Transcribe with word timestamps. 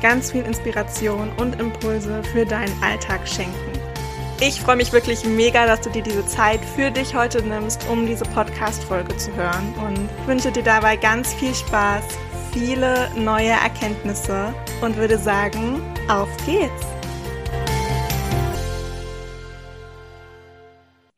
ganz 0.00 0.32
viel 0.32 0.42
Inspiration 0.42 1.30
und 1.38 1.60
Impulse 1.60 2.22
für 2.24 2.44
deinen 2.44 2.82
Alltag 2.82 3.26
schenken. 3.26 3.72
Ich 4.40 4.60
freue 4.60 4.76
mich 4.76 4.92
wirklich 4.92 5.24
mega, 5.24 5.66
dass 5.66 5.80
du 5.80 5.90
dir 5.90 6.02
diese 6.02 6.26
Zeit 6.26 6.60
für 6.62 6.90
dich 6.90 7.14
heute 7.14 7.42
nimmst, 7.42 7.88
um 7.88 8.06
diese 8.06 8.24
Podcast-Folge 8.24 9.16
zu 9.16 9.34
hören 9.34 9.74
und 9.86 10.28
wünsche 10.28 10.52
dir 10.52 10.62
dabei 10.62 10.96
ganz 10.96 11.32
viel 11.32 11.54
Spaß, 11.54 12.04
viele 12.52 13.10
neue 13.16 13.50
Erkenntnisse 13.50 14.52
und 14.82 14.96
würde 14.96 15.16
sagen, 15.16 15.80
auf 16.08 16.28
geht's! 16.44 16.86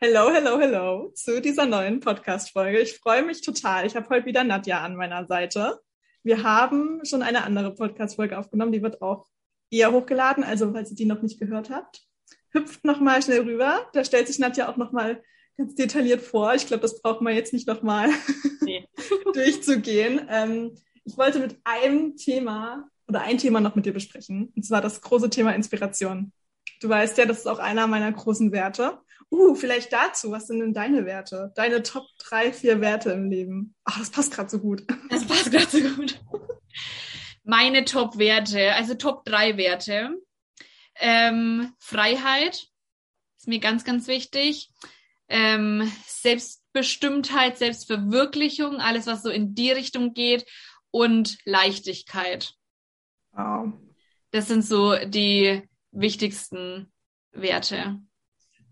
Hello, 0.00 0.30
hello, 0.32 0.60
hello 0.60 1.10
zu 1.16 1.40
dieser 1.40 1.66
neuen 1.66 1.98
Podcast-Folge. 1.98 2.78
Ich 2.78 2.98
freue 2.98 3.24
mich 3.24 3.42
total. 3.42 3.84
Ich 3.84 3.96
habe 3.96 4.08
heute 4.10 4.26
wieder 4.26 4.44
Nadja 4.44 4.80
an 4.80 4.94
meiner 4.94 5.26
Seite. 5.26 5.80
Wir 6.28 6.42
haben 6.42 7.02
schon 7.06 7.22
eine 7.22 7.42
andere 7.44 7.74
Podcast-Folge 7.74 8.38
aufgenommen, 8.38 8.70
die 8.70 8.82
wird 8.82 9.00
auch 9.00 9.26
eher 9.70 9.92
hochgeladen. 9.92 10.44
Also, 10.44 10.70
falls 10.74 10.90
ihr 10.90 10.96
die 10.96 11.06
noch 11.06 11.22
nicht 11.22 11.40
gehört 11.40 11.70
habt, 11.70 12.02
hüpft 12.50 12.84
nochmal 12.84 13.22
schnell 13.22 13.40
rüber. 13.40 13.88
Da 13.94 14.04
stellt 14.04 14.26
sich 14.26 14.38
Nadja 14.38 14.70
auch 14.70 14.76
nochmal 14.76 15.22
ganz 15.56 15.74
detailliert 15.74 16.20
vor. 16.20 16.52
Ich 16.54 16.66
glaube, 16.66 16.82
das 16.82 17.00
braucht 17.00 17.22
man 17.22 17.34
jetzt 17.34 17.54
nicht 17.54 17.66
nochmal 17.66 18.10
nee. 18.60 18.86
durchzugehen. 19.32 20.20
Ähm, 20.28 20.74
ich 21.02 21.16
wollte 21.16 21.38
mit 21.38 21.56
einem 21.64 22.14
Thema 22.16 22.90
oder 23.06 23.22
ein 23.22 23.38
Thema 23.38 23.62
noch 23.62 23.74
mit 23.74 23.86
dir 23.86 23.94
besprechen. 23.94 24.52
Und 24.54 24.66
zwar 24.66 24.82
das 24.82 25.00
große 25.00 25.30
Thema 25.30 25.54
Inspiration. 25.54 26.34
Du 26.82 26.90
weißt 26.90 27.16
ja, 27.16 27.24
das 27.24 27.38
ist 27.38 27.46
auch 27.46 27.58
einer 27.58 27.86
meiner 27.86 28.12
großen 28.12 28.52
Werte. 28.52 28.98
Uh, 29.30 29.54
vielleicht 29.54 29.92
dazu. 29.92 30.30
Was 30.30 30.46
sind 30.46 30.60
denn 30.60 30.72
deine 30.72 31.04
Werte? 31.04 31.52
Deine 31.54 31.82
Top 31.82 32.06
drei, 32.18 32.52
vier 32.52 32.80
Werte 32.80 33.10
im 33.10 33.30
Leben? 33.30 33.74
Ach, 33.84 33.98
das 33.98 34.10
passt 34.10 34.32
gerade 34.32 34.48
so 34.48 34.58
gut. 34.58 34.84
Das 35.10 35.26
passt 35.26 35.50
gerade 35.50 35.66
so 35.66 35.80
gut. 35.80 36.20
Meine 37.44 37.84
Top-Werte, 37.84 38.74
also 38.74 38.94
Top 38.94 39.24
drei 39.24 39.56
Werte. 39.56 40.10
Ähm, 40.96 41.72
Freiheit 41.78 42.68
ist 43.38 43.48
mir 43.48 43.58
ganz, 43.58 43.84
ganz 43.84 44.06
wichtig. 44.06 44.70
Ähm, 45.28 45.90
Selbstbestimmtheit, 46.06 47.58
Selbstverwirklichung, 47.58 48.76
alles, 48.76 49.06
was 49.06 49.22
so 49.22 49.30
in 49.30 49.54
die 49.54 49.70
Richtung 49.70 50.14
geht 50.14 50.46
und 50.90 51.38
Leichtigkeit. 51.44 52.54
Wow. 53.32 53.72
Das 54.30 54.48
sind 54.48 54.62
so 54.62 54.96
die 55.06 55.62
wichtigsten 55.90 56.92
Werte 57.32 58.00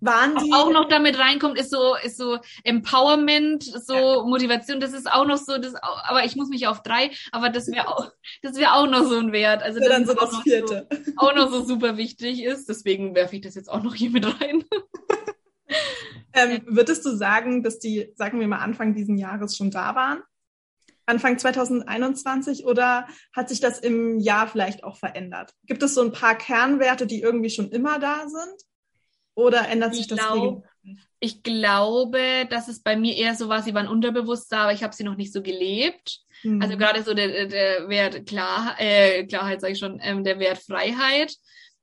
waren 0.00 0.36
die 0.36 0.52
auch 0.52 0.70
noch 0.70 0.88
damit 0.88 1.18
reinkommt, 1.18 1.58
ist 1.58 1.70
so 1.70 1.96
ist 2.02 2.18
so 2.18 2.38
Empowerment, 2.64 3.64
so 3.64 3.94
ja. 3.94 4.22
Motivation. 4.22 4.80
Das 4.80 4.92
ist 4.92 5.10
auch 5.10 5.26
noch 5.26 5.38
so, 5.38 5.58
das 5.58 5.74
aber 5.74 6.24
ich 6.24 6.36
muss 6.36 6.48
mich 6.48 6.66
auf 6.66 6.82
drei, 6.82 7.10
aber 7.32 7.50
das 7.50 7.66
wäre 7.68 7.88
auch 7.88 8.10
das 8.42 8.56
wäre 8.56 8.74
auch 8.74 8.86
noch 8.86 9.04
so 9.04 9.18
ein 9.18 9.32
Wert. 9.32 9.62
Also 9.62 9.78
das 9.80 9.88
dann 9.88 10.06
so 10.06 10.14
das 10.14 10.36
vierte 10.42 10.86
so, 10.90 11.12
auch 11.16 11.34
noch 11.34 11.50
so 11.50 11.64
super 11.64 11.96
wichtig 11.96 12.42
ist. 12.42 12.68
Deswegen 12.68 13.14
werfe 13.14 13.36
ich 13.36 13.42
das 13.42 13.54
jetzt 13.54 13.70
auch 13.70 13.82
noch 13.82 13.94
hier 13.94 14.10
mit 14.10 14.26
rein. 14.26 14.64
ähm, 16.32 16.62
würdest 16.66 17.04
du 17.04 17.16
sagen, 17.16 17.62
dass 17.62 17.78
die, 17.78 18.12
sagen 18.14 18.40
wir 18.40 18.48
mal 18.48 18.58
Anfang 18.58 18.94
diesen 18.94 19.16
Jahres 19.16 19.56
schon 19.56 19.70
da 19.70 19.94
waren? 19.94 20.22
Anfang 21.06 21.38
2021 21.38 22.66
oder 22.66 23.06
hat 23.32 23.48
sich 23.48 23.60
das 23.60 23.78
im 23.78 24.18
Jahr 24.18 24.48
vielleicht 24.48 24.82
auch 24.82 24.96
verändert? 24.96 25.52
Gibt 25.64 25.82
es 25.84 25.94
so 25.94 26.02
ein 26.02 26.12
paar 26.12 26.36
Kernwerte, 26.36 27.06
die 27.06 27.22
irgendwie 27.22 27.50
schon 27.50 27.70
immer 27.70 28.00
da 28.00 28.26
sind? 28.28 28.62
Oder 29.36 29.68
ändert 29.68 29.94
sich 29.94 30.08
das 30.08 30.18
glaub, 30.18 30.64
Ich 31.20 31.42
glaube, 31.42 32.46
dass 32.48 32.68
es 32.68 32.82
bei 32.82 32.96
mir 32.96 33.14
eher 33.16 33.34
so 33.34 33.48
war, 33.48 33.62
sie 33.62 33.74
waren 33.74 33.86
unterbewusst 33.86 34.50
da, 34.50 34.62
aber 34.62 34.72
ich 34.72 34.82
habe 34.82 34.96
sie 34.96 35.04
noch 35.04 35.16
nicht 35.16 35.32
so 35.32 35.42
gelebt. 35.42 36.20
Mhm. 36.42 36.62
Also 36.62 36.78
gerade 36.78 37.02
so 37.02 37.12
der, 37.12 37.46
der 37.46 37.88
Wert 37.88 38.26
Klar, 38.26 38.76
äh, 38.78 39.24
Klarheit, 39.26 39.60
sage 39.60 39.74
ich 39.74 39.78
schon, 39.78 40.00
ähm, 40.02 40.24
der 40.24 40.38
Wert 40.38 40.58
Freiheit. 40.58 41.34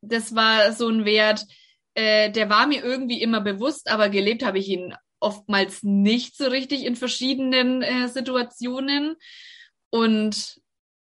Das 0.02 0.34
war 0.34 0.74
so 0.74 0.90
ein 0.90 1.06
Wert, 1.06 1.46
äh, 1.94 2.32
der 2.32 2.50
war 2.50 2.66
mir 2.66 2.84
irgendwie 2.84 3.22
immer 3.22 3.40
bewusst, 3.40 3.90
aber 3.90 4.10
gelebt 4.10 4.44
habe 4.44 4.58
ich 4.58 4.68
ihn 4.68 4.96
oftmals 5.20 5.84
nicht 5.84 6.36
so 6.36 6.48
richtig 6.48 6.86
in 6.86 6.96
verschiedenen 6.96 7.84
äh, 7.84 8.08
Situationen. 8.08 9.16
Und 9.92 10.60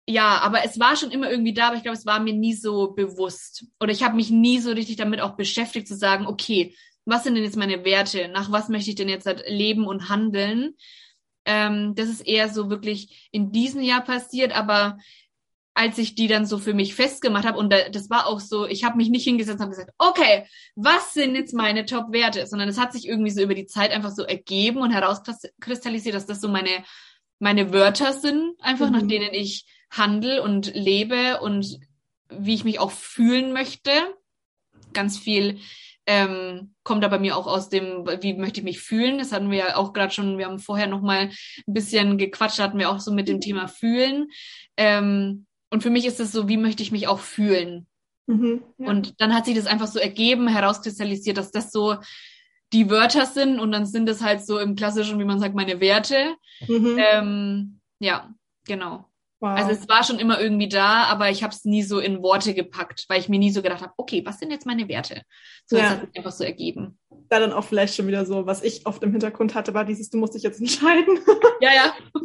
ja, 0.10 0.40
aber 0.40 0.66
es 0.66 0.80
war 0.80 0.96
schon 0.96 1.12
immer 1.12 1.30
irgendwie 1.30 1.54
da, 1.54 1.68
aber 1.68 1.76
ich 1.76 1.84
glaube, 1.84 1.96
es 1.96 2.08
war 2.08 2.20
mir 2.20 2.34
nie 2.34 2.56
so 2.56 2.94
bewusst. 2.94 3.66
Oder 3.80 3.92
ich 3.92 4.02
habe 4.02 4.16
mich 4.16 4.32
nie 4.32 4.58
so 4.58 4.72
richtig 4.72 4.96
damit 4.96 5.22
auch 5.22 5.36
beschäftigt, 5.36 5.88
zu 5.88 5.96
sagen, 5.96 6.26
okay, 6.26 6.76
was 7.06 7.24
sind 7.24 7.36
denn 7.36 7.44
jetzt 7.44 7.58
meine 7.58 7.86
Werte? 7.86 8.28
Nach 8.28 8.52
was 8.52 8.70
möchte 8.70 8.90
ich 8.90 8.96
denn 8.96 9.08
jetzt 9.08 9.28
halt 9.28 9.44
leben 9.48 9.86
und 9.86 10.10
handeln? 10.10 10.74
Ähm, 11.46 11.94
das 11.94 12.10
ist 12.10 12.22
eher 12.22 12.50
so 12.50 12.72
wirklich 12.72 13.30
in 13.32 13.52
diesem 13.52 13.82
Jahr 13.82 14.04
passiert, 14.04 14.52
aber 14.52 14.98
als 15.76 16.00
ich 16.00 16.16
die 16.16 16.28
dann 16.28 16.48
so 16.48 16.58
für 16.58 16.74
mich 16.74 16.96
festgemacht 16.96 17.46
habe, 17.46 17.60
und 17.60 17.72
das 17.72 18.10
war 18.10 18.26
auch 18.26 18.40
so, 18.40 18.66
ich 18.66 18.84
habe 18.84 18.98
mich 18.98 19.10
nicht 19.10 19.26
hingesetzt 19.26 19.58
und 19.58 19.62
habe 19.62 19.76
gesagt, 19.76 19.94
okay, 20.00 20.48
was 20.76 21.14
sind 21.14 21.36
jetzt 21.36 21.54
meine 21.54 21.86
Top-Werte? 21.86 22.48
Sondern 22.48 22.68
es 22.68 22.80
hat 22.80 22.94
sich 22.94 23.08
irgendwie 23.08 23.30
so 23.30 23.44
über 23.44 23.54
die 23.54 23.68
Zeit 23.68 23.92
einfach 23.92 24.10
so 24.10 24.24
ergeben 24.24 24.80
und 24.80 24.90
herauskristallisiert, 24.90 26.16
dass 26.16 26.26
das 26.26 26.42
so 26.42 26.48
meine, 26.48 26.84
meine 27.38 27.72
Wörter 27.72 28.14
sind, 28.14 28.56
einfach 28.60 28.88
mhm. 28.88 28.94
nach 28.94 29.08
denen 29.08 29.36
ich 29.36 29.68
handel 29.90 30.40
und 30.40 30.74
lebe 30.76 31.40
und 31.42 31.80
wie 32.30 32.54
ich 32.54 32.64
mich 32.64 32.80
auch 32.80 32.92
fühlen 32.92 33.54
möchte. 33.54 33.92
Ganz 34.94 35.18
viel 35.18 35.60
ähm, 36.10 36.74
kommt 36.84 37.04
da 37.04 37.08
bei 37.08 37.20
mir 37.20 37.38
auch 37.38 37.46
aus 37.46 37.70
dem, 37.70 38.08
wie 38.22 38.34
möchte 38.34 38.62
ich 38.62 38.64
mich 38.64 38.80
fühlen. 38.80 39.20
Das 39.20 39.32
hatten 39.32 39.52
wir 39.52 39.58
ja 39.60 39.76
auch 39.76 39.94
gerade 39.94 40.12
schon, 40.12 40.40
wir 40.40 40.48
haben 40.48 40.58
vorher 40.58 40.88
noch 40.88 41.02
mal 41.02 41.30
ein 41.30 41.74
bisschen 41.74 42.18
gequatscht, 42.18 42.58
hatten 42.58 42.80
wir 42.80 42.90
auch 42.90 43.00
so 43.00 43.14
mit 43.14 43.28
dem 43.28 43.42
Thema 43.42 43.68
fühlen. 43.68 44.28
Ähm, 44.76 45.46
und 45.70 45.84
für 45.84 45.92
mich 45.92 46.08
ist 46.08 46.20
es 46.20 46.32
so, 46.32 46.50
wie 46.50 46.58
möchte 46.58 46.82
ich 46.82 46.92
mich 46.92 47.08
auch 47.08 47.20
fühlen? 47.20 47.86
Mhm, 48.26 48.64
ja. 48.80 48.88
Und 48.88 49.22
dann 49.22 49.36
hat 49.36 49.46
sich 49.46 49.56
das 49.56 49.68
einfach 49.68 49.86
so 49.86 50.00
ergeben, 50.00 50.48
herauskristallisiert, 50.48 51.38
dass 51.38 51.52
das 51.52 51.72
so 51.72 51.98
die 52.74 52.90
Wörter 52.90 53.28
sind 53.28 53.60
und 53.60 53.72
dann 53.72 53.86
sind 53.86 54.10
es 54.10 54.24
halt 54.24 54.44
so 54.44 54.58
im 54.58 54.76
klassischen, 54.76 55.20
wie 55.20 55.26
man 55.26 55.40
sagt, 55.40 55.54
meine 55.54 55.80
Werte. 55.80 56.36
Mhm. 56.68 56.98
Ähm, 56.98 57.80
ja, 58.00 58.34
genau. 58.66 59.06
Wow. 59.40 59.58
Also 59.58 59.72
es 59.72 59.88
war 59.88 60.04
schon 60.04 60.20
immer 60.20 60.40
irgendwie 60.40 60.68
da, 60.68 61.04
aber 61.04 61.30
ich 61.30 61.44
habe 61.44 61.54
es 61.54 61.64
nie 61.64 61.84
so 61.84 62.00
in 62.00 62.22
Worte 62.22 62.54
gepackt, 62.54 63.06
weil 63.08 63.20
ich 63.20 63.30
mir 63.30 63.40
nie 63.40 63.52
so 63.52 63.62
gedacht 63.62 63.82
habe, 63.82 63.94
okay, 63.96 64.22
was 64.26 64.40
sind 64.40 64.52
jetzt 64.52 64.66
meine 64.66 64.88
Werte? 64.90 65.22
So, 65.66 65.78
ja. 65.78 65.84
das 65.84 65.92
hat 65.92 66.02
sich 66.02 66.18
einfach 66.18 66.32
so 66.32 66.44
ergeben. 66.44 66.98
Da 67.30 67.40
dann 67.40 67.54
auch 67.54 67.64
vielleicht 67.64 67.96
schon 67.96 68.08
wieder 68.08 68.26
so, 68.26 68.46
was 68.46 68.64
ich 68.64 68.86
oft 68.86 69.02
im 69.04 69.12
Hintergrund 69.12 69.56
hatte, 69.56 69.74
war 69.74 69.86
dieses, 69.86 70.10
du 70.10 70.18
musst 70.18 70.34
dich 70.36 70.44
jetzt 70.44 70.60
entscheiden. 70.60 71.20
Ja, 71.62 71.72
ja. 71.74 71.94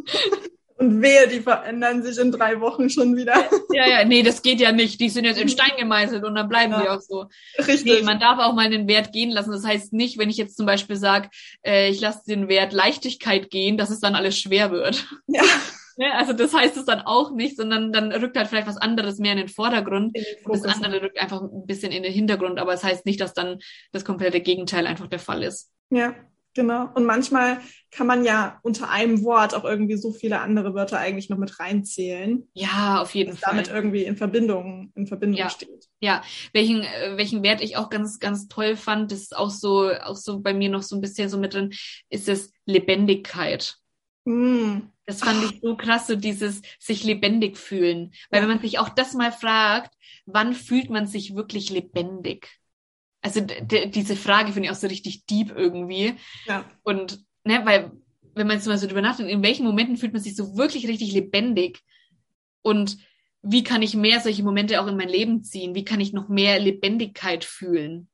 Und 0.77 1.01
wehe, 1.01 1.27
die 1.27 1.39
verändern 1.39 2.03
sich 2.03 2.17
in 2.17 2.31
drei 2.33 2.59
Wochen 2.59 2.89
schon 2.89 3.15
wieder. 3.15 3.49
Ja, 3.71 3.87
ja, 3.87 4.03
nee, 4.03 4.23
das 4.23 4.41
geht 4.41 4.59
ja 4.59 4.73
nicht. 4.73 4.99
Die 4.99 5.09
sind 5.09 5.23
jetzt 5.23 5.39
in 5.39 5.47
Stein 5.47 5.71
gemeißelt 5.77 6.25
und 6.25 6.35
dann 6.35 6.49
bleiben 6.49 6.73
ja. 6.73 6.81
die 6.81 6.89
auch 6.89 6.99
so. 6.99 7.27
Richtig. 7.57 7.85
Nee, 7.85 8.01
man 8.01 8.19
darf 8.19 8.39
auch 8.39 8.53
mal 8.53 8.69
den 8.69 8.87
Wert 8.87 9.13
gehen 9.13 9.29
lassen. 9.29 9.51
Das 9.51 9.65
heißt 9.65 9.93
nicht, 9.93 10.17
wenn 10.17 10.29
ich 10.29 10.35
jetzt 10.35 10.57
zum 10.57 10.65
Beispiel 10.65 10.97
sage, 10.97 11.29
äh, 11.65 11.89
ich 11.89 12.01
lasse 12.01 12.25
den 12.27 12.49
Wert 12.49 12.73
Leichtigkeit 12.73 13.49
gehen, 13.49 13.77
dass 13.77 13.89
es 13.89 14.01
dann 14.01 14.15
alles 14.15 14.37
schwer 14.37 14.71
wird. 14.71 15.07
Ja. 15.27 15.43
Ne? 15.97 16.13
Also 16.13 16.33
das 16.33 16.53
heißt 16.53 16.77
es 16.77 16.85
dann 16.85 17.01
auch 17.01 17.31
nicht, 17.31 17.57
sondern 17.57 17.91
dann 17.91 18.11
rückt 18.11 18.37
halt 18.37 18.47
vielleicht 18.47 18.67
was 18.67 18.77
anderes 18.77 19.19
mehr 19.19 19.31
in 19.31 19.37
den 19.37 19.49
Vordergrund. 19.49 20.17
Und 20.43 20.65
das 20.65 20.83
andere 20.83 21.01
rückt 21.01 21.19
einfach 21.19 21.41
ein 21.41 21.65
bisschen 21.65 21.91
in 21.91 22.03
den 22.03 22.13
Hintergrund, 22.13 22.59
aber 22.59 22.73
es 22.73 22.81
das 22.81 22.91
heißt 22.91 23.05
nicht, 23.05 23.21
dass 23.21 23.33
dann 23.33 23.59
das 23.91 24.05
komplette 24.05 24.41
Gegenteil 24.41 24.87
einfach 24.87 25.07
der 25.07 25.19
Fall 25.19 25.43
ist. 25.43 25.71
Ja, 25.89 26.15
genau. 26.53 26.89
Und 26.95 27.05
manchmal 27.05 27.59
kann 27.91 28.07
man 28.07 28.25
ja 28.25 28.59
unter 28.61 28.89
einem 28.89 29.23
Wort 29.23 29.55
auch 29.55 29.63
irgendwie 29.63 29.95
so 29.95 30.11
viele 30.11 30.39
andere 30.41 30.73
Wörter 30.73 30.97
eigentlich 30.97 31.29
noch 31.29 31.37
mit 31.37 31.59
reinzählen. 31.59 32.47
Ja, 32.53 33.01
auf 33.01 33.15
jeden 33.15 33.37
Fall. 33.37 33.53
Damit 33.53 33.69
irgendwie 33.69 34.03
in 34.03 34.17
Verbindung, 34.17 34.91
in 34.95 35.07
Verbindung 35.07 35.39
ja. 35.39 35.49
steht. 35.49 35.87
Ja, 36.01 36.23
welchen, 36.51 36.81
äh, 36.81 37.15
welchen 37.15 37.41
Wert 37.43 37.61
ich 37.61 37.77
auch 37.77 37.89
ganz, 37.89 38.19
ganz 38.19 38.47
toll 38.49 38.75
fand, 38.75 39.11
das 39.11 39.19
ist 39.19 39.37
auch 39.37 39.49
so, 39.49 39.91
auch 39.91 40.17
so 40.17 40.41
bei 40.41 40.53
mir 40.53 40.69
noch 40.69 40.83
so 40.83 40.95
ein 40.97 41.01
bisschen 41.01 41.29
so 41.29 41.37
mit 41.37 41.53
drin, 41.53 41.71
ist 42.09 42.27
es 42.27 42.51
Lebendigkeit. 42.65 43.77
Mm. 44.25 44.89
Das 45.05 45.19
fand 45.19 45.43
ich 45.43 45.61
so 45.61 45.75
krass, 45.75 46.07
so 46.07 46.15
dieses 46.15 46.61
sich 46.79 47.03
lebendig 47.03 47.57
fühlen. 47.57 48.11
Weil 48.29 48.41
wenn 48.41 48.49
man 48.49 48.59
sich 48.59 48.79
auch 48.79 48.89
das 48.89 49.13
mal 49.13 49.31
fragt, 49.31 49.93
wann 50.25 50.53
fühlt 50.53 50.89
man 50.89 51.05
sich 51.05 51.35
wirklich 51.35 51.69
lebendig? 51.69 52.49
Also 53.21 53.41
diese 53.41 54.15
Frage 54.15 54.51
finde 54.51 54.67
ich 54.67 54.71
auch 54.71 54.79
so 54.79 54.87
richtig 54.87 55.25
deep 55.25 55.51
irgendwie. 55.55 56.15
Ja. 56.45 56.65
Und, 56.83 57.19
ne, 57.43 57.65
weil, 57.65 57.91
wenn 58.33 58.47
man 58.47 58.57
jetzt 58.57 58.67
mal 58.67 58.77
so 58.77 58.87
drüber 58.87 59.01
nachdenkt, 59.01 59.31
in 59.31 59.43
welchen 59.43 59.65
Momenten 59.65 59.97
fühlt 59.97 60.13
man 60.13 60.21
sich 60.21 60.35
so 60.35 60.57
wirklich 60.57 60.87
richtig 60.87 61.11
lebendig? 61.11 61.81
Und 62.61 62.97
wie 63.41 63.63
kann 63.63 63.83
ich 63.83 63.95
mehr 63.95 64.19
solche 64.21 64.43
Momente 64.43 64.81
auch 64.81 64.87
in 64.87 64.97
mein 64.97 65.09
Leben 65.09 65.43
ziehen? 65.43 65.75
Wie 65.75 65.85
kann 65.85 65.99
ich 65.99 66.13
noch 66.13 66.29
mehr 66.29 66.59
Lebendigkeit 66.59 67.45
fühlen? 67.45 68.09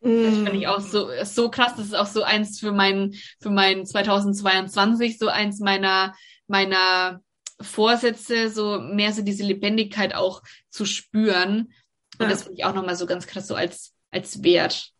Mm. 0.00 0.24
Das 0.24 0.34
finde 0.34 0.56
ich 0.56 0.66
auch 0.66 0.80
so, 0.80 1.08
so 1.24 1.50
krass. 1.50 1.74
Das 1.76 1.86
ist 1.86 1.94
auch 1.94 2.06
so 2.06 2.22
eins 2.22 2.58
für 2.58 2.72
mein, 2.72 3.14
für 3.40 3.50
mein 3.50 3.86
2022, 3.86 5.18
so 5.18 5.28
eins 5.28 5.60
meiner, 5.60 6.14
meiner 6.52 7.22
Vorsätze, 7.60 8.50
so 8.50 8.78
mehr 8.78 9.12
so 9.12 9.22
diese 9.22 9.42
Lebendigkeit 9.42 10.14
auch 10.14 10.42
zu 10.68 10.84
spüren. 10.84 11.72
Und 12.18 12.26
ja. 12.26 12.28
das 12.28 12.42
finde 12.42 12.58
ich 12.58 12.64
auch 12.64 12.74
nochmal 12.74 12.94
so 12.94 13.06
ganz 13.06 13.26
krass 13.26 13.48
so 13.48 13.54
als, 13.54 13.94
als 14.10 14.42
Wert. 14.42 14.92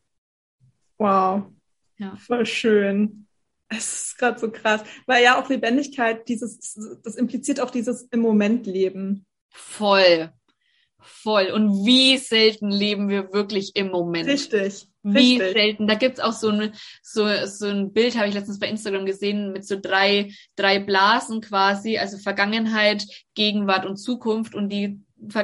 Wow. 0.99 1.45
Ja. 1.99 2.17
Voll 2.17 2.47
schön. 2.47 3.29
Es 3.69 4.07
ist 4.07 4.19
gerade 4.19 4.39
so 4.39 4.51
krass, 4.51 4.83
weil 5.07 5.23
ja 5.23 5.41
auch 5.41 5.49
Lebendigkeit, 5.49 6.29
dieses, 6.29 6.75
das 7.05 7.17
impliziert 7.17 7.61
auch 7.61 7.71
dieses 7.71 8.03
im 8.11 8.21
Moment 8.21 8.67
leben. 8.67 9.27
Voll. 9.51 10.33
Voll. 10.99 11.51
Und 11.51 11.85
wie 11.85 12.17
selten 12.17 12.71
leben 12.71 13.09
wir 13.09 13.33
wirklich 13.33 13.77
im 13.77 13.89
Moment. 13.89 14.29
Richtig. 14.29 14.89
Wie 15.03 15.39
Richtig. 15.39 15.53
selten. 15.53 15.87
Da 15.89 15.95
gibt's 15.95 16.21
auch 16.21 16.33
so 16.33 16.49
ein, 16.49 16.73
so, 17.03 17.27
so 17.47 17.67
ein 17.67 17.93
Bild, 17.93 18.17
habe 18.17 18.29
ich 18.29 18.35
letztens 18.35 18.59
bei 18.59 18.69
Instagram 18.69 19.05
gesehen, 19.05 19.53
mit 19.53 19.67
so 19.67 19.79
drei, 19.81 20.33
drei 20.57 20.79
Blasen 20.79 21.41
quasi, 21.41 21.99
also 21.99 22.19
Vergangenheit, 22.19 23.05
Gegenwart 23.35 23.85
und 23.85 23.97
Zukunft. 23.97 24.55
Und 24.55 24.69
die 24.69 25.01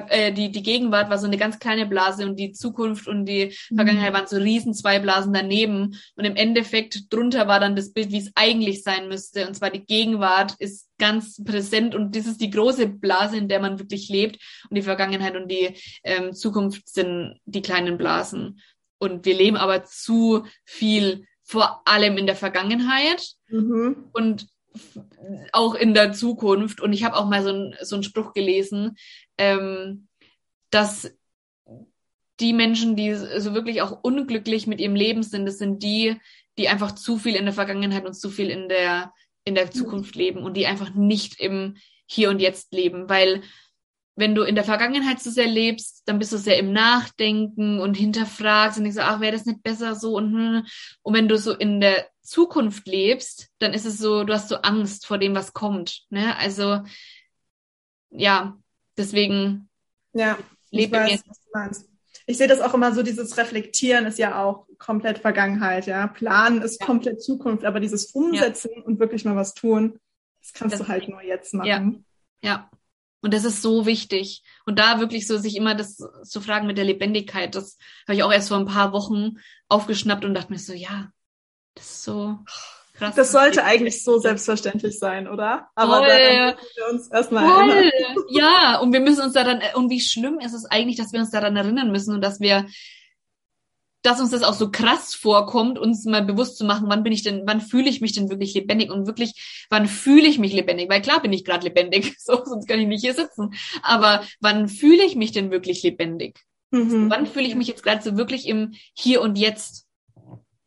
äh, 0.08 0.32
die, 0.32 0.50
die 0.50 0.62
Gegenwart 0.62 1.10
war 1.10 1.18
so 1.18 1.26
eine 1.26 1.36
ganz 1.36 1.58
kleine 1.58 1.86
Blase 1.86 2.26
und 2.26 2.36
die 2.36 2.52
Zukunft 2.52 3.06
und 3.06 3.26
die 3.26 3.54
Vergangenheit 3.74 4.12
mhm. 4.12 4.16
waren 4.16 4.26
so 4.26 4.36
riesen 4.36 4.74
zwei 4.74 4.98
Blasen 4.98 5.32
daneben. 5.32 5.96
Und 6.16 6.24
im 6.24 6.36
Endeffekt 6.36 7.12
drunter 7.12 7.46
war 7.46 7.60
dann 7.60 7.76
das 7.76 7.92
Bild, 7.92 8.10
wie 8.10 8.18
es 8.18 8.32
eigentlich 8.34 8.82
sein 8.82 9.08
müsste. 9.08 9.46
Und 9.46 9.54
zwar 9.54 9.70
die 9.70 9.84
Gegenwart 9.84 10.54
ist 10.58 10.88
ganz 10.98 11.42
präsent 11.44 11.94
und 11.94 12.16
das 12.16 12.26
ist 12.26 12.40
die 12.40 12.50
große 12.50 12.88
Blase, 12.88 13.36
in 13.36 13.48
der 13.48 13.60
man 13.60 13.78
wirklich 13.78 14.08
lebt. 14.08 14.38
Und 14.68 14.76
die 14.76 14.82
Vergangenheit 14.82 15.36
und 15.36 15.48
die 15.48 15.74
ähm, 16.02 16.32
Zukunft 16.32 16.88
sind 16.88 17.38
die 17.44 17.62
kleinen 17.62 17.98
Blasen. 17.98 18.60
Und 18.98 19.24
wir 19.24 19.34
leben 19.34 19.56
aber 19.56 19.84
zu 19.84 20.44
viel 20.64 21.26
vor 21.42 21.82
allem 21.86 22.18
in 22.18 22.26
der 22.26 22.36
Vergangenheit. 22.36 23.26
Mhm. 23.48 24.10
Und 24.12 24.48
auch 25.52 25.74
in 25.74 25.94
der 25.94 26.12
Zukunft. 26.12 26.80
Und 26.80 26.92
ich 26.92 27.04
habe 27.04 27.16
auch 27.16 27.26
mal 27.26 27.42
so, 27.42 27.50
ein, 27.50 27.74
so 27.80 27.96
einen 27.96 28.02
Spruch 28.02 28.32
gelesen, 28.32 28.96
ähm, 29.36 30.08
dass 30.70 31.12
die 32.40 32.52
Menschen, 32.52 32.94
die 32.94 33.14
so 33.14 33.54
wirklich 33.54 33.82
auch 33.82 33.98
unglücklich 34.02 34.66
mit 34.66 34.80
ihrem 34.80 34.94
Leben 34.94 35.22
sind, 35.22 35.46
das 35.46 35.58
sind 35.58 35.82
die, 35.82 36.16
die 36.56 36.68
einfach 36.68 36.92
zu 36.92 37.18
viel 37.18 37.34
in 37.34 37.44
der 37.44 37.54
Vergangenheit 37.54 38.06
und 38.06 38.14
zu 38.14 38.30
viel 38.30 38.50
in 38.50 38.68
der, 38.68 39.12
in 39.44 39.54
der 39.54 39.70
Zukunft 39.70 40.14
leben 40.14 40.42
und 40.44 40.56
die 40.56 40.66
einfach 40.66 40.94
nicht 40.94 41.40
im 41.40 41.76
Hier 42.06 42.30
und 42.30 42.40
Jetzt 42.40 42.72
leben, 42.72 43.08
weil 43.08 43.42
wenn 44.18 44.34
du 44.34 44.42
in 44.42 44.56
der 44.56 44.64
Vergangenheit 44.64 45.20
zu 45.20 45.30
sehr 45.30 45.46
lebst, 45.46 46.02
dann 46.06 46.18
bist 46.18 46.32
du 46.32 46.38
sehr 46.38 46.58
im 46.58 46.72
Nachdenken 46.72 47.78
und 47.78 47.96
hinterfragst 47.96 48.76
und 48.76 48.82
denkst 48.82 48.96
so, 48.96 49.02
ach, 49.02 49.20
wäre 49.20 49.30
das 49.30 49.46
nicht 49.46 49.62
besser 49.62 49.94
so 49.94 50.16
und 50.16 50.32
hm. 50.32 50.66
und 51.02 51.14
wenn 51.14 51.28
du 51.28 51.38
so 51.38 51.54
in 51.54 51.80
der 51.80 52.08
Zukunft 52.20 52.88
lebst, 52.88 53.48
dann 53.60 53.72
ist 53.72 53.86
es 53.86 53.98
so, 53.98 54.24
du 54.24 54.32
hast 54.32 54.48
so 54.48 54.56
Angst 54.56 55.06
vor 55.06 55.18
dem, 55.18 55.36
was 55.36 55.52
kommt, 55.52 56.02
ne? 56.10 56.36
Also 56.36 56.80
ja, 58.10 58.58
deswegen 58.96 59.68
ja, 60.12 60.36
lebe 60.72 60.96
ich 60.96 61.12
weiß, 61.12 61.22
was 61.28 61.40
du 61.40 61.50
meinst. 61.52 61.88
Ich 62.26 62.38
sehe 62.38 62.48
das 62.48 62.60
auch 62.60 62.74
immer 62.74 62.92
so, 62.92 63.04
dieses 63.04 63.38
Reflektieren 63.38 64.04
ist 64.04 64.18
ja 64.18 64.42
auch 64.42 64.66
komplett 64.78 65.18
Vergangenheit, 65.18 65.86
ja. 65.86 66.08
Planen 66.08 66.60
ist 66.62 66.80
ja. 66.80 66.86
komplett 66.86 67.22
Zukunft, 67.22 67.64
aber 67.64 67.78
dieses 67.78 68.06
Umsetzen 68.06 68.72
ja. 68.74 68.82
und 68.82 68.98
wirklich 68.98 69.24
mal 69.24 69.36
was 69.36 69.54
tun, 69.54 70.00
das 70.40 70.52
kannst 70.54 70.74
das, 70.74 70.86
du 70.86 70.88
halt 70.88 71.08
nur 71.08 71.22
jetzt 71.22 71.54
machen. 71.54 72.04
Ja. 72.42 72.50
ja. 72.50 72.70
Und 73.20 73.34
das 73.34 73.44
ist 73.44 73.62
so 73.62 73.86
wichtig. 73.86 74.42
Und 74.64 74.78
da 74.78 75.00
wirklich 75.00 75.26
so 75.26 75.38
sich 75.38 75.56
immer 75.56 75.74
das 75.74 75.96
zu 76.22 76.40
fragen 76.40 76.66
mit 76.66 76.78
der 76.78 76.84
Lebendigkeit, 76.84 77.54
das 77.54 77.76
habe 78.06 78.16
ich 78.16 78.22
auch 78.22 78.32
erst 78.32 78.48
vor 78.48 78.58
ein 78.58 78.66
paar 78.66 78.92
Wochen 78.92 79.38
aufgeschnappt 79.68 80.24
und 80.24 80.34
dachte 80.34 80.52
mir 80.52 80.58
so, 80.58 80.72
ja, 80.72 81.10
das 81.74 81.84
ist 81.84 82.04
so 82.04 82.38
krass. 82.94 83.14
Das 83.14 83.32
sollte 83.32 83.64
eigentlich 83.64 84.04
so 84.04 84.18
selbstverständlich 84.18 84.98
sein, 84.98 85.28
oder? 85.28 85.68
Aber 85.74 85.98
Voll. 85.98 86.06
daran 86.06 86.54
müssen 86.54 86.76
wir 86.76 86.88
uns 86.92 87.08
erstmal 87.08 87.44
erinnern. 87.44 87.92
Ja, 88.30 88.78
und 88.78 88.92
wir 88.92 89.00
müssen 89.00 89.22
uns 89.22 89.32
daran, 89.32 89.62
und 89.74 89.90
wie 89.90 90.00
schlimm 90.00 90.38
ist 90.38 90.54
es 90.54 90.64
eigentlich, 90.66 90.96
dass 90.96 91.12
wir 91.12 91.20
uns 91.20 91.30
daran 91.30 91.56
erinnern 91.56 91.90
müssen 91.90 92.14
und 92.14 92.20
dass 92.20 92.40
wir 92.40 92.66
dass 94.02 94.20
uns 94.20 94.30
das 94.30 94.42
auch 94.42 94.54
so 94.54 94.70
krass 94.70 95.14
vorkommt, 95.14 95.78
uns 95.78 96.04
mal 96.04 96.24
bewusst 96.24 96.56
zu 96.56 96.64
machen, 96.64 96.88
wann 96.88 97.02
bin 97.02 97.12
ich 97.12 97.22
denn, 97.22 97.42
wann 97.46 97.60
fühle 97.60 97.88
ich 97.88 98.00
mich 98.00 98.12
denn 98.12 98.30
wirklich 98.30 98.54
lebendig 98.54 98.90
und 98.90 99.06
wirklich, 99.06 99.66
wann 99.70 99.88
fühle 99.88 100.28
ich 100.28 100.38
mich 100.38 100.52
lebendig? 100.52 100.88
Weil 100.88 101.02
klar 101.02 101.20
bin 101.20 101.32
ich 101.32 101.44
gerade 101.44 101.66
lebendig, 101.66 102.14
so, 102.18 102.44
sonst 102.44 102.68
kann 102.68 102.80
ich 102.80 102.86
nicht 102.86 103.02
hier 103.02 103.14
sitzen. 103.14 103.54
Aber 103.82 104.22
wann 104.40 104.68
fühle 104.68 105.04
ich 105.04 105.16
mich 105.16 105.32
denn 105.32 105.50
wirklich 105.50 105.82
lebendig? 105.82 106.40
Mhm. 106.70 107.10
Wann 107.10 107.26
fühle 107.26 107.46
ich 107.46 107.54
mich 107.54 107.68
jetzt 107.68 107.82
gerade 107.82 108.02
so 108.02 108.16
wirklich 108.16 108.46
im 108.46 108.74
Hier 108.94 109.20
und 109.22 109.36
Jetzt? 109.36 109.86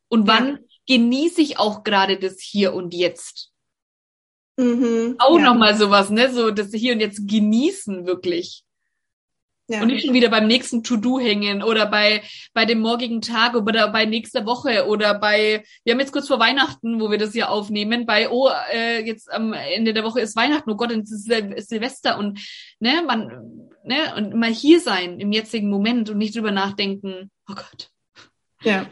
Und 0.10 0.28
wann 0.28 0.48
ja. 0.48 0.58
genieße 0.98 1.42
ich 1.42 1.58
auch 1.58 1.84
gerade 1.84 2.18
das 2.18 2.40
Hier 2.42 2.74
und 2.74 2.94
Jetzt? 2.94 3.52
Mhm. 4.58 5.16
Auch 5.20 5.40
ja. 5.40 5.46
nochmal 5.46 5.76
sowas, 5.76 6.10
ne? 6.10 6.34
So 6.34 6.52
das 6.52 6.72
Hier 6.72 6.94
und 6.94 7.00
Jetzt 7.00 7.28
genießen 7.28 8.06
wirklich. 8.06 8.66
Ja. 9.72 9.82
Und 9.82 9.88
nicht 9.88 10.06
schon 10.06 10.14
wieder 10.14 10.28
beim 10.28 10.48
nächsten 10.48 10.84
To-Do 10.84 11.18
hängen 11.18 11.64
oder 11.64 11.86
bei, 11.86 12.24
bei 12.54 12.66
dem 12.66 12.82
morgigen 12.82 13.22
Tag 13.22 13.56
oder 13.56 13.88
bei 13.90 14.04
nächster 14.04 14.46
Woche 14.46 14.86
oder 14.86 15.18
bei, 15.18 15.64
wir 15.86 15.94
haben 15.94 16.00
jetzt 16.02 16.12
kurz 16.12 16.28
vor 16.28 16.40
Weihnachten, 16.40 17.00
wo 17.00 17.10
wir 17.10 17.18
das 17.18 17.32
hier 17.32 17.50
aufnehmen, 17.50 18.06
bei, 18.06 18.30
oh, 18.30 18.50
äh, 18.74 19.02
jetzt 19.06 19.32
am 19.32 19.54
Ende 19.54 19.94
der 19.94 20.04
Woche 20.04 20.20
ist 20.20 20.36
Weihnachten, 20.36 20.70
oh 20.70 20.76
Gott, 20.76 20.92
es 20.92 21.10
ist 21.10 21.70
Silvester 21.70 22.18
und, 22.18 22.38
ne, 22.80 23.02
man, 23.08 23.70
ne, 23.86 24.14
und 24.18 24.36
mal 24.36 24.52
hier 24.52 24.82
sein 24.82 25.22
im 25.22 25.32
jetzigen 25.32 25.70
Moment 25.70 26.10
und 26.10 26.18
nicht 26.18 26.36
drüber 26.36 26.52
nachdenken, 26.52 27.32
oh 27.50 27.56
Gott. 27.56 27.90
Ja. 28.64 28.88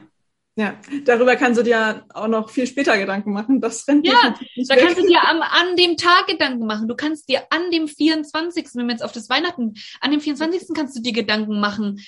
Ja, 0.60 0.76
darüber 1.06 1.38
kannst 1.38 1.58
du 1.58 1.64
dir 1.64 2.04
auch 2.14 2.28
noch 2.28 2.50
viel 2.50 2.68
später 2.68 2.98
Gedanken 2.98 3.32
machen. 3.32 3.62
Das 3.62 3.88
rennt 3.88 4.06
ja, 4.06 4.36
da 4.68 4.76
weg. 4.76 4.84
kannst 4.84 4.98
du 4.98 5.08
dir 5.08 5.26
am, 5.26 5.42
an 5.42 5.78
dem 5.78 5.96
Tag 5.96 6.28
Gedanken 6.28 6.66
machen. 6.66 6.90
Du 6.90 6.98
kannst 6.98 7.30
dir 7.30 7.44
an 7.50 7.72
dem 7.72 7.88
24., 7.88 8.68
wenn 8.74 8.88
wir 8.88 8.92
jetzt 8.92 9.02
auf 9.02 9.14
das 9.14 9.30
Weihnachten, 9.30 9.76
an 10.02 10.12
dem 10.12 10.20
24. 10.20 10.76
kannst 10.76 10.98
du 10.98 11.02
dir 11.02 11.14
Gedanken 11.14 11.62
machen, 11.62 12.02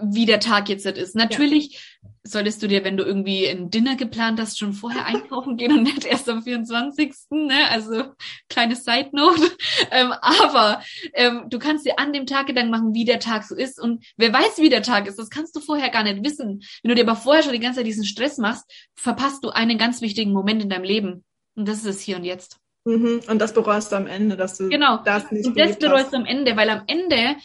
wie 0.00 0.24
der 0.24 0.40
Tag 0.40 0.70
jetzt 0.70 0.86
ist. 0.86 1.16
Natürlich 1.16 1.97
solltest 2.22 2.62
du 2.62 2.68
dir, 2.68 2.84
wenn 2.84 2.96
du 2.96 3.04
irgendwie 3.04 3.46
ein 3.48 3.70
Dinner 3.70 3.96
geplant 3.96 4.40
hast, 4.40 4.58
schon 4.58 4.72
vorher 4.72 5.06
einkaufen 5.06 5.56
gehen 5.56 5.72
und 5.72 5.82
nicht 5.82 6.04
erst 6.04 6.28
am 6.28 6.42
24. 6.42 7.14
Ne? 7.30 7.68
Also 7.70 8.04
kleine 8.48 8.76
Side 8.76 9.10
Note. 9.12 9.42
Ähm, 9.90 10.12
aber 10.20 10.82
ähm, 11.14 11.46
du 11.48 11.58
kannst 11.58 11.86
dir 11.86 11.98
an 11.98 12.12
dem 12.12 12.26
Tag 12.26 12.46
Gedanken 12.46 12.70
machen, 12.70 12.94
wie 12.94 13.04
der 13.04 13.20
Tag 13.20 13.44
so 13.44 13.54
ist. 13.54 13.80
Und 13.80 14.04
wer 14.16 14.32
weiß, 14.32 14.58
wie 14.58 14.68
der 14.68 14.82
Tag 14.82 15.06
ist, 15.06 15.18
das 15.18 15.30
kannst 15.30 15.56
du 15.56 15.60
vorher 15.60 15.88
gar 15.88 16.02
nicht 16.02 16.22
wissen. 16.24 16.62
Wenn 16.82 16.88
du 16.90 16.94
dir 16.94 17.08
aber 17.08 17.16
vorher 17.16 17.42
schon 17.42 17.52
die 17.52 17.60
ganze 17.60 17.78
Zeit 17.78 17.86
diesen 17.86 18.04
Stress 18.04 18.36
machst, 18.38 18.64
verpasst 18.96 19.44
du 19.44 19.50
einen 19.50 19.78
ganz 19.78 20.02
wichtigen 20.02 20.32
Moment 20.32 20.62
in 20.62 20.68
deinem 20.68 20.84
Leben. 20.84 21.24
Und 21.54 21.68
das 21.68 21.78
ist 21.78 21.86
es 21.86 22.00
hier 22.00 22.16
und 22.16 22.24
jetzt. 22.24 22.58
Mhm. 22.84 23.20
Und 23.28 23.38
das 23.38 23.54
bereust 23.54 23.92
du 23.92 23.96
am 23.96 24.06
Ende, 24.06 24.36
dass 24.36 24.58
du 24.58 24.68
genau. 24.68 24.98
das 24.98 25.30
nicht 25.30 25.46
Und 25.46 25.58
das 25.58 25.78
bereust 25.78 26.12
du 26.12 26.16
am 26.16 26.26
Ende, 26.26 26.56
weil 26.56 26.70
am 26.70 26.82
Ende, 26.86 27.36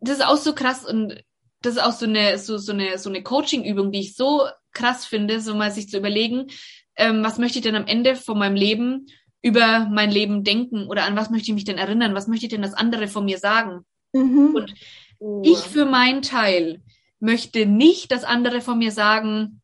das 0.00 0.18
ist 0.18 0.26
auch 0.26 0.36
so 0.36 0.54
krass 0.54 0.84
und 0.84 1.22
das 1.62 1.74
ist 1.74 1.82
auch 1.82 1.92
so 1.92 2.06
eine, 2.06 2.38
so, 2.38 2.58
so 2.58 2.72
eine, 2.72 2.98
so 2.98 3.08
eine 3.08 3.22
Coaching-Übung, 3.22 3.92
die 3.92 4.00
ich 4.00 4.14
so 4.14 4.42
krass 4.72 5.06
finde, 5.06 5.40
so 5.40 5.54
mal 5.54 5.70
sich 5.70 5.88
zu 5.88 5.98
überlegen, 5.98 6.48
ähm, 6.96 7.22
was 7.22 7.38
möchte 7.38 7.58
ich 7.58 7.64
denn 7.64 7.76
am 7.76 7.86
Ende 7.86 8.16
von 8.16 8.38
meinem 8.38 8.56
Leben 8.56 9.06
über 9.42 9.86
mein 9.90 10.10
Leben 10.10 10.44
denken 10.44 10.86
oder 10.86 11.04
an 11.04 11.16
was 11.16 11.30
möchte 11.30 11.50
ich 11.50 11.54
mich 11.54 11.64
denn 11.64 11.78
erinnern? 11.78 12.14
Was 12.14 12.26
möchte 12.26 12.46
ich 12.46 12.50
denn 12.50 12.62
das 12.62 12.74
andere 12.74 13.08
von 13.08 13.24
mir 13.24 13.38
sagen? 13.38 13.84
Mhm. 14.12 14.54
Und 14.54 14.74
oh. 15.18 15.42
ich 15.44 15.58
für 15.58 15.84
meinen 15.84 16.22
Teil 16.22 16.82
möchte 17.20 17.66
nicht, 17.66 18.12
dass 18.12 18.24
andere 18.24 18.60
von 18.60 18.78
mir 18.78 18.92
sagen, 18.92 19.62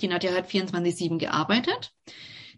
die 0.00 0.08
Nadja 0.08 0.32
hat 0.32 0.50
24-7 0.50 1.18
gearbeitet. 1.18 1.92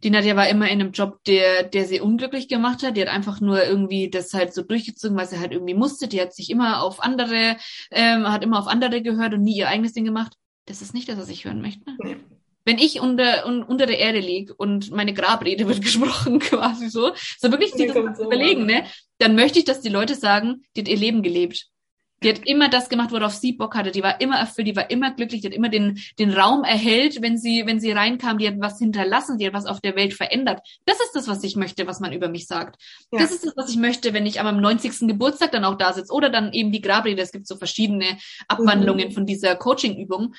Die 0.07 0.11
Nadja 0.11 0.37
war 0.37 0.49
immer 0.49 0.67
in 0.67 0.81
einem 0.81 0.93
Job, 0.93 1.19
der, 1.25 1.65
der 1.65 1.85
sie 1.85 2.01
unglücklich 2.01 2.47
gemacht 2.47 2.85
hat. 2.85 2.97
Die 2.97 3.01
hat 3.01 3.09
einfach 3.09 3.41
nur 3.41 3.65
irgendwie 3.65 4.09
das 4.09 4.33
halt 4.35 4.55
so 4.55 4.63
durchgezogen, 4.63 5.17
weil 5.17 5.27
sie 5.27 5.41
halt 5.41 5.51
irgendwie 5.51 5.75
musste. 5.75 6.07
Die 6.07 6.21
hat 6.21 6.33
sich 6.33 6.49
immer 6.49 6.81
auf 6.81 7.03
andere, 7.03 7.57
ähm, 7.91 8.23
hat 8.29 8.45
immer 8.45 8.61
auf 8.61 8.69
andere 8.69 9.03
gehört 9.03 9.35
und 9.35 9.43
nie 9.43 9.57
ihr 9.57 9.67
eigenes 9.67 9.95
Ding 9.95 10.05
gemacht. 10.05 10.35
Das 10.67 10.81
ist 10.81 10.95
nicht 10.95 11.09
das, 11.09 11.19
was 11.19 11.29
ich 11.29 11.45
hören 11.45 11.61
möchte. 11.61 11.85
Nee. 12.05 12.19
Wenn 12.65 12.79
ich 12.79 13.01
unter, 13.01 13.49
un, 13.49 13.65
unter 13.65 13.87
der 13.87 13.99
Erde 13.99 14.21
lieg 14.21 14.53
und 14.57 14.93
meine 14.93 15.13
Grabrede 15.13 15.67
wird 15.67 15.81
gesprochen, 15.83 16.39
quasi 16.39 16.89
so, 16.89 17.11
so 17.41 17.51
wirklich 17.51 17.73
sich 17.73 17.93
das 17.93 18.17
so 18.17 18.27
überlegen, 18.27 18.65
ne? 18.65 18.85
Dann 19.19 19.35
möchte 19.35 19.59
ich, 19.59 19.65
dass 19.65 19.81
die 19.81 19.89
Leute 19.89 20.15
sagen, 20.15 20.63
die 20.77 20.83
hat 20.83 20.89
ihr 20.89 20.99
Leben 20.99 21.25
gelebt. 21.25 21.67
Die 22.23 22.31
hat 22.31 22.47
immer 22.47 22.71
das 22.71 22.89
gemacht, 22.89 23.13
worauf 23.13 23.35
sie 23.35 23.53
Bock 23.53 23.75
hatte. 23.75 23.91
Die 23.91 24.03
war 24.03 24.21
immer 24.23 24.37
erfüllt, 24.37 24.67
die 24.67 24.77
war 24.77 24.91
immer 24.91 25.11
glücklich, 25.13 25.43
die 25.43 25.49
hat 25.49 25.55
immer 25.55 25.69
den, 25.69 26.01
den 26.19 26.33
Raum 26.33 26.65
erhellt, 26.65 27.21
wenn 27.21 27.37
sie, 27.37 27.65
wenn 27.67 27.79
sie 27.79 27.93
reinkam, 27.93 28.39
die 28.39 28.49
hat 28.49 28.55
was 28.59 28.79
hinterlassen, 28.79 29.37
die 29.37 29.47
hat 29.47 29.53
was 29.53 29.67
auf 29.67 29.81
der 29.81 29.97
Welt 29.97 30.15
verändert. 30.15 30.61
Das 30.87 30.99
ist 31.01 31.15
das, 31.15 31.29
was 31.29 31.45
ich 31.45 31.57
möchte, 31.57 31.87
was 31.87 32.01
man 32.01 32.15
über 32.15 32.29
mich 32.29 32.47
sagt. 32.47 32.83
Ja. 33.13 33.19
Das 33.21 33.33
ist 33.33 33.45
das, 33.45 33.55
was 33.57 33.69
ich 33.71 33.77
möchte, 33.77 34.15
wenn 34.15 34.25
ich 34.25 34.41
am 34.41 34.61
90. 34.61 35.07
Geburtstag 35.09 35.53
dann 35.53 35.65
auch 35.67 35.77
da 35.77 35.93
sitze. 35.93 36.13
Oder 36.13 36.31
dann 36.31 36.55
eben 36.55 36.73
die 36.73 36.81
Grabrede. 36.81 37.21
Es 37.21 37.33
gibt 37.33 37.47
so 37.47 37.57
verschiedene 37.57 38.17
Abwandlungen 38.49 39.09
mhm. 39.09 39.13
von 39.13 39.27
dieser 39.27 39.55
Coaching-Übung. 39.55 40.35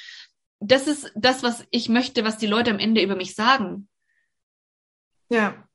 Das 0.60 0.88
ist 0.88 1.12
das, 1.14 1.44
was 1.44 1.64
ich 1.70 1.90
möchte, 1.90 2.24
was 2.24 2.40
die 2.40 2.48
Leute 2.48 2.72
am 2.72 2.80
Ende 2.80 3.04
über 3.04 3.16
mich 3.16 3.36
sagen. 3.36 3.88
Ja. 5.30 5.68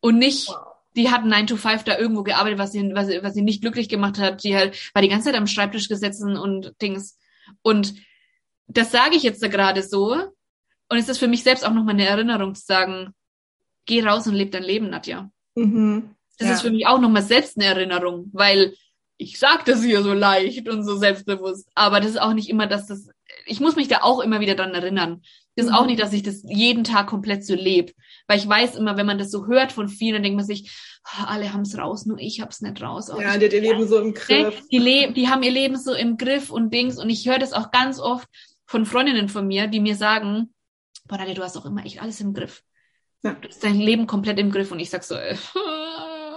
Und 0.00 0.18
nicht, 0.18 0.48
wow 0.48 0.63
die 0.96 1.10
hat 1.10 1.24
9 1.24 1.46
to 1.46 1.56
5 1.56 1.84
da 1.84 1.98
irgendwo 1.98 2.22
gearbeitet, 2.22 2.58
was 2.58 2.72
sie, 2.72 2.94
was, 2.94 3.08
was 3.22 3.34
sie 3.34 3.42
nicht 3.42 3.60
glücklich 3.60 3.88
gemacht 3.88 4.18
hat. 4.18 4.44
Die 4.44 4.56
halt 4.56 4.94
war 4.94 5.02
die 5.02 5.08
ganze 5.08 5.26
Zeit 5.26 5.38
am 5.38 5.46
Schreibtisch 5.46 5.88
gesessen 5.88 6.36
und 6.36 6.74
Dings. 6.80 7.18
Und 7.62 7.94
das 8.66 8.92
sage 8.92 9.16
ich 9.16 9.22
jetzt 9.22 9.42
da 9.42 9.48
gerade 9.48 9.82
so. 9.82 10.14
Und 10.88 10.98
es 10.98 11.08
ist 11.08 11.18
für 11.18 11.28
mich 11.28 11.42
selbst 11.42 11.66
auch 11.66 11.72
nochmal 11.72 11.94
eine 11.94 12.06
Erinnerung 12.06 12.54
zu 12.54 12.64
sagen, 12.64 13.14
geh 13.86 14.02
raus 14.02 14.26
und 14.26 14.34
leb 14.34 14.52
dein 14.52 14.62
Leben, 14.62 14.90
Nadja. 14.90 15.30
Mhm. 15.54 16.10
Das 16.38 16.48
ja. 16.48 16.54
ist 16.54 16.62
für 16.62 16.70
mich 16.70 16.86
auch 16.86 17.00
nochmal 17.00 17.22
selbst 17.22 17.56
eine 17.56 17.66
Erinnerung, 17.66 18.30
weil 18.32 18.74
ich 19.16 19.38
sage 19.38 19.62
das 19.66 19.82
hier 19.82 20.02
so 20.02 20.12
leicht 20.12 20.68
und 20.68 20.82
so 20.84 20.96
selbstbewusst, 20.96 21.68
aber 21.74 22.00
das 22.00 22.10
ist 22.10 22.20
auch 22.20 22.34
nicht 22.34 22.48
immer, 22.48 22.66
dass 22.66 22.86
das, 22.86 23.08
ich 23.46 23.60
muss 23.60 23.76
mich 23.76 23.88
da 23.88 23.98
auch 24.02 24.20
immer 24.20 24.40
wieder 24.40 24.56
dran 24.56 24.74
erinnern. 24.74 25.22
Das 25.54 25.66
ist 25.66 25.72
mhm. 25.72 25.76
auch 25.76 25.86
nicht, 25.86 26.00
dass 26.00 26.12
ich 26.12 26.22
das 26.22 26.42
jeden 26.44 26.82
Tag 26.82 27.06
komplett 27.06 27.44
so 27.44 27.54
lebe, 27.54 27.92
weil 28.26 28.38
ich 28.38 28.48
weiß 28.48 28.76
immer, 28.76 28.96
wenn 28.96 29.06
man 29.06 29.18
das 29.18 29.30
so 29.30 29.46
hört 29.46 29.72
von 29.72 29.88
vielen, 29.88 30.14
dann 30.14 30.22
denkt 30.22 30.36
man 30.36 30.46
sich, 30.46 30.70
oh, 31.04 31.24
alle 31.26 31.52
haben 31.52 31.62
es 31.62 31.76
raus, 31.76 32.06
nur 32.06 32.18
ich 32.18 32.40
hab's 32.40 32.60
nicht 32.60 32.80
raus. 32.82 33.10
Oh, 33.10 33.20
ja, 33.20 33.36
die 33.36 33.46
hat 33.46 33.52
ihr 33.52 33.60
Leben 33.60 33.86
so 33.86 33.98
im 33.98 34.14
Griff. 34.14 34.62
Die, 34.70 34.78
leb 34.78 35.14
die 35.14 35.28
haben 35.28 35.42
ihr 35.42 35.50
Leben 35.50 35.76
so 35.76 35.94
im 35.94 36.16
Griff 36.16 36.50
und 36.50 36.72
Dings 36.72 36.98
und 36.98 37.10
ich 37.10 37.28
höre 37.28 37.38
das 37.38 37.52
auch 37.52 37.70
ganz 37.70 38.00
oft 38.00 38.28
von 38.66 38.86
Freundinnen 38.86 39.28
von 39.28 39.46
mir, 39.46 39.66
die 39.66 39.80
mir 39.80 39.96
sagen, 39.96 40.54
boah, 41.06 41.18
Nadja, 41.18 41.34
du 41.34 41.42
hast 41.42 41.56
auch 41.56 41.66
immer 41.66 41.84
echt 41.84 42.00
alles 42.00 42.20
im 42.20 42.32
Griff. 42.32 42.62
Ja. 43.22 43.34
Du 43.34 43.48
hast 43.48 43.62
dein 43.62 43.78
Leben 43.78 44.06
komplett 44.06 44.38
im 44.38 44.50
Griff 44.50 44.72
und 44.72 44.80
ich 44.80 44.90
sag 44.90 45.04
so, 45.04 45.14
äh, 45.16 45.36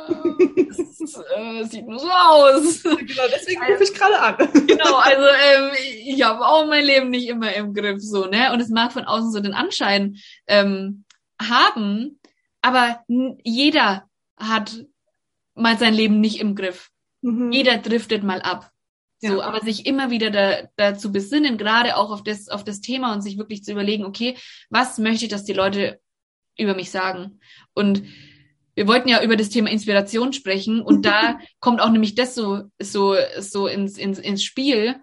das 0.07 1.15
äh, 1.35 1.63
sieht 1.65 1.87
nur 1.87 1.99
so 1.99 2.09
aus. 2.09 2.83
Genau, 2.83 3.23
deswegen 3.33 3.61
rufe 3.63 3.83
ich 3.83 3.93
gerade 3.93 4.19
an. 4.19 4.37
genau, 4.67 4.95
also 4.95 5.23
ähm, 5.23 5.71
ich 6.05 6.21
habe 6.23 6.45
auch 6.45 6.65
mein 6.67 6.85
Leben 6.85 7.09
nicht 7.09 7.27
immer 7.27 7.53
im 7.53 7.73
Griff, 7.73 8.01
so, 8.01 8.25
ne? 8.25 8.51
Und 8.53 8.59
es 8.59 8.69
mag 8.69 8.91
von 8.91 9.05
außen 9.05 9.31
so 9.31 9.39
den 9.39 9.53
Anschein 9.53 10.17
ähm, 10.47 11.03
haben, 11.41 12.19
aber 12.61 13.03
jeder 13.43 14.09
hat 14.37 14.85
mal 15.55 15.77
sein 15.77 15.93
Leben 15.93 16.19
nicht 16.19 16.39
im 16.39 16.55
Griff. 16.55 16.89
Mhm. 17.21 17.51
Jeder 17.51 17.77
driftet 17.77 18.23
mal 18.23 18.41
ab. 18.41 18.71
So, 19.19 19.39
ja. 19.39 19.41
aber 19.41 19.61
sich 19.61 19.87
immer 19.87 20.11
wieder 20.11 20.29
da, 20.29 20.69
dazu 20.75 21.11
besinnen, 21.11 21.57
gerade 21.57 21.97
auch 21.97 22.11
auf 22.11 22.23
das, 22.23 22.49
auf 22.49 22.63
das 22.63 22.81
Thema 22.81 23.13
und 23.13 23.21
sich 23.21 23.37
wirklich 23.37 23.63
zu 23.63 23.71
überlegen, 23.71 24.05
okay, 24.05 24.37
was 24.69 24.99
möchte 24.99 25.25
ich, 25.25 25.31
dass 25.31 25.43
die 25.43 25.53
Leute 25.53 25.99
über 26.55 26.75
mich 26.75 26.91
sagen? 26.91 27.39
Und 27.73 28.03
wir 28.75 28.87
wollten 28.87 29.09
ja 29.09 29.23
über 29.23 29.35
das 29.35 29.49
Thema 29.49 29.71
Inspiration 29.71 30.33
sprechen 30.33 30.81
und 30.81 31.03
da 31.03 31.39
kommt 31.59 31.81
auch 31.81 31.89
nämlich 31.89 32.13
das 32.13 32.35
so, 32.35 32.65
so, 32.79 33.15
so 33.39 33.65
ins, 33.65 33.97
ins, 33.97 34.19
ins 34.19 34.43
Spiel, 34.43 34.97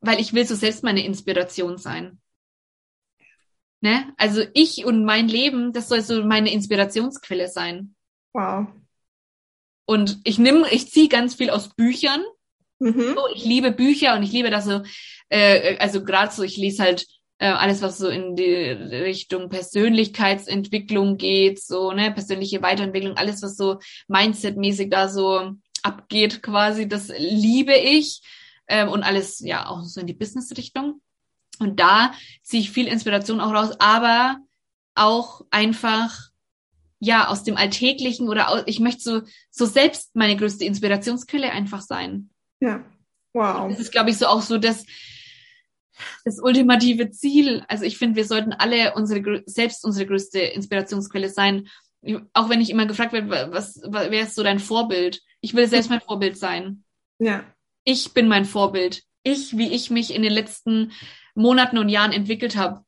weil 0.00 0.18
ich 0.18 0.32
will 0.34 0.44
so 0.44 0.56
selbst 0.56 0.82
meine 0.82 1.04
Inspiration 1.04 1.78
sein. 1.78 2.18
Ne? 3.80 4.12
Also 4.16 4.42
ich 4.54 4.84
und 4.84 5.04
mein 5.04 5.28
Leben, 5.28 5.72
das 5.72 5.88
soll 5.88 6.00
so 6.00 6.24
meine 6.24 6.52
Inspirationsquelle 6.52 7.48
sein. 7.48 7.94
Wow. 8.32 8.66
Und 9.86 10.18
ich 10.24 10.38
nehme, 10.38 10.68
ich 10.70 10.90
ziehe 10.90 11.08
ganz 11.08 11.34
viel 11.34 11.50
aus 11.50 11.74
Büchern. 11.74 12.22
Mhm. 12.78 13.14
So, 13.14 13.28
ich 13.34 13.44
liebe 13.44 13.70
Bücher 13.70 14.16
und 14.16 14.22
ich 14.22 14.32
liebe 14.32 14.50
das 14.50 14.64
so, 14.64 14.82
äh, 15.28 15.76
also 15.78 16.04
gerade 16.04 16.32
so, 16.32 16.42
ich 16.42 16.56
lese 16.56 16.82
halt 16.82 17.06
äh, 17.38 17.46
alles, 17.46 17.82
was 17.82 17.98
so 17.98 18.08
in 18.08 18.36
die 18.36 18.44
Richtung 18.44 19.48
Persönlichkeitsentwicklung 19.48 21.16
geht, 21.16 21.62
so, 21.62 21.92
ne, 21.92 22.10
persönliche 22.10 22.62
Weiterentwicklung, 22.62 23.16
alles, 23.16 23.42
was 23.42 23.56
so 23.56 23.78
Mindset-mäßig 24.08 24.90
da 24.90 25.08
so 25.08 25.52
abgeht 25.82 26.42
quasi, 26.42 26.88
das 26.88 27.08
liebe 27.16 27.74
ich. 27.74 28.22
Ähm, 28.68 28.88
und 28.88 29.04
alles, 29.04 29.38
ja, 29.40 29.68
auch 29.68 29.84
so 29.84 30.00
in 30.00 30.06
die 30.06 30.14
Business-Richtung. 30.14 31.00
Und 31.58 31.80
da 31.80 32.12
ziehe 32.42 32.62
ich 32.62 32.70
viel 32.70 32.86
Inspiration 32.86 33.40
auch 33.40 33.52
raus, 33.52 33.74
aber 33.78 34.38
auch 34.94 35.44
einfach, 35.50 36.30
ja, 36.98 37.28
aus 37.28 37.44
dem 37.44 37.56
Alltäglichen 37.56 38.28
oder 38.28 38.48
aus, 38.48 38.62
ich 38.66 38.80
möchte 38.80 39.02
so, 39.02 39.22
so 39.50 39.66
selbst 39.66 40.16
meine 40.16 40.36
größte 40.36 40.64
Inspirationsquelle 40.64 41.50
einfach 41.50 41.82
sein. 41.82 42.30
Ja, 42.60 42.84
wow. 43.32 43.68
das 43.70 43.80
ist, 43.80 43.92
glaube 43.92 44.10
ich, 44.10 44.18
so 44.18 44.26
auch 44.26 44.42
so 44.42 44.58
das, 44.58 44.86
das 46.24 46.40
ultimative 46.40 47.10
Ziel. 47.10 47.64
Also 47.68 47.84
ich 47.84 47.98
finde, 47.98 48.16
wir 48.16 48.24
sollten 48.24 48.52
alle 48.52 48.94
unsere 48.94 49.42
selbst 49.46 49.84
unsere 49.84 50.06
größte 50.06 50.40
Inspirationsquelle 50.40 51.28
sein. 51.28 51.68
Auch 52.32 52.48
wenn 52.48 52.60
ich 52.60 52.70
immer 52.70 52.86
gefragt 52.86 53.12
werde, 53.12 53.52
was, 53.52 53.80
was 53.84 54.10
wer 54.10 54.22
ist 54.22 54.34
so 54.34 54.42
dein 54.42 54.58
Vorbild? 54.58 55.22
Ich 55.40 55.54
will 55.54 55.68
selbst 55.68 55.90
mein 55.90 56.00
Vorbild 56.00 56.38
sein. 56.38 56.84
Ja. 57.18 57.44
Ich 57.84 58.12
bin 58.14 58.28
mein 58.28 58.44
Vorbild. 58.44 59.02
Ich, 59.26 59.56
wie 59.56 59.72
ich 59.72 59.90
mich 59.90 60.14
in 60.14 60.22
den 60.22 60.32
letzten 60.32 60.92
Monaten 61.34 61.78
und 61.78 61.88
Jahren 61.88 62.12
entwickelt 62.12 62.56
habe. 62.56 62.82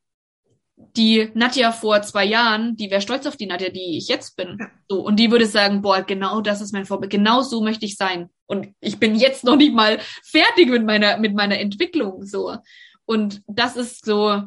Die 0.96 1.30
Nadja 1.34 1.72
vor 1.72 2.02
zwei 2.02 2.24
Jahren, 2.24 2.76
die 2.76 2.90
wäre 2.90 3.00
stolz 3.00 3.26
auf 3.26 3.36
die 3.36 3.46
Nadja, 3.46 3.70
die 3.70 3.98
ich 3.98 4.06
jetzt 4.06 4.36
bin. 4.36 4.58
So, 4.88 5.00
und 5.00 5.16
die 5.16 5.32
würde 5.32 5.46
sagen, 5.46 5.82
boah, 5.82 6.02
genau 6.02 6.40
das 6.40 6.60
ist 6.60 6.72
mein 6.72 6.86
Vorbild. 6.86 7.10
Genau 7.10 7.42
so 7.42 7.60
möchte 7.60 7.84
ich 7.84 7.96
sein. 7.96 8.30
Und 8.46 8.68
ich 8.80 8.98
bin 8.98 9.16
jetzt 9.16 9.42
noch 9.42 9.56
nicht 9.56 9.74
mal 9.74 9.98
fertig 10.22 10.68
mit 10.68 10.84
meiner, 10.84 11.18
mit 11.18 11.34
meiner 11.34 11.58
Entwicklung. 11.58 12.24
So. 12.24 12.56
Und 13.04 13.42
das 13.48 13.74
ist 13.74 14.04
so, 14.04 14.44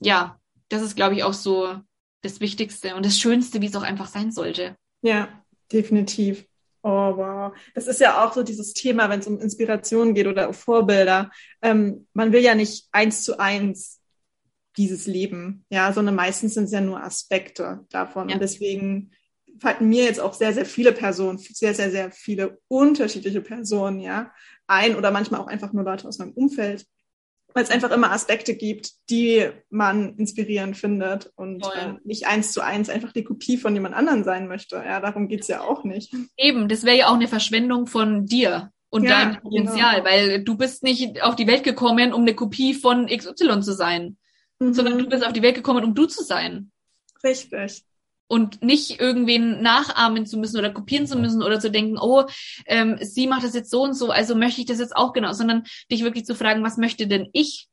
ja, 0.00 0.40
das 0.70 0.80
ist, 0.80 0.96
glaube 0.96 1.14
ich, 1.14 1.24
auch 1.24 1.34
so 1.34 1.76
das 2.22 2.40
Wichtigste 2.40 2.96
und 2.96 3.04
das 3.04 3.18
Schönste, 3.18 3.60
wie 3.60 3.66
es 3.66 3.76
auch 3.76 3.82
einfach 3.82 4.06
sein 4.06 4.32
sollte. 4.32 4.76
Ja, 5.02 5.28
definitiv. 5.70 6.46
Oh, 6.88 7.18
wow. 7.18 7.52
Das 7.74 7.86
ist 7.86 8.00
ja 8.00 8.24
auch 8.24 8.32
so 8.32 8.42
dieses 8.42 8.72
Thema, 8.72 9.10
wenn 9.10 9.20
es 9.20 9.26
um 9.26 9.38
Inspiration 9.38 10.14
geht 10.14 10.26
oder 10.26 10.54
Vorbilder. 10.54 11.30
Ähm, 11.60 12.06
man 12.14 12.32
will 12.32 12.40
ja 12.40 12.54
nicht 12.54 12.88
eins 12.92 13.24
zu 13.24 13.38
eins 13.38 14.00
dieses 14.78 15.06
Leben, 15.06 15.66
ja, 15.68 15.92
sondern 15.92 16.14
meistens 16.14 16.54
sind 16.54 16.64
es 16.64 16.72
ja 16.72 16.80
nur 16.80 17.02
Aspekte 17.02 17.84
davon. 17.90 18.30
Ja. 18.30 18.36
Und 18.36 18.40
deswegen 18.40 19.10
fallen 19.60 19.86
mir 19.86 20.04
jetzt 20.04 20.20
auch 20.20 20.32
sehr, 20.32 20.54
sehr 20.54 20.64
viele 20.64 20.92
Personen, 20.92 21.36
sehr, 21.36 21.74
sehr, 21.74 21.90
sehr 21.90 22.10
viele 22.10 22.58
unterschiedliche 22.68 23.42
Personen, 23.42 24.00
ja, 24.00 24.32
ein 24.66 24.96
oder 24.96 25.10
manchmal 25.10 25.40
auch 25.40 25.48
einfach 25.48 25.74
nur 25.74 25.84
Leute 25.84 26.08
aus 26.08 26.16
meinem 26.16 26.32
Umfeld, 26.32 26.86
weil 27.58 27.64
es 27.64 27.70
einfach 27.70 27.90
immer 27.90 28.12
Aspekte 28.12 28.54
gibt, 28.54 28.92
die 29.10 29.48
man 29.68 30.14
inspirierend 30.16 30.76
findet 30.76 31.32
und 31.34 31.64
äh, 31.64 31.94
nicht 32.04 32.28
eins 32.28 32.52
zu 32.52 32.60
eins 32.60 32.88
einfach 32.88 33.10
die 33.10 33.24
Kopie 33.24 33.56
von 33.56 33.74
jemand 33.74 33.96
anderen 33.96 34.22
sein 34.22 34.46
möchte. 34.46 34.76
Ja, 34.76 35.00
darum 35.00 35.26
geht's 35.26 35.48
ja 35.48 35.62
auch 35.62 35.82
nicht. 35.82 36.14
Eben, 36.36 36.68
das 36.68 36.84
wäre 36.84 36.96
ja 36.96 37.08
auch 37.08 37.16
eine 37.16 37.26
Verschwendung 37.26 37.88
von 37.88 38.26
dir 38.26 38.70
und 38.90 39.02
ja, 39.02 39.10
deinem 39.10 39.40
Potenzial, 39.40 39.96
genau. 39.96 40.08
weil 40.08 40.44
du 40.44 40.56
bist 40.56 40.84
nicht 40.84 41.20
auf 41.20 41.34
die 41.34 41.48
Welt 41.48 41.64
gekommen, 41.64 42.12
um 42.12 42.22
eine 42.22 42.36
Kopie 42.36 42.74
von 42.74 43.08
XY 43.08 43.60
zu 43.60 43.72
sein, 43.72 44.18
mhm. 44.60 44.72
sondern 44.72 44.96
du 44.96 45.08
bist 45.08 45.26
auf 45.26 45.32
die 45.32 45.42
Welt 45.42 45.56
gekommen, 45.56 45.82
um 45.82 45.96
du 45.96 46.06
zu 46.06 46.22
sein. 46.22 46.70
Richtig 47.24 47.50
und 48.28 48.62
nicht 48.62 49.00
irgendwen 49.00 49.62
nachahmen 49.62 50.26
zu 50.26 50.36
müssen 50.36 50.58
oder 50.58 50.70
kopieren 50.70 51.06
zu 51.06 51.18
müssen 51.18 51.42
oder 51.42 51.58
zu 51.58 51.70
denken, 51.70 51.98
oh, 51.98 52.24
ähm, 52.66 52.98
sie 53.00 53.26
macht 53.26 53.42
das 53.42 53.54
jetzt 53.54 53.70
so 53.70 53.82
und 53.82 53.94
so, 53.94 54.10
also 54.10 54.34
möchte 54.34 54.60
ich 54.60 54.66
das 54.66 54.78
jetzt 54.78 54.94
auch 54.94 55.12
genau, 55.12 55.32
sondern 55.32 55.64
dich 55.90 56.04
wirklich 56.04 56.26
zu 56.26 56.34
fragen, 56.34 56.62
was 56.62 56.76
möchte 56.76 57.06
denn 57.06 57.28
ich? 57.32 57.68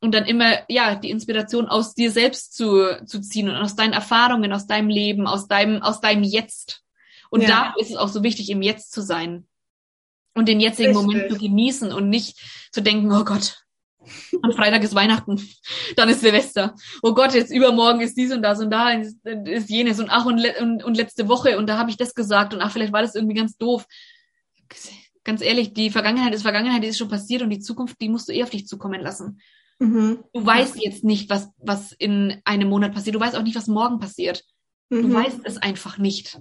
Und 0.00 0.14
dann 0.14 0.24
immer, 0.24 0.58
ja, 0.68 0.94
die 0.96 1.10
Inspiration 1.10 1.68
aus 1.68 1.94
dir 1.94 2.10
selbst 2.10 2.54
zu, 2.56 3.04
zu 3.06 3.20
ziehen 3.20 3.48
und 3.48 3.56
aus 3.56 3.76
deinen 3.76 3.92
Erfahrungen, 3.92 4.52
aus 4.52 4.66
deinem 4.66 4.88
Leben, 4.88 5.26
aus 5.26 5.46
deinem, 5.46 5.82
aus 5.82 6.00
deinem 6.00 6.22
Jetzt. 6.22 6.82
Und 7.28 7.42
ja. 7.42 7.48
da 7.48 7.74
ist 7.78 7.90
es 7.90 7.96
auch 7.96 8.08
so 8.08 8.22
wichtig, 8.22 8.50
im 8.50 8.62
Jetzt 8.62 8.92
zu 8.92 9.02
sein. 9.02 9.46
Und 10.34 10.48
den 10.48 10.58
jetzigen 10.58 10.96
Richtig. 10.96 11.06
Moment 11.06 11.30
zu 11.30 11.38
genießen 11.38 11.92
und 11.92 12.08
nicht 12.08 12.40
zu 12.72 12.80
denken, 12.80 13.12
oh 13.12 13.24
Gott, 13.24 13.62
am 14.42 14.52
Freitag 14.52 14.82
ist 14.82 14.94
Weihnachten, 14.94 15.40
dann 15.96 16.08
ist 16.08 16.20
Silvester. 16.20 16.74
Oh 17.02 17.14
Gott, 17.14 17.34
jetzt 17.34 17.52
übermorgen 17.52 18.00
ist 18.00 18.16
dies 18.16 18.32
und 18.32 18.42
das 18.42 18.60
und 18.60 18.70
da 18.70 18.90
ist, 18.90 19.18
ist 19.24 19.70
jenes 19.70 20.00
und 20.00 20.10
ach 20.10 20.26
und, 20.26 20.44
und, 20.60 20.84
und 20.84 20.96
letzte 20.96 21.28
Woche 21.28 21.58
und 21.58 21.68
da 21.68 21.78
habe 21.78 21.90
ich 21.90 21.96
das 21.96 22.14
gesagt 22.14 22.54
und 22.54 22.60
ach, 22.60 22.72
vielleicht 22.72 22.92
war 22.92 23.02
das 23.02 23.14
irgendwie 23.14 23.36
ganz 23.36 23.56
doof. 23.56 23.86
Ganz 25.24 25.42
ehrlich, 25.42 25.74
die 25.74 25.90
Vergangenheit 25.90 26.34
ist 26.34 26.42
Vergangenheit, 26.42 26.82
die 26.82 26.88
ist 26.88 26.98
schon 26.98 27.08
passiert 27.08 27.42
und 27.42 27.50
die 27.50 27.60
Zukunft, 27.60 28.00
die 28.00 28.08
musst 28.08 28.28
du 28.28 28.32
eh 28.32 28.42
auf 28.42 28.50
dich 28.50 28.66
zukommen 28.66 29.00
lassen. 29.00 29.40
Mhm. 29.78 30.24
Du 30.32 30.46
weißt 30.46 30.76
jetzt 30.82 31.04
nicht, 31.04 31.28
was, 31.30 31.50
was 31.58 31.92
in 31.92 32.40
einem 32.44 32.68
Monat 32.68 32.94
passiert. 32.94 33.16
Du 33.16 33.20
weißt 33.20 33.36
auch 33.36 33.42
nicht, 33.42 33.56
was 33.56 33.66
morgen 33.66 33.98
passiert. 33.98 34.44
Mhm. 34.88 35.02
Du 35.02 35.14
weißt 35.14 35.40
es 35.44 35.58
einfach 35.58 35.98
nicht. 35.98 36.38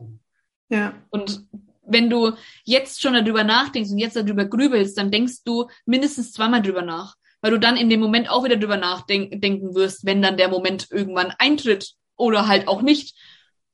Ja. 0.70 0.94
Und 1.10 1.46
wenn 1.82 2.10
du 2.10 2.34
jetzt 2.66 3.02
schon 3.02 3.14
darüber 3.14 3.44
nachdenkst 3.44 3.92
und 3.92 3.98
jetzt 3.98 4.16
darüber 4.16 4.46
grübelst, 4.46 4.98
dann 4.98 5.12
denkst 5.12 5.44
du 5.44 5.68
mindestens 5.86 6.32
zweimal 6.32 6.62
drüber 6.62 6.84
nach 6.84 7.16
weil 7.42 7.52
du 7.52 7.60
dann 7.60 7.78
in 7.78 7.90
dem 7.90 8.00
Moment 8.00 8.30
auch 8.30 8.44
wieder 8.44 8.58
drüber 8.58 8.78
nachdenken 8.78 9.76
wirst, 9.76 10.06
wenn 10.06 10.22
dann 10.22 10.38
der 10.38 10.50
Moment 10.50 10.88
irgendwann 10.92 11.34
eintritt 11.38 11.94
oder 12.16 12.48
halt 12.48 12.68
auch 12.68 12.82
nicht. 12.82 13.16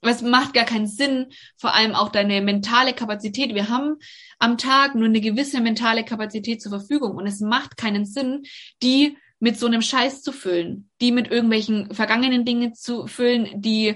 Es 0.01 0.21
macht 0.21 0.53
gar 0.53 0.65
keinen 0.65 0.87
Sinn, 0.87 1.27
vor 1.57 1.73
allem 1.73 1.95
auch 1.95 2.09
deine 2.09 2.41
mentale 2.41 2.93
Kapazität. 2.93 3.55
Wir 3.55 3.69
haben 3.69 3.95
am 4.37 4.57
Tag 4.57 4.93
nur 4.93 5.05
eine 5.05 5.21
gewisse 5.21 5.61
mentale 5.61 6.05
Kapazität 6.05 6.61
zur 6.61 6.71
Verfügung 6.71 7.15
und 7.15 7.25
es 7.25 7.39
macht 7.39 7.75
keinen 7.75 8.05
Sinn, 8.05 8.43
die 8.83 9.17
mit 9.39 9.59
so 9.59 9.65
einem 9.65 9.81
Scheiß 9.81 10.21
zu 10.21 10.31
füllen, 10.31 10.89
die 11.01 11.11
mit 11.11 11.31
irgendwelchen 11.31 11.93
vergangenen 11.93 12.45
Dingen 12.45 12.75
zu 12.75 13.07
füllen, 13.07 13.61
die 13.61 13.95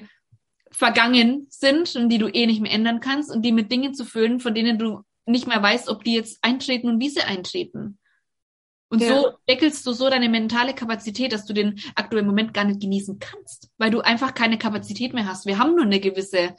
vergangen 0.71 1.47
sind 1.49 1.95
und 1.95 2.09
die 2.09 2.17
du 2.17 2.27
eh 2.27 2.45
nicht 2.45 2.61
mehr 2.61 2.71
ändern 2.71 2.99
kannst 2.99 3.31
und 3.31 3.43
die 3.43 3.51
mit 3.51 3.71
Dingen 3.71 3.93
zu 3.93 4.05
füllen, 4.05 4.39
von 4.39 4.53
denen 4.53 4.77
du 4.77 5.01
nicht 5.25 5.47
mehr 5.47 5.61
weißt, 5.61 5.89
ob 5.89 6.03
die 6.03 6.13
jetzt 6.13 6.39
eintreten 6.43 6.89
und 6.89 6.99
wie 6.99 7.09
sie 7.09 7.21
eintreten. 7.21 7.99
Und 8.89 9.01
ja. 9.01 9.10
so 9.10 9.31
deckelst 9.48 9.86
du 9.86 9.93
so 9.93 10.10
deine 10.10 10.29
mentale 10.29 10.74
Kapazität, 10.74 11.31
dass 11.31 11.46
du 11.46 11.53
den 11.53 11.79
aktuellen 11.96 12.25
Moment 12.25 12.53
gar 12.53 12.63
nicht 12.63 12.81
genießen 12.81 13.19
kannst, 13.19 13.69
weil 13.77 13.91
du 13.91 14.01
einfach 14.01 14.34
keine 14.34 14.58
Kapazität 14.58 15.13
mehr 15.13 15.27
hast. 15.27 15.46
Wir 15.46 15.60
haben 15.60 15.75
nur 15.75 15.86
eine 15.86 16.00
gewisse 16.00 16.55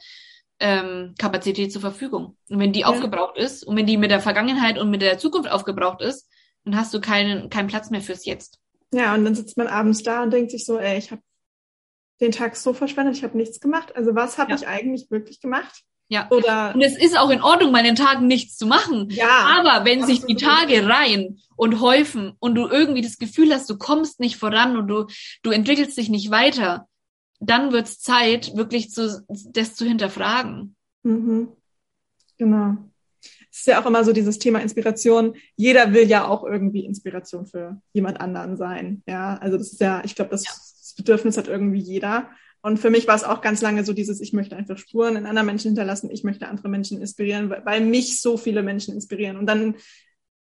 ähm, 0.59 1.13
Kapazität 1.17 1.73
zur 1.73 1.81
Verfügung. 1.81 2.37
Und 2.47 2.59
wenn 2.59 2.71
die 2.71 2.81
ja. 2.81 2.87
aufgebraucht 2.87 3.37
ist 3.37 3.63
und 3.63 3.75
wenn 3.75 3.85
die 3.85 3.97
mit 3.97 4.11
der 4.11 4.21
Vergangenheit 4.21 4.77
und 4.77 4.89
mit 4.89 5.01
der 5.01 5.17
Zukunft 5.17 5.51
aufgebraucht 5.51 6.01
ist, 6.01 6.29
dann 6.63 6.77
hast 6.77 6.93
du 6.93 7.01
keinen, 7.01 7.49
keinen 7.49 7.67
Platz 7.67 7.89
mehr 7.89 8.01
fürs 8.01 8.25
Jetzt. 8.25 8.59
Ja, 8.93 9.13
und 9.13 9.25
dann 9.25 9.35
sitzt 9.35 9.57
man 9.57 9.67
abends 9.67 10.03
da 10.03 10.23
und 10.23 10.31
denkt 10.31 10.51
sich 10.51 10.65
so, 10.65 10.77
ey, 10.77 10.97
ich 10.97 11.11
habe 11.11 11.21
den 12.21 12.31
Tag 12.31 12.55
so 12.55 12.73
verschwendet, 12.73 13.17
ich 13.17 13.23
habe 13.23 13.37
nichts 13.37 13.59
gemacht. 13.59 13.95
Also 13.95 14.15
was 14.15 14.37
habe 14.37 14.51
ja. 14.51 14.57
ich 14.57 14.67
eigentlich 14.67 15.09
wirklich 15.09 15.41
gemacht? 15.41 15.83
Ja. 16.11 16.27
Oder 16.29 16.73
und 16.75 16.81
es 16.81 16.97
ist 16.97 17.17
auch 17.17 17.29
in 17.29 17.41
Ordnung, 17.41 17.71
mal 17.71 17.83
den 17.83 17.95
Tagen 17.95 18.27
nichts 18.27 18.57
zu 18.57 18.67
machen. 18.67 19.07
Ja. 19.11 19.47
Aber 19.57 19.85
wenn 19.85 20.05
sich 20.05 20.25
die 20.25 20.35
Tage 20.35 20.85
reihen 20.85 21.39
und 21.55 21.79
häufen 21.79 22.33
und 22.39 22.55
du 22.55 22.67
irgendwie 22.67 23.01
das 23.01 23.17
Gefühl 23.17 23.53
hast, 23.53 23.69
du 23.69 23.77
kommst 23.77 24.19
nicht 24.19 24.35
voran 24.35 24.75
und 24.75 24.89
du, 24.89 25.07
du 25.41 25.51
entwickelst 25.51 25.97
dich 25.97 26.09
nicht 26.09 26.29
weiter, 26.29 26.85
dann 27.39 27.71
wird's 27.71 27.99
Zeit, 27.99 28.57
wirklich 28.57 28.91
zu, 28.91 29.25
das 29.29 29.75
zu 29.75 29.85
hinterfragen. 29.85 30.75
Mhm. 31.03 31.47
Genau. 32.37 32.75
Es 33.49 33.59
ist 33.59 33.67
ja 33.67 33.81
auch 33.81 33.85
immer 33.85 34.03
so 34.03 34.11
dieses 34.11 34.37
Thema 34.37 34.59
Inspiration. 34.59 35.35
Jeder 35.55 35.93
will 35.93 36.09
ja 36.09 36.27
auch 36.27 36.43
irgendwie 36.43 36.83
Inspiration 36.83 37.45
für 37.45 37.81
jemand 37.93 38.19
anderen 38.19 38.57
sein. 38.57 39.01
Ja, 39.07 39.37
also 39.37 39.57
das 39.57 39.71
ist 39.71 39.79
ja, 39.79 40.01
ich 40.03 40.15
glaube, 40.15 40.31
das, 40.31 40.43
ja. 40.43 40.51
das 40.51 40.93
Bedürfnis 40.97 41.37
hat 41.37 41.47
irgendwie 41.47 41.79
jeder. 41.79 42.29
Und 42.61 42.77
für 42.77 42.89
mich 42.89 43.07
war 43.07 43.15
es 43.15 43.23
auch 43.23 43.41
ganz 43.41 43.61
lange 43.61 43.83
so 43.83 43.93
dieses, 43.93 44.21
ich 44.21 44.33
möchte 44.33 44.55
einfach 44.55 44.77
Spuren 44.77 45.15
in 45.15 45.25
anderen 45.25 45.47
Menschen 45.47 45.69
hinterlassen, 45.69 46.11
ich 46.11 46.23
möchte 46.23 46.47
andere 46.47 46.69
Menschen 46.69 47.01
inspirieren, 47.01 47.49
weil, 47.49 47.65
weil 47.65 47.81
mich 47.81 48.21
so 48.21 48.37
viele 48.37 48.61
Menschen 48.61 48.93
inspirieren. 48.93 49.37
Und 49.37 49.47
dann, 49.47 49.75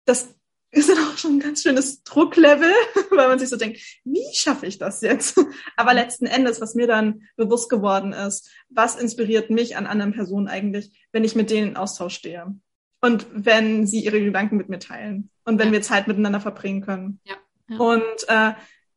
das 0.04 0.35
ist 0.73 0.88
dann 0.88 0.99
auch 0.99 1.18
schon 1.18 1.37
ein 1.37 1.40
ganz 1.40 1.62
schönes 1.62 2.02
Drucklevel, 2.02 2.73
weil 3.11 3.28
man 3.28 3.38
sich 3.38 3.50
so 3.50 3.56
denkt, 3.56 3.80
wie 4.04 4.35
schaffe 4.35 4.66
ich 4.66 4.78
das 4.78 5.02
jetzt? 5.02 5.38
Aber 5.76 5.94
letzten 5.94 6.26
Endes, 6.26 6.61
was 6.61 6.75
mir 6.75 6.87
dann 6.87 7.28
bewusst 7.37 7.68
geworden 7.68 8.12
ist, 8.12 8.50
was 8.71 8.97
inspiriert 8.97 9.50
mich 9.50 9.76
an 9.76 9.87
anderen 9.87 10.12
Personen 10.12 10.49
eigentlich, 10.49 11.06
wenn 11.12 11.25
ich 11.25 11.37
mit 11.37 11.50
denen 11.50 11.68
in 11.68 11.76
Austausch 11.76 12.14
stehe? 12.14 12.54
Und 13.00 13.26
wenn 13.32 13.87
sie 13.87 14.00
ihre 14.00 14.21
Gedanken 14.21 14.56
mit 14.56 14.68
mir 14.68 14.78
teilen 14.78 15.28
und 15.44 15.59
wenn 15.59 15.73
wir 15.73 15.82
Zeit 15.82 16.06
miteinander 16.06 16.40
verbringen 16.40 16.82
können. 16.82 17.21
Ja. 17.25 17.35
ja. 17.68 17.76
Und 17.78 18.28
äh, 18.28 18.52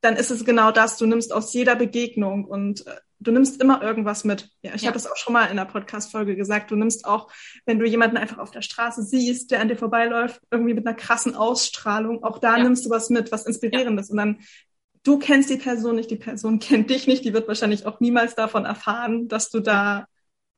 dann 0.05 0.15
ist 0.15 0.29
es 0.29 0.45
genau 0.45 0.71
das, 0.71 0.97
du 0.97 1.07
nimmst 1.07 1.33
aus 1.33 1.51
jeder 1.51 1.75
Begegnung 1.75 2.45
und 2.45 2.85
äh, 2.85 2.95
du 3.19 3.31
nimmst 3.31 3.59
immer 3.59 3.81
irgendwas 3.81 4.23
mit. 4.23 4.51
Ja, 4.61 4.75
ich 4.75 4.83
ja. 4.83 4.87
habe 4.87 4.93
das 4.93 5.07
auch 5.07 5.17
schon 5.17 5.33
mal 5.33 5.47
in 5.47 5.57
der 5.57 5.65
Podcast-Folge 5.65 6.35
gesagt. 6.35 6.69
Du 6.69 6.75
nimmst 6.75 7.05
auch, 7.05 7.31
wenn 7.65 7.79
du 7.79 7.85
jemanden 7.85 8.17
einfach 8.17 8.37
auf 8.37 8.51
der 8.51 8.61
Straße 8.61 9.01
siehst, 9.01 9.49
der 9.49 9.61
an 9.61 9.67
dir 9.67 9.77
vorbeiläuft, 9.77 10.39
irgendwie 10.51 10.75
mit 10.75 10.85
einer 10.85 10.95
krassen 10.95 11.35
Ausstrahlung, 11.35 12.23
auch 12.23 12.37
da 12.37 12.57
ja. 12.57 12.63
nimmst 12.63 12.85
du 12.85 12.91
was 12.91 13.09
mit, 13.09 13.31
was 13.31 13.47
Inspirierendes. 13.47 14.09
Ja. 14.09 14.11
Und 14.11 14.17
dann, 14.17 14.39
du 15.03 15.17
kennst 15.17 15.49
die 15.49 15.57
Person 15.57 15.95
nicht, 15.95 16.11
die 16.11 16.17
Person 16.17 16.59
kennt 16.59 16.91
dich 16.91 17.07
nicht, 17.07 17.25
die 17.25 17.33
wird 17.33 17.47
wahrscheinlich 17.47 17.87
auch 17.87 17.99
niemals 17.99 18.35
davon 18.35 18.65
erfahren, 18.65 19.27
dass 19.27 19.49
du 19.49 19.59
da 19.59 20.05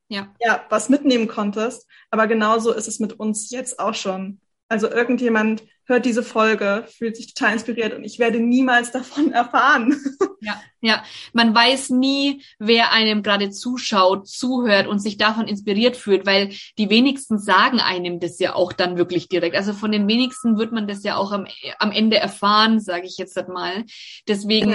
ja. 0.09 0.27
ja 0.41 0.65
was 0.69 0.89
mitnehmen 0.89 1.29
konntest. 1.29 1.87
Aber 2.11 2.27
genauso 2.27 2.73
ist 2.73 2.87
es 2.89 2.99
mit 2.99 3.13
uns 3.13 3.49
jetzt 3.49 3.79
auch 3.79 3.95
schon. 3.95 4.41
Also 4.67 4.89
irgendjemand 4.89 5.63
hört 5.88 6.06
diese 6.06 6.22
Folge, 6.22 6.86
fühlt 6.89 7.15
sich 7.15 7.34
total 7.34 7.53
inspiriert 7.53 7.94
und 7.94 8.03
ich 8.03 8.20
werde 8.20 8.39
niemals 8.39 8.91
davon 8.91 9.32
erfahren. 9.34 9.96
Ja, 10.41 10.62
ja. 10.82 11.03
Man 11.34 11.56
weiß 11.56 11.89
nie, 11.91 12.44
wer 12.60 12.91
einem 12.91 13.24
gerade 13.24 13.50
zuschaut, 13.50 14.27
zuhört 14.27 14.88
und 14.88 15.00
sich 15.00 15.17
davon 15.17 15.48
inspiriert 15.48 15.96
fühlt, 15.96 16.25
weil 16.25 16.53
die 16.77 16.89
wenigsten 16.89 17.39
sagen 17.39 17.79
einem 17.79 18.20
das 18.20 18.38
ja 18.39 18.53
auch 18.53 18.74
dann 18.74 18.98
wirklich 18.98 19.29
direkt. 19.29 19.56
Also 19.56 19.74
von 19.74 19.91
den 19.91 20.08
wenigsten 20.08 20.58
wird 20.58 20.72
man 20.72 20.88
das 20.88 21.03
ja 21.03 21.15
auch 21.15 21.32
am, 21.32 21.48
am 21.79 21.91
Ende 21.91 22.17
erfahren, 22.17 22.79
sage 22.79 23.08
ich 23.08 23.17
jetzt 23.17 23.38
mal. 23.48 23.86
Deswegen, 24.27 24.72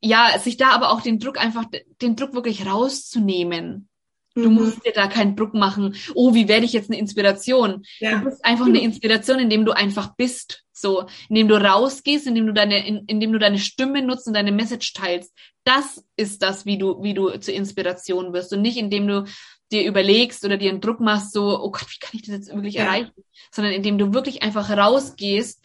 ja. 0.00 0.30
ja, 0.32 0.38
sich 0.38 0.56
da 0.56 0.70
aber 0.70 0.90
auch 0.90 1.00
den 1.00 1.18
Druck 1.18 1.38
einfach, 1.38 1.64
den 2.00 2.16
Druck 2.16 2.34
wirklich 2.34 2.66
rauszunehmen 2.66 3.88
Du 4.34 4.48
mhm. 4.48 4.54
musst 4.54 4.84
dir 4.84 4.92
da 4.92 5.06
keinen 5.06 5.36
Druck 5.36 5.54
machen. 5.54 5.94
Oh, 6.14 6.34
wie 6.34 6.48
werde 6.48 6.64
ich 6.64 6.72
jetzt 6.72 6.90
eine 6.90 6.98
Inspiration? 6.98 7.84
Ja. 7.98 8.18
Du 8.18 8.24
bist 8.24 8.44
einfach 8.44 8.66
eine 8.66 8.80
Inspiration, 8.80 9.38
indem 9.38 9.64
du 9.64 9.72
einfach 9.72 10.14
bist. 10.16 10.62
So, 10.72 11.06
indem 11.28 11.48
du 11.48 11.54
rausgehst, 11.54 12.26
indem 12.26 12.46
du 12.46 12.52
deine, 12.52 12.86
in, 12.86 13.04
indem 13.06 13.32
du 13.32 13.38
deine 13.38 13.58
Stimme 13.58 14.02
nutzt 14.02 14.26
und 14.26 14.34
deine 14.34 14.52
Message 14.52 14.94
teilst. 14.94 15.32
Das 15.64 16.02
ist 16.16 16.42
das, 16.42 16.66
wie 16.66 16.78
du, 16.78 17.02
wie 17.02 17.14
du 17.14 17.28
zur 17.38 17.54
Inspiration 17.54 18.32
wirst 18.32 18.52
und 18.52 18.62
nicht 18.62 18.78
indem 18.78 19.06
du 19.06 19.24
dir 19.70 19.84
überlegst 19.86 20.44
oder 20.44 20.56
dir 20.56 20.70
einen 20.70 20.80
Druck 20.80 21.00
machst, 21.00 21.32
so, 21.32 21.60
oh 21.60 21.70
Gott, 21.70 21.86
wie 21.88 21.98
kann 21.98 22.10
ich 22.14 22.22
das 22.22 22.34
jetzt 22.34 22.54
wirklich 22.54 22.74
ja. 22.74 22.84
erreichen? 22.84 23.12
Sondern 23.50 23.72
indem 23.72 23.98
du 23.98 24.12
wirklich 24.12 24.42
einfach 24.42 24.70
rausgehst 24.70 25.64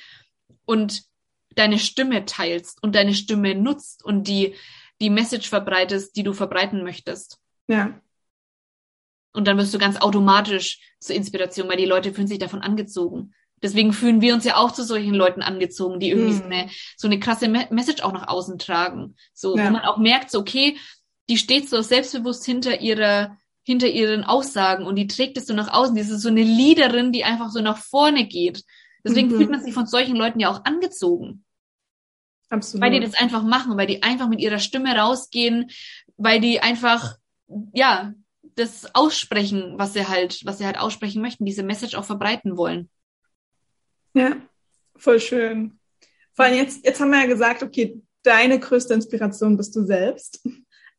und 0.65 1.03
deine 1.55 1.79
Stimme 1.79 2.25
teilst 2.25 2.81
und 2.83 2.95
deine 2.95 3.13
Stimme 3.13 3.55
nutzt 3.55 4.03
und 4.05 4.27
die, 4.27 4.55
die 5.01 5.09
Message 5.09 5.49
verbreitest, 5.49 6.15
die 6.15 6.23
du 6.23 6.33
verbreiten 6.33 6.83
möchtest. 6.83 7.39
Ja, 7.67 7.99
und 9.37 9.47
dann 9.47 9.57
wirst 9.57 9.71
du 9.71 9.77
ganz 9.77 9.97
automatisch 9.97 10.79
zur 10.99 11.15
Inspiration, 11.15 11.69
weil 11.69 11.77
die 11.77 11.85
Leute 11.85 12.11
fühlen 12.11 12.27
sich 12.27 12.39
davon 12.39 12.63
angezogen. 12.63 13.35
Deswegen 13.61 13.93
fühlen 13.93 14.19
wir 14.19 14.33
uns 14.33 14.45
ja 14.45 14.57
auch 14.57 14.71
zu 14.71 14.83
solchen 14.83 15.13
Leuten 15.13 15.43
angezogen, 15.43 15.99
die 15.99 16.09
irgendwie 16.09 16.31
hm. 16.31 16.37
so, 16.39 16.43
eine, 16.43 16.69
so 16.97 17.07
eine 17.07 17.19
krasse 17.19 17.47
Message 17.47 18.01
auch 18.01 18.13
nach 18.13 18.27
außen 18.27 18.57
tragen. 18.57 19.15
So, 19.33 19.55
ja. 19.55 19.67
wo 19.67 19.69
man 19.69 19.83
auch 19.83 19.99
merkt, 19.99 20.31
so, 20.31 20.39
okay, 20.39 20.75
die 21.29 21.37
steht 21.37 21.69
so 21.69 21.83
selbstbewusst 21.83 22.45
hinter 22.45 22.81
ihrer, 22.81 23.37
hinter 23.61 23.87
ihren 23.87 24.23
Aussagen 24.23 24.87
und 24.87 24.95
die 24.95 25.05
trägt 25.05 25.37
es 25.37 25.45
so 25.45 25.53
nach 25.53 25.71
außen. 25.71 25.93
Die 25.93 26.01
ist 26.01 26.09
so 26.19 26.29
eine 26.29 26.43
Leaderin, 26.43 27.11
die 27.11 27.23
einfach 27.23 27.51
so 27.51 27.61
nach 27.61 27.77
vorne 27.77 28.25
geht. 28.25 28.63
Deswegen 29.03 29.29
mhm. 29.29 29.37
fühlt 29.37 29.51
man 29.51 29.63
sich 29.63 29.73
von 29.75 29.85
solchen 29.85 30.15
Leuten 30.15 30.39
ja 30.39 30.49
auch 30.49 30.65
angezogen. 30.65 31.45
Absolut. 32.49 32.83
Weil 32.83 32.91
die 32.91 33.05
das 33.05 33.13
einfach 33.13 33.43
machen, 33.43 33.77
weil 33.77 33.87
die 33.87 34.01
einfach 34.01 34.29
mit 34.29 34.39
ihrer 34.39 34.59
Stimme 34.59 34.97
rausgehen, 34.97 35.69
weil 36.15 36.39
die 36.39 36.59
einfach, 36.59 37.17
ja, 37.73 38.13
das 38.57 38.93
aussprechen, 38.93 39.75
was 39.77 39.93
sie 39.93 40.07
halt, 40.07 40.41
was 40.45 40.57
sie 40.57 40.65
halt 40.65 40.79
aussprechen 40.79 41.21
möchten, 41.21 41.45
diese 41.45 41.63
Message 41.63 41.95
auch 41.95 42.05
verbreiten 42.05 42.57
wollen. 42.57 42.89
Ja, 44.13 44.37
voll 44.95 45.19
schön. 45.19 45.79
Vor 46.33 46.45
allem 46.45 46.55
jetzt, 46.55 46.85
jetzt 46.85 46.99
haben 46.99 47.11
wir 47.11 47.21
ja 47.21 47.27
gesagt, 47.27 47.63
okay, 47.63 48.01
deine 48.23 48.59
größte 48.59 48.93
Inspiration 48.93 49.57
bist 49.57 49.75
du 49.75 49.83
selbst. 49.83 50.41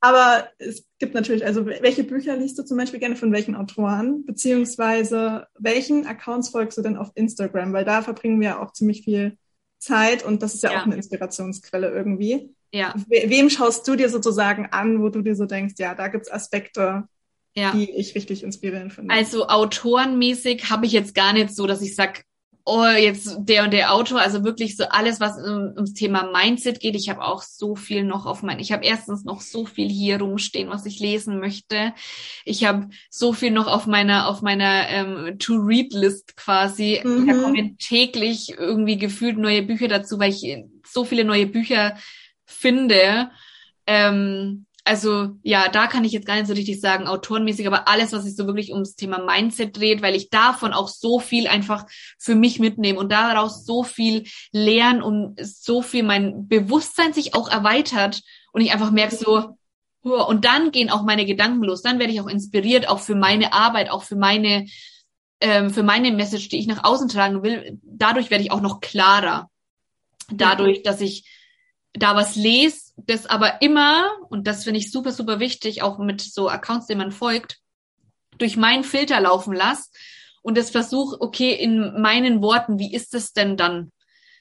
Aber 0.00 0.48
es 0.58 0.86
gibt 1.00 1.14
natürlich, 1.14 1.44
also 1.44 1.66
welche 1.66 2.04
Bücher 2.04 2.36
liest 2.36 2.56
du 2.58 2.64
zum 2.64 2.76
Beispiel 2.76 3.00
gerne 3.00 3.16
von 3.16 3.32
welchen 3.32 3.56
Autoren? 3.56 4.24
Beziehungsweise 4.24 5.48
welchen 5.58 6.06
Accounts 6.06 6.50
folgst 6.50 6.78
du 6.78 6.82
denn 6.82 6.96
auf 6.96 7.10
Instagram? 7.16 7.72
Weil 7.72 7.84
da 7.84 8.02
verbringen 8.02 8.40
wir 8.40 8.60
auch 8.60 8.72
ziemlich 8.72 9.02
viel 9.02 9.36
Zeit 9.78 10.24
und 10.24 10.42
das 10.42 10.54
ist 10.54 10.62
ja, 10.62 10.72
ja. 10.72 10.80
auch 10.80 10.86
eine 10.86 10.94
Inspirationsquelle 10.94 11.90
irgendwie. 11.90 12.54
Ja. 12.72 12.94
We 13.08 13.28
wem 13.28 13.50
schaust 13.50 13.88
du 13.88 13.96
dir 13.96 14.08
sozusagen 14.08 14.66
an, 14.66 15.02
wo 15.02 15.08
du 15.08 15.22
dir 15.22 15.34
so 15.34 15.46
denkst, 15.46 15.74
ja, 15.78 15.94
da 15.94 16.06
gibt's 16.08 16.30
Aspekte, 16.30 17.08
ja. 17.54 17.72
die 17.72 17.90
ich 17.90 18.14
richtig 18.14 18.42
inspirierend 18.42 18.92
finde. 18.92 19.12
Also 19.12 19.48
autorenmäßig 19.48 20.70
habe 20.70 20.87
ich 20.87 20.92
jetzt 20.92 21.14
gar 21.14 21.32
nicht 21.32 21.54
so, 21.54 21.66
dass 21.66 21.82
ich 21.82 21.94
sag, 21.94 22.24
oh, 22.68 22.84
jetzt 22.84 23.38
der 23.40 23.64
und 23.64 23.72
der 23.72 23.94
Autor, 23.94 24.20
also 24.20 24.44
wirklich 24.44 24.76
so 24.76 24.84
alles, 24.84 25.20
was 25.20 25.38
um, 25.38 25.72
ums 25.74 25.94
Thema 25.94 26.30
Mindset 26.30 26.80
geht. 26.80 26.94
Ich 26.96 27.08
habe 27.08 27.22
auch 27.22 27.40
so 27.40 27.74
viel 27.74 28.04
noch 28.04 28.26
auf 28.26 28.42
mein, 28.42 28.58
ich 28.58 28.72
habe 28.72 28.84
erstens 28.84 29.24
noch 29.24 29.40
so 29.40 29.64
viel 29.64 29.88
hier 29.88 30.20
rumstehen, 30.20 30.68
was 30.68 30.84
ich 30.84 31.00
lesen 31.00 31.40
möchte. 31.40 31.94
Ich 32.44 32.66
habe 32.66 32.90
so 33.08 33.32
viel 33.32 33.52
noch 33.52 33.68
auf 33.68 33.87
meiner, 33.87 34.28
auf 34.28 34.42
meiner 34.42 34.87
ähm, 34.90 35.38
To-Read-List 35.38 36.37
quasi. 36.37 37.00
Mhm. 37.02 37.26
Da 37.26 37.34
kommen 37.34 37.78
täglich 37.78 38.50
irgendwie 38.50 38.98
gefühlt 38.98 39.38
neue 39.38 39.62
Bücher 39.62 39.88
dazu, 39.88 40.18
weil 40.18 40.30
ich 40.30 40.58
so 40.87 41.06
viele 41.06 41.24
neue 41.24 41.46
Bücher 41.46 41.96
finde. 42.44 43.30
Ähm, 43.87 44.66
also 44.88 45.37
ja, 45.42 45.68
da 45.68 45.87
kann 45.87 46.05
ich 46.05 46.12
jetzt 46.12 46.27
gar 46.27 46.37
nicht 46.37 46.46
so 46.46 46.55
richtig 46.55 46.81
sagen, 46.81 47.07
autorenmäßig, 47.07 47.66
aber 47.66 47.88
alles, 47.88 48.12
was 48.12 48.24
sich 48.24 48.35
so 48.35 48.46
wirklich 48.46 48.72
ums 48.72 48.96
Thema 48.96 49.18
Mindset 49.18 49.77
dreht, 49.77 50.01
weil 50.01 50.14
ich 50.14 50.31
davon 50.31 50.72
auch 50.72 50.88
so 50.88 51.20
viel 51.20 51.46
einfach 51.46 51.85
für 52.18 52.35
mich 52.35 52.59
mitnehme 52.59 52.98
und 52.98 53.12
daraus 53.12 53.66
so 53.66 53.83
viel 53.83 54.27
lernen 54.51 55.03
und 55.03 55.38
so 55.44 55.83
viel 55.83 56.03
mein 56.03 56.48
Bewusstsein 56.48 57.12
sich 57.12 57.35
auch 57.35 57.51
erweitert 57.51 58.22
und 58.53 58.62
ich 58.62 58.72
einfach 58.72 58.90
merke 58.90 59.14
so, 59.14 59.55
und 60.01 60.46
dann 60.46 60.70
gehen 60.70 60.88
auch 60.88 61.03
meine 61.03 61.27
Gedanken 61.27 61.64
los, 61.64 61.83
dann 61.83 61.98
werde 61.98 62.14
ich 62.14 62.20
auch 62.22 62.29
inspiriert, 62.29 62.88
auch 62.88 63.01
für 63.01 63.14
meine 63.14 63.53
Arbeit, 63.53 63.90
auch 63.90 64.05
für 64.05 64.16
meine, 64.16 64.66
ähm, 65.40 65.68
für 65.70 65.83
meine 65.83 66.12
Message, 66.12 66.48
die 66.48 66.59
ich 66.59 66.66
nach 66.66 66.85
außen 66.85 67.11
tragen 67.11 67.42
will. 67.42 67.79
Dadurch 67.83 68.31
werde 68.31 68.42
ich 68.42 68.53
auch 68.53 68.62
noch 68.62 68.81
klarer. 68.81 69.51
Dadurch, 70.31 70.83
dass 70.83 71.03
ich 71.03 71.27
da 71.92 72.14
was 72.14 72.37
lese, 72.37 72.92
das 72.96 73.27
aber 73.27 73.62
immer, 73.62 74.09
und 74.29 74.46
das 74.46 74.64
finde 74.64 74.81
ich 74.81 74.90
super, 74.90 75.12
super 75.12 75.40
wichtig, 75.40 75.83
auch 75.83 75.98
mit 75.98 76.20
so 76.20 76.48
Accounts, 76.48 76.87
denen 76.87 77.01
man 77.01 77.12
folgt, 77.12 77.59
durch 78.38 78.57
meinen 78.57 78.85
Filter 78.85 79.20
laufen 79.20 79.53
lasse 79.53 79.90
und 80.42 80.57
das 80.57 80.70
versuche, 80.70 81.20
okay, 81.20 81.53
in 81.53 82.01
meinen 82.01 82.40
Worten, 82.42 82.79
wie 82.79 82.94
ist 82.94 83.14
das 83.14 83.33
denn 83.33 83.57
dann? 83.57 83.92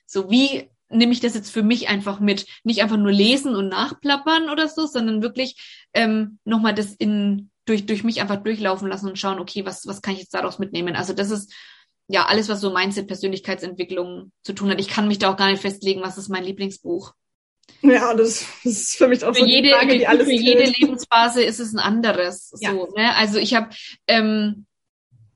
So, 0.06 0.30
wie 0.30 0.70
nehme 0.90 1.12
ich 1.12 1.20
das 1.20 1.34
jetzt 1.34 1.52
für 1.52 1.64
mich 1.64 1.90
einfach 1.90 2.20
mit? 2.20 2.46
Nicht 2.64 2.82
einfach 2.82 2.98
nur 2.98 3.12
lesen 3.12 3.56
und 3.56 3.70
nachplappern 3.70 4.50
oder 4.50 4.68
so, 4.68 4.86
sondern 4.86 5.22
wirklich 5.22 5.88
ähm, 5.94 6.40
nochmal 6.46 6.74
das 6.74 6.94
in 6.94 7.50
durch, 7.66 7.86
durch 7.86 8.04
mich 8.04 8.22
einfach 8.22 8.38
durchlaufen 8.38 8.88
lassen 8.88 9.10
und 9.10 9.20
schauen, 9.20 9.40
okay, 9.40 9.66
was, 9.66 9.86
was 9.86 10.02
kann 10.02 10.14
ich 10.14 10.22
jetzt 10.22 10.34
daraus 10.34 10.58
mitnehmen? 10.58 10.96
Also 10.96 11.14
das 11.14 11.30
ist 11.30 11.54
ja 12.08 12.26
alles, 12.26 12.48
was 12.48 12.62
so 12.62 12.72
Mindset, 12.72 13.08
Persönlichkeitsentwicklung 13.08 14.32
zu 14.44 14.54
tun 14.54 14.70
hat. 14.70 14.80
Ich 14.80 14.88
kann 14.88 15.08
mich 15.08 15.20
da 15.20 15.32
auch 15.32 15.38
gar 15.38 15.52
nicht 15.52 15.62
festlegen, 15.62 16.02
was 16.02 16.18
ist 16.18 16.30
mein 16.30 16.46
Lieblingsbuch. 16.46 17.14
Ja, 17.82 18.14
das, 18.14 18.46
das 18.64 18.74
ist 18.74 18.98
für 18.98 19.08
mich 19.08 19.24
auch 19.24 19.34
für 19.34 19.42
so 19.42 19.46
jede, 19.46 19.72
Frage, 19.72 19.98
die 19.98 20.08
alles 20.08 20.28
Für 20.28 20.34
jede 20.34 20.66
Lebensphase 20.66 21.44
ist 21.44 21.60
es 21.60 21.74
ein 21.74 21.80
anderes. 21.80 22.52
Ja. 22.60 22.72
So, 22.72 22.92
ne? 22.96 23.16
Also 23.16 23.40
ich 23.40 23.54
habe 23.54 23.70
ähm, 24.08 24.66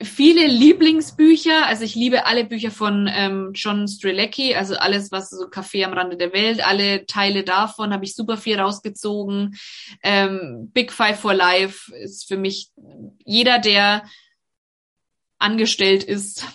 viele 0.03 0.47
Lieblingsbücher. 0.47 1.65
Also 1.67 1.83
ich 1.83 1.95
liebe 1.95 2.25
alle 2.25 2.45
Bücher 2.45 2.71
von 2.71 3.09
ähm, 3.11 3.51
John 3.53 3.87
Strelecki, 3.87 4.55
also 4.55 4.75
alles, 4.75 5.11
was 5.11 5.29
so 5.29 5.45
Café 5.47 5.85
am 5.85 5.93
Rande 5.93 6.17
der 6.17 6.33
Welt, 6.33 6.65
alle 6.65 7.05
Teile 7.05 7.43
davon 7.43 7.93
habe 7.93 8.05
ich 8.05 8.15
super 8.15 8.37
viel 8.37 8.59
rausgezogen. 8.59 9.57
Ähm, 10.03 10.71
Big 10.73 10.91
Five 10.91 11.19
for 11.19 11.33
Life 11.33 11.95
ist 11.95 12.27
für 12.27 12.37
mich 12.37 12.71
jeder, 13.23 13.59
der 13.59 14.03
angestellt 15.37 16.03
ist, 16.03 16.45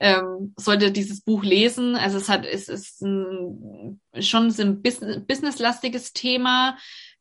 ähm, 0.00 0.54
sollte 0.56 0.92
dieses 0.92 1.20
Buch 1.20 1.44
lesen. 1.44 1.96
Also 1.96 2.18
es 2.18 2.28
hat, 2.28 2.44
es 2.44 2.68
ist 2.68 3.02
ein, 3.02 4.00
schon 4.20 4.50
so 4.50 4.62
ein 4.62 4.82
business, 4.82 5.20
businesslastiges 5.26 6.12
Thema, 6.12 6.76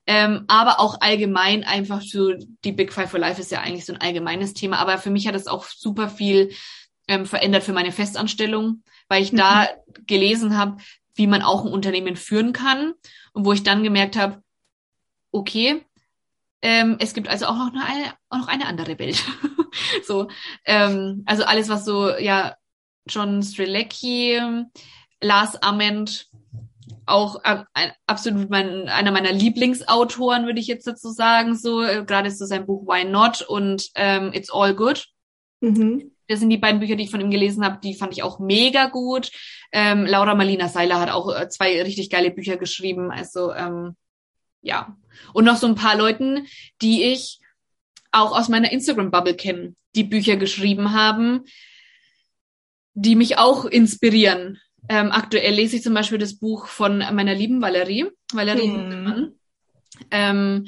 ähm, 0.06 0.46
aber 0.48 0.80
auch 0.80 1.00
allgemein 1.00 1.64
einfach 1.64 2.02
so 2.02 2.34
die 2.64 2.72
Big 2.74 2.92
Five 2.92 3.10
for 3.10 3.20
Life 3.20 3.40
ist 3.40 3.52
ja 3.52 3.62
eigentlich 3.62 3.86
so 3.86 3.94
ein 3.94 4.02
allgemeines 4.02 4.54
Thema, 4.54 4.80
aber 4.80 4.98
für 4.98 5.12
mich 5.12 5.28
hat 5.28 5.36
es 5.36 5.48
auch 5.48 5.66
super 5.66 6.10
viel 6.10 6.52
ähm, 7.08 7.26
verändert 7.26 7.64
für 7.64 7.74
meine 7.74 7.92
Festanstellung, 7.92 8.84
weil 9.08 9.24
ich 9.24 9.32
mhm. 9.32 9.38
da 9.38 9.70
gelesen 10.06 10.58
habe, 10.58 10.78
wie 11.16 11.28
man 11.28 11.42
auch 11.42 11.64
ein 11.64 11.72
Unternehmen 11.72 12.16
führen 12.16 12.54
kann 12.54 12.94
und 13.34 13.46
wo 13.46 13.54
ich 13.54 13.64
dann 13.64 13.84
gemerkt 13.84 14.18
habe, 14.18 14.42
okay, 15.32 15.86
ähm, 16.64 16.96
es 17.00 17.14
gibt 17.14 17.28
also 17.28 17.46
auch 17.46 17.56
noch 17.56 17.74
eine, 17.74 18.14
auch 18.30 18.38
noch 18.38 18.48
eine 18.48 18.66
andere 18.66 18.98
Welt. 18.98 19.22
so, 20.06 20.30
ähm, 20.64 21.24
also 21.26 21.44
alles, 21.44 21.68
was 21.68 21.84
so, 21.84 22.10
ja, 22.18 22.56
John 23.06 23.44
Strelecki, 23.44 24.40
Lars 25.20 25.62
Ament, 25.62 26.30
auch 27.06 27.44
äh, 27.44 27.66
ein, 27.74 27.92
absolut 28.08 28.50
mein, 28.50 28.88
einer 28.88 29.12
meiner 29.12 29.34
Lieblingsautoren, 29.34 30.46
würde 30.46 30.62
ich 30.62 30.68
jetzt 30.68 30.88
dazu 30.88 31.10
sagen, 31.10 31.58
so, 31.58 31.84
äh, 31.84 32.06
gerade 32.06 32.30
ist 32.30 32.40
so 32.40 32.46
sein 32.46 32.66
Buch 32.66 32.88
Why 32.88 33.04
Not 33.04 33.42
und 33.42 33.90
ähm, 33.96 34.32
It's 34.34 34.50
All 34.50 34.74
Good. 34.74 35.08
Mhm. 35.60 36.12
Das 36.30 36.40
sind 36.40 36.50
die 36.50 36.58
beiden 36.58 36.80
Bücher, 36.80 36.96
die 36.96 37.04
ich 37.04 37.12
von 37.12 37.20
ihm 37.20 37.30
gelesen 37.30 37.66
habe, 37.66 37.82
die 37.84 37.94
fand 37.94 38.14
ich 38.14 38.24
auch 38.24 38.40
mega 38.40 38.86
gut. 38.86 39.32
Ähm, 39.74 40.06
Laura 40.06 40.34
Marlina 40.34 40.70
Seiler 40.70 41.02
hat 41.02 41.12
auch 41.12 41.36
äh, 41.36 41.50
zwei 41.50 41.82
richtig 41.84 42.10
geile 42.10 42.32
Bücher 42.32 42.56
geschrieben, 42.56 43.12
also 43.12 43.52
ähm, 43.52 43.98
ja. 44.64 44.98
Und 45.34 45.46
noch 45.46 45.58
so 45.58 45.68
ein 45.68 45.76
paar 45.76 45.96
Leuten, 45.96 46.48
die 46.82 47.04
ich 47.04 47.40
auch 48.12 48.36
aus 48.36 48.50
meiner 48.50 48.72
Instagram-Bubble 48.72 49.36
kenne, 49.36 49.76
die 49.96 50.04
Bücher 50.04 50.38
geschrieben 50.38 50.94
haben, 50.94 51.44
die 52.96 53.16
mich 53.16 53.38
auch 53.38 53.66
inspirieren. 53.66 54.60
Ähm, 54.90 55.12
aktuell 55.12 55.54
lese 55.54 55.76
ich 55.76 55.84
zum 55.84 55.94
Beispiel 55.94 56.18
das 56.18 56.40
Buch 56.40 56.68
von 56.68 56.98
meiner 56.98 57.34
lieben 57.34 57.62
Valerie, 57.62 58.08
Valerie 58.32 58.68
hm. 58.68 59.34
ähm, 60.12 60.66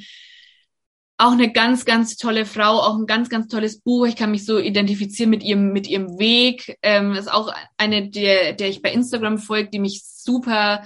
auch 1.17 1.31
eine 1.31 1.51
ganz, 1.51 1.85
ganz 1.85 2.17
tolle 2.17 2.45
Frau, 2.45 2.79
auch 2.79 2.97
ein 2.97 3.05
ganz, 3.05 3.29
ganz 3.29 3.47
tolles 3.47 3.79
Buch. 3.79 4.05
Ich 4.05 4.15
kann 4.15 4.31
mich 4.31 4.45
so 4.45 4.59
identifizieren 4.59 5.29
mit 5.29 5.43
ihrem, 5.43 5.71
mit 5.71 5.87
ihrem 5.87 6.19
Weg. 6.19 6.77
Ähm, 6.81 7.13
ist 7.13 7.31
auch 7.31 7.53
eine, 7.77 8.09
der, 8.09 8.53
der 8.53 8.69
ich 8.69 8.81
bei 8.81 8.91
Instagram 8.91 9.37
folge, 9.37 9.69
die 9.69 9.79
mich 9.79 10.03
super 10.03 10.83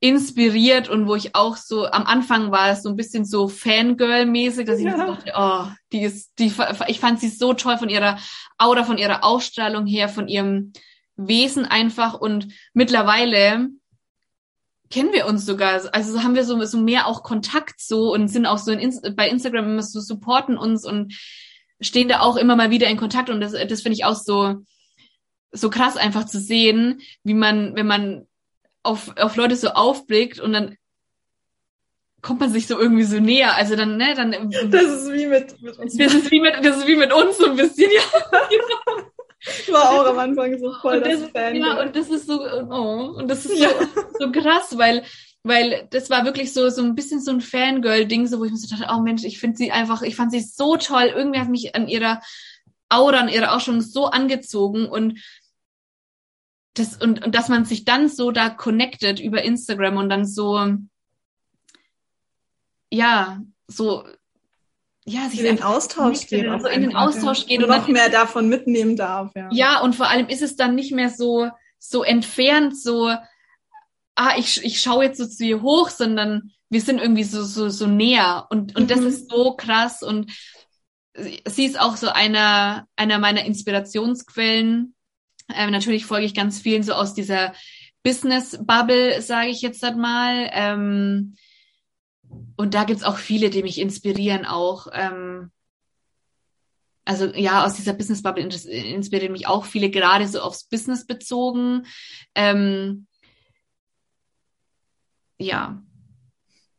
inspiriert 0.00 0.88
und 0.88 1.08
wo 1.08 1.16
ich 1.16 1.34
auch 1.34 1.56
so 1.56 1.86
am 1.86 2.04
Anfang 2.04 2.52
war 2.52 2.70
es 2.70 2.82
so 2.82 2.88
ein 2.88 2.96
bisschen 2.96 3.24
so 3.24 3.48
Fangirl-mäßig, 3.48 4.64
dass 4.64 4.78
ich 4.78 4.84
ja. 4.84 4.96
dachte, 4.96 5.32
oh, 5.36 5.66
die 5.92 6.02
ist, 6.02 6.38
die, 6.38 6.52
ich 6.86 7.00
fand 7.00 7.18
sie 7.18 7.28
so 7.28 7.52
toll 7.52 7.78
von 7.78 7.88
ihrer 7.88 8.18
Aura, 8.58 8.84
von 8.84 8.98
ihrer 8.98 9.24
Ausstrahlung 9.24 9.86
her, 9.86 10.08
von 10.08 10.28
ihrem 10.28 10.72
Wesen 11.16 11.64
einfach. 11.64 12.14
Und 12.14 12.48
mittlerweile 12.74 13.70
kennen 14.88 15.12
wir 15.12 15.26
uns 15.26 15.44
sogar, 15.44 15.82
also 15.92 16.22
haben 16.22 16.36
wir 16.36 16.44
so, 16.44 16.64
so 16.64 16.78
mehr 16.78 17.08
auch 17.08 17.24
Kontakt 17.24 17.80
so 17.80 18.12
und 18.12 18.28
sind 18.28 18.46
auch 18.46 18.58
so 18.58 18.70
in, 18.70 19.00
bei 19.16 19.28
Instagram 19.28 19.64
immer 19.64 19.82
so 19.82 20.00
supporten 20.00 20.56
uns 20.56 20.86
und 20.86 21.12
stehen 21.80 22.08
da 22.08 22.20
auch 22.20 22.36
immer 22.36 22.54
mal 22.54 22.70
wieder 22.70 22.86
in 22.86 22.96
Kontakt. 22.96 23.30
Und 23.30 23.40
das, 23.40 23.52
das 23.52 23.82
finde 23.82 23.96
ich 23.96 24.04
auch 24.04 24.14
so, 24.14 24.62
so 25.50 25.70
krass 25.70 25.96
einfach 25.96 26.24
zu 26.24 26.38
sehen, 26.38 27.00
wie 27.24 27.34
man, 27.34 27.74
wenn 27.74 27.86
man 27.88 28.27
auf, 28.88 29.16
auf 29.18 29.36
Leute 29.36 29.56
so 29.56 29.68
aufblickt 29.68 30.40
und 30.40 30.52
dann 30.52 30.76
kommt 32.22 32.40
man 32.40 32.50
sich 32.50 32.66
so 32.66 32.78
irgendwie 32.78 33.04
so 33.04 33.20
näher. 33.20 33.54
Also 33.54 33.76
dann, 33.76 33.96
ne, 33.96 34.14
dann. 34.14 34.50
Das 34.70 34.82
ist 34.84 35.12
wie 35.12 35.26
mit, 35.26 35.60
mit 35.60 35.78
uns. 35.78 35.96
Das 35.96 36.14
ist 36.14 36.30
wie 36.30 36.40
mit, 36.40 36.54
das 36.62 36.78
ist 36.78 36.86
wie 36.86 36.96
mit 36.96 37.12
uns 37.12 37.38
so 37.38 37.46
ein 37.46 37.56
bisschen, 37.56 37.90
ja. 37.90 38.40
Ich 39.40 39.72
war 39.72 39.90
auch 39.90 40.06
am 40.06 40.18
Anfang 40.18 40.58
so 40.58 40.72
voll 40.80 41.00
das, 41.00 41.20
das 41.20 41.30
Fan. 41.30 41.54
Ja, 41.54 41.80
und 41.80 41.94
das 41.94 42.08
ist 42.08 42.26
so, 42.26 42.40
oh, 42.42 43.14
und 43.16 43.28
das 43.28 43.44
ist 43.44 43.56
so, 43.56 43.64
ja. 43.64 43.70
so 44.18 44.32
krass, 44.32 44.76
weil, 44.76 45.04
weil 45.44 45.86
das 45.90 46.10
war 46.10 46.24
wirklich 46.24 46.52
so, 46.52 46.68
so 46.70 46.82
ein 46.82 46.96
bisschen 46.96 47.20
so 47.20 47.30
ein 47.30 47.40
Fangirl-Ding, 47.40 48.26
so, 48.26 48.40
wo 48.40 48.44
ich 48.44 48.50
mir 48.50 48.56
so 48.56 48.74
dachte, 48.74 48.92
oh 48.92 49.00
Mensch, 49.00 49.24
ich 49.24 49.38
finde 49.38 49.56
sie 49.56 49.70
einfach, 49.70 50.02
ich 50.02 50.16
fand 50.16 50.32
sie 50.32 50.40
so 50.40 50.76
toll. 50.76 51.12
Irgendwie 51.14 51.38
hat 51.38 51.48
mich 51.48 51.76
an 51.76 51.86
ihrer 51.86 52.20
Aura, 52.88 53.20
an 53.20 53.28
ihrer 53.28 53.54
Ausstellung 53.54 53.80
so 53.80 54.06
angezogen 54.06 54.86
und 54.86 55.20
das, 56.78 56.96
und, 56.96 57.24
und 57.24 57.34
dass 57.34 57.48
man 57.48 57.64
sich 57.64 57.84
dann 57.84 58.08
so 58.08 58.30
da 58.30 58.48
connected 58.50 59.20
über 59.20 59.42
Instagram 59.42 59.96
und 59.96 60.08
dann 60.08 60.24
so, 60.24 60.74
ja, 62.90 63.40
so, 63.66 64.04
ja, 65.04 65.28
sich 65.28 65.40
in 65.40 65.56
den 65.56 65.62
Austausch 65.62 66.26
geht, 66.26 66.46
also 66.48 66.68
in 66.68 66.82
den 66.82 66.96
Austausch 66.96 67.46
geht 67.46 67.58
und, 67.58 67.70
und 67.70 67.76
noch 67.76 67.88
mehr 67.88 68.10
davon 68.10 68.48
mitnehmen 68.48 68.96
darf, 68.96 69.32
ja. 69.34 69.48
Ja, 69.52 69.80
und 69.80 69.96
vor 69.96 70.08
allem 70.08 70.28
ist 70.28 70.42
es 70.42 70.56
dann 70.56 70.74
nicht 70.74 70.92
mehr 70.92 71.10
so, 71.10 71.48
so 71.78 72.02
entfernt, 72.02 72.78
so, 72.78 73.08
ah, 74.14 74.32
ich, 74.36 74.64
ich 74.64 74.80
schaue 74.80 75.04
jetzt 75.04 75.18
so 75.18 75.26
zu 75.26 75.44
ihr 75.44 75.62
hoch, 75.62 75.88
sondern 75.88 76.52
wir 76.70 76.80
sind 76.80 77.00
irgendwie 77.00 77.24
so, 77.24 77.42
so, 77.42 77.70
so 77.70 77.86
näher 77.86 78.46
und, 78.50 78.76
und 78.76 78.84
mhm. 78.84 78.88
das 78.88 79.00
ist 79.00 79.30
so 79.30 79.54
krass 79.56 80.02
und 80.02 80.30
sie 81.46 81.64
ist 81.64 81.80
auch 81.80 81.96
so 81.96 82.08
einer, 82.08 82.86
einer 82.96 83.18
meiner 83.18 83.44
Inspirationsquellen, 83.44 84.94
ähm, 85.54 85.70
natürlich 85.70 86.06
folge 86.06 86.26
ich 86.26 86.34
ganz 86.34 86.60
vielen 86.60 86.82
so 86.82 86.92
aus 86.92 87.14
dieser 87.14 87.52
Business-Bubble, 88.02 89.22
sage 89.22 89.48
ich 89.48 89.62
jetzt 89.62 89.82
mal. 89.96 90.48
Ähm, 90.52 91.36
und 92.56 92.74
da 92.74 92.84
gibt's 92.84 93.04
auch 93.04 93.18
viele, 93.18 93.50
die 93.50 93.62
mich 93.62 93.78
inspirieren 93.78 94.44
auch. 94.44 94.88
Ähm, 94.92 95.50
also 97.04 97.26
ja, 97.34 97.64
aus 97.64 97.74
dieser 97.74 97.94
Business-Bubble 97.94 98.42
inspirieren 98.42 99.32
mich 99.32 99.46
auch 99.46 99.64
viele, 99.64 99.90
gerade 99.90 100.28
so 100.28 100.40
aufs 100.40 100.64
Business 100.64 101.06
bezogen. 101.06 101.86
Ähm, 102.34 103.06
ja, 105.38 105.82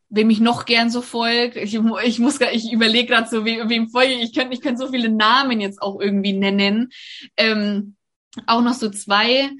wem 0.08 0.30
ich 0.30 0.40
noch 0.40 0.66
gern 0.66 0.90
so 0.90 1.02
folge. 1.02 1.60
Ich, 1.60 1.74
ich 1.74 2.18
muss 2.18 2.40
ich 2.40 2.72
überlege 2.72 3.08
gerade 3.08 3.28
so, 3.28 3.44
wem, 3.44 3.68
wem 3.68 3.88
folge 3.88 4.12
ich. 4.12 4.22
Ich 4.22 4.34
könnte 4.34 4.54
ich 4.54 4.60
könnte 4.60 4.78
so 4.84 4.92
viele 4.92 5.08
Namen 5.08 5.60
jetzt 5.60 5.80
auch 5.80 6.00
irgendwie 6.00 6.32
nennen. 6.32 6.90
Ähm, 7.36 7.96
auch 8.46 8.62
noch 8.62 8.74
so 8.74 8.90
zwei 8.90 9.50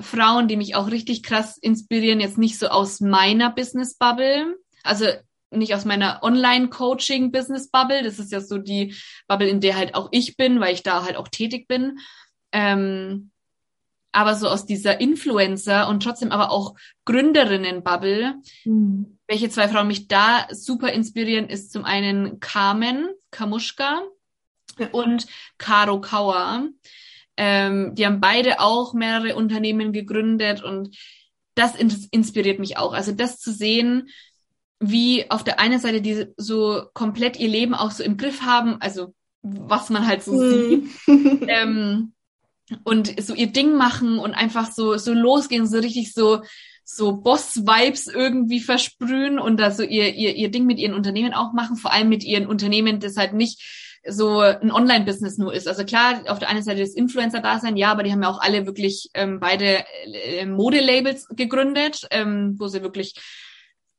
Frauen, 0.00 0.48
die 0.48 0.56
mich 0.56 0.74
auch 0.74 0.90
richtig 0.90 1.22
krass 1.22 1.58
inspirieren, 1.58 2.20
jetzt 2.20 2.38
nicht 2.38 2.58
so 2.58 2.68
aus 2.68 3.00
meiner 3.00 3.50
Business 3.50 3.96
Bubble, 3.96 4.56
also 4.82 5.06
nicht 5.50 5.74
aus 5.74 5.84
meiner 5.84 6.22
Online-Coaching 6.22 7.30
Business 7.30 7.70
Bubble, 7.70 8.02
das 8.02 8.18
ist 8.18 8.32
ja 8.32 8.40
so 8.40 8.58
die 8.58 8.94
Bubble, 9.28 9.48
in 9.48 9.60
der 9.60 9.76
halt 9.76 9.94
auch 9.94 10.08
ich 10.10 10.36
bin, 10.36 10.60
weil 10.60 10.74
ich 10.74 10.82
da 10.82 11.04
halt 11.04 11.16
auch 11.16 11.28
tätig 11.28 11.68
bin. 11.68 11.98
Ähm, 12.52 13.30
aber 14.12 14.34
so 14.34 14.48
aus 14.48 14.66
dieser 14.66 15.00
Influencer 15.00 15.88
und 15.88 16.02
trotzdem 16.02 16.32
aber 16.32 16.50
auch 16.50 16.74
Gründerinnen-Bubble. 17.06 18.34
Mhm. 18.64 19.18
Welche 19.26 19.48
zwei 19.48 19.68
Frauen 19.68 19.86
mich 19.86 20.06
da 20.06 20.46
super 20.50 20.92
inspirieren, 20.92 21.48
ist 21.48 21.72
zum 21.72 21.84
einen 21.84 22.38
Carmen 22.38 23.08
Kamuschka 23.30 24.02
ja. 24.78 24.88
und 24.92 25.26
Caro 25.56 26.00
Kauer. 26.00 26.68
Ähm, 27.44 27.96
die 27.96 28.06
haben 28.06 28.20
beide 28.20 28.60
auch 28.60 28.94
mehrere 28.94 29.34
Unternehmen 29.34 29.92
gegründet 29.92 30.62
und 30.62 30.96
das 31.56 31.74
inspiriert 31.74 32.60
mich 32.60 32.76
auch. 32.78 32.92
Also 32.92 33.10
das 33.10 33.40
zu 33.40 33.50
sehen, 33.50 34.10
wie 34.78 35.28
auf 35.28 35.42
der 35.42 35.58
einen 35.58 35.80
Seite 35.80 36.00
die 36.00 36.26
so 36.36 36.84
komplett 36.94 37.40
ihr 37.40 37.48
Leben 37.48 37.74
auch 37.74 37.90
so 37.90 38.04
im 38.04 38.16
Griff 38.16 38.42
haben, 38.42 38.76
also 38.80 39.12
was 39.42 39.90
man 39.90 40.06
halt 40.06 40.22
so 40.22 40.34
mhm. 40.34 40.88
sieht. 41.08 41.48
ähm, 41.48 42.12
und 42.84 43.20
so 43.20 43.34
ihr 43.34 43.48
Ding 43.48 43.74
machen 43.74 44.20
und 44.20 44.34
einfach 44.34 44.70
so, 44.70 44.96
so 44.96 45.12
losgehen, 45.12 45.66
so 45.66 45.78
richtig 45.78 46.14
so, 46.14 46.42
so 46.84 47.16
Boss-Vibes 47.16 48.06
irgendwie 48.06 48.60
versprühen 48.60 49.40
und 49.40 49.58
da 49.58 49.72
so 49.72 49.82
ihr, 49.82 50.14
ihr, 50.14 50.36
ihr 50.36 50.50
Ding 50.52 50.64
mit 50.64 50.78
ihren 50.78 50.94
Unternehmen 50.94 51.34
auch 51.34 51.52
machen, 51.52 51.74
vor 51.74 51.92
allem 51.92 52.08
mit 52.08 52.22
ihren 52.22 52.46
Unternehmen, 52.46 53.00
das 53.00 53.16
halt 53.16 53.32
nicht 53.32 53.81
so 54.06 54.40
ein 54.40 54.72
Online-Business 54.72 55.38
nur 55.38 55.54
ist. 55.54 55.68
Also 55.68 55.84
klar, 55.84 56.22
auf 56.26 56.38
der 56.38 56.48
einen 56.48 56.62
Seite 56.62 56.80
das 56.80 56.94
Influencer-Dasein, 56.94 57.76
ja, 57.76 57.92
aber 57.92 58.02
die 58.02 58.12
haben 58.12 58.22
ja 58.22 58.28
auch 58.28 58.40
alle 58.40 58.66
wirklich 58.66 59.10
ähm, 59.14 59.38
beide 59.38 59.84
äh, 60.06 60.44
Modelabels 60.46 61.28
gegründet, 61.28 62.06
ähm, 62.10 62.56
wo 62.58 62.66
sie 62.66 62.82
wirklich 62.82 63.14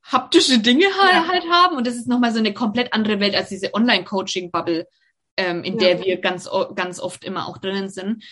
haptische 0.02 0.58
Dinge 0.58 0.86
halt, 1.00 1.14
ja. 1.14 1.28
halt 1.28 1.44
haben. 1.50 1.76
Und 1.76 1.86
das 1.86 1.96
ist 1.96 2.08
nochmal 2.08 2.32
so 2.32 2.38
eine 2.38 2.52
komplett 2.52 2.92
andere 2.92 3.20
Welt 3.20 3.34
als 3.34 3.48
diese 3.48 3.72
Online-Coaching-Bubble, 3.72 4.86
ähm, 5.38 5.64
in 5.64 5.74
ja. 5.74 5.80
der 5.80 6.04
wir 6.04 6.20
ganz, 6.20 6.48
ganz 6.74 7.00
oft 7.00 7.24
immer 7.24 7.48
auch 7.48 7.58
drinnen 7.58 7.88
sind. 7.88 8.22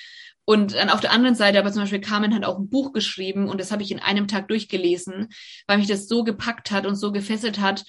Und 0.45 0.75
dann 0.75 0.91
auf 0.91 1.01
der 1.01 1.13
anderen 1.13 1.37
Seite, 1.37 1.59
aber 1.59 1.73
zum 1.73 1.83
Beispiel 1.83 2.01
Carmen 2.01 2.35
hat 2.35 2.45
auch 2.45 2.59
ein 2.59 2.69
Buch 2.69 2.93
geschrieben 2.93 3.49
und 3.49 3.61
das 3.61 3.71
habe 3.71 3.83
ich 3.83 3.93
in 3.93 4.01
einem 4.01 4.27
Tag 4.27 4.49
durchgelesen, 4.49 5.29
weil 5.69 5.79
mich 5.79 5.87
das 5.87 6.09
so 6.09 6.25
gepackt 6.25 6.73
hat 6.73 6.85
und 6.85 6.97
so 6.97 7.13
gefesselt 7.13 7.61
hat, 7.61 7.85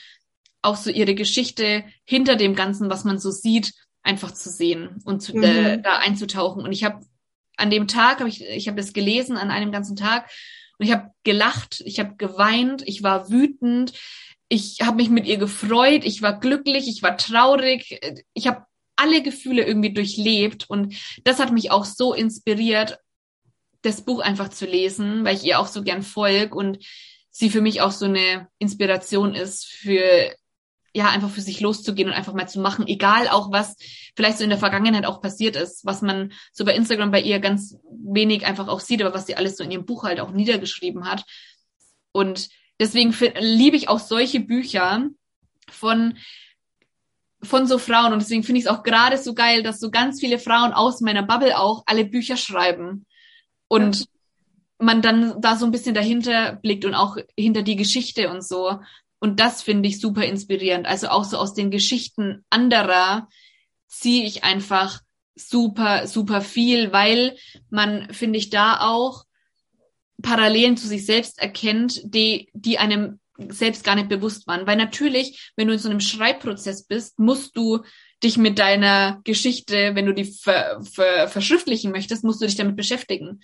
auch 0.63 0.77
so 0.77 0.89
ihre 0.89 1.13
Geschichte 1.13 1.83
hinter 2.05 2.35
dem 2.35 2.55
Ganzen, 2.55 2.89
was 2.89 3.03
man 3.03 3.19
so 3.19 3.29
sieht, 3.29 3.73
einfach 4.01 4.33
zu 4.33 4.49
sehen 4.49 5.01
und 5.05 5.21
zu, 5.21 5.35
mhm. 5.37 5.43
äh, 5.43 5.81
da 5.81 5.97
einzutauchen. 5.97 6.63
Und 6.63 6.71
ich 6.71 6.83
habe 6.83 7.05
an 7.57 7.69
dem 7.69 7.87
Tag, 7.87 8.19
habe 8.19 8.29
ich, 8.29 8.43
ich 8.43 8.67
habe 8.67 8.77
das 8.77 8.93
gelesen 8.93 9.37
an 9.37 9.51
einem 9.51 9.71
ganzen 9.71 9.95
Tag 9.95 10.29
und 10.79 10.85
ich 10.85 10.91
habe 10.91 11.11
gelacht, 11.23 11.81
ich 11.85 11.99
habe 11.99 12.15
geweint, 12.15 12.81
ich 12.87 13.03
war 13.03 13.29
wütend, 13.29 13.93
ich 14.49 14.79
habe 14.81 14.97
mich 14.97 15.09
mit 15.09 15.25
ihr 15.25 15.37
gefreut, 15.37 16.03
ich 16.03 16.21
war 16.21 16.39
glücklich, 16.39 16.87
ich 16.87 17.03
war 17.03 17.17
traurig, 17.17 17.99
ich 18.33 18.47
habe 18.47 18.65
alle 18.95 19.21
Gefühle 19.21 19.65
irgendwie 19.65 19.93
durchlebt 19.93 20.69
und 20.69 20.95
das 21.23 21.39
hat 21.39 21.51
mich 21.51 21.71
auch 21.71 21.85
so 21.85 22.13
inspiriert, 22.13 22.99
das 23.81 24.01
Buch 24.01 24.19
einfach 24.21 24.49
zu 24.49 24.65
lesen, 24.65 25.25
weil 25.25 25.35
ich 25.35 25.43
ihr 25.43 25.59
auch 25.59 25.67
so 25.67 25.83
gern 25.83 26.03
folg 26.03 26.55
und 26.55 26.79
sie 27.29 27.49
für 27.49 27.61
mich 27.61 27.81
auch 27.81 27.91
so 27.91 28.05
eine 28.05 28.47
Inspiration 28.59 29.33
ist 29.33 29.65
für 29.65 30.33
ja, 30.95 31.09
einfach 31.09 31.29
für 31.29 31.41
sich 31.41 31.59
loszugehen 31.59 32.09
und 32.09 32.15
einfach 32.15 32.33
mal 32.33 32.47
zu 32.47 32.59
machen, 32.61 32.87
egal 32.87 33.27
auch 33.27 33.51
was 33.51 33.75
vielleicht 34.15 34.37
so 34.37 34.43
in 34.43 34.51
der 34.51 34.59
Vergangenheit 34.59 35.05
auch 35.05 35.21
passiert 35.21 35.55
ist, 35.55 35.85
was 35.85 36.01
man 36.01 36.33
so 36.51 36.65
bei 36.65 36.75
Instagram 36.75 37.11
bei 37.11 37.21
ihr 37.21 37.39
ganz 37.39 37.77
wenig 37.89 38.45
einfach 38.45 38.67
auch 38.67 38.79
sieht, 38.79 39.01
aber 39.01 39.13
was 39.13 39.25
sie 39.25 39.35
alles 39.35 39.57
so 39.57 39.63
in 39.63 39.71
ihrem 39.71 39.85
Buch 39.85 40.03
halt 40.03 40.19
auch 40.19 40.31
niedergeschrieben 40.31 41.09
hat. 41.09 41.23
Und 42.11 42.49
deswegen 42.79 43.15
liebe 43.39 43.75
ich 43.75 43.89
auch 43.89 43.99
solche 43.99 44.39
Bücher 44.39 45.09
von 45.69 46.17
von 47.41 47.67
so 47.67 47.77
Frauen 47.77 48.13
und 48.13 48.21
deswegen 48.21 48.43
finde 48.43 48.59
ich 48.59 48.65
es 48.65 48.71
auch 48.71 48.83
gerade 48.83 49.17
so 49.17 49.33
geil, 49.33 49.63
dass 49.63 49.81
so 49.81 49.91
ganz 49.91 50.21
viele 50.21 50.39
Frauen 50.39 50.71
aus 50.71 51.01
meiner 51.01 51.23
Bubble 51.23 51.57
auch 51.59 51.83
alle 51.85 52.05
Bücher 52.05 52.37
schreiben 52.37 53.05
und 53.67 53.99
ja. 53.99 54.05
man 54.77 55.01
dann 55.01 55.41
da 55.41 55.57
so 55.57 55.65
ein 55.65 55.71
bisschen 55.71 55.93
dahinter 55.93 56.53
blickt 56.53 56.85
und 56.85 56.95
auch 56.95 57.17
hinter 57.37 57.61
die 57.61 57.75
Geschichte 57.75 58.29
und 58.29 58.45
so 58.45 58.79
und 59.23 59.39
das 59.39 59.63
finde 59.63 59.87
ich 59.87 60.01
super 60.01 60.25
inspirierend. 60.25 60.85
Also 60.85 61.07
auch 61.07 61.23
so 61.23 61.37
aus 61.37 61.53
den 61.53 61.71
Geschichten 61.71 62.43
anderer 62.49 63.29
ziehe 63.87 64.25
ich 64.25 64.43
einfach 64.43 64.99
super, 65.33 66.07
super 66.07 66.41
viel, 66.41 66.91
weil 66.91 67.37
man, 67.69 68.13
finde 68.13 68.37
ich, 68.37 68.49
da 68.49 68.81
auch 68.81 69.23
Parallelen 70.21 70.75
zu 70.75 70.89
sich 70.89 71.05
selbst 71.05 71.39
erkennt, 71.39 72.01
die, 72.03 72.49
die 72.51 72.79
einem 72.79 73.21
selbst 73.37 73.85
gar 73.85 73.95
nicht 73.95 74.09
bewusst 74.09 74.45
waren. 74.45 74.67
Weil 74.67 74.75
natürlich, 74.75 75.53
wenn 75.55 75.67
du 75.67 75.73
in 75.73 75.79
so 75.79 75.89
einem 75.89 76.01
Schreibprozess 76.01 76.83
bist, 76.83 77.17
musst 77.17 77.55
du 77.55 77.79
dich 78.21 78.37
mit 78.37 78.59
deiner 78.59 79.21
Geschichte, 79.23 79.95
wenn 79.95 80.05
du 80.05 80.13
die 80.13 80.25
ver, 80.25 80.81
ver, 80.83 81.29
verschriftlichen 81.29 81.93
möchtest, 81.93 82.25
musst 82.25 82.41
du 82.41 82.45
dich 82.45 82.57
damit 82.57 82.75
beschäftigen. 82.75 83.39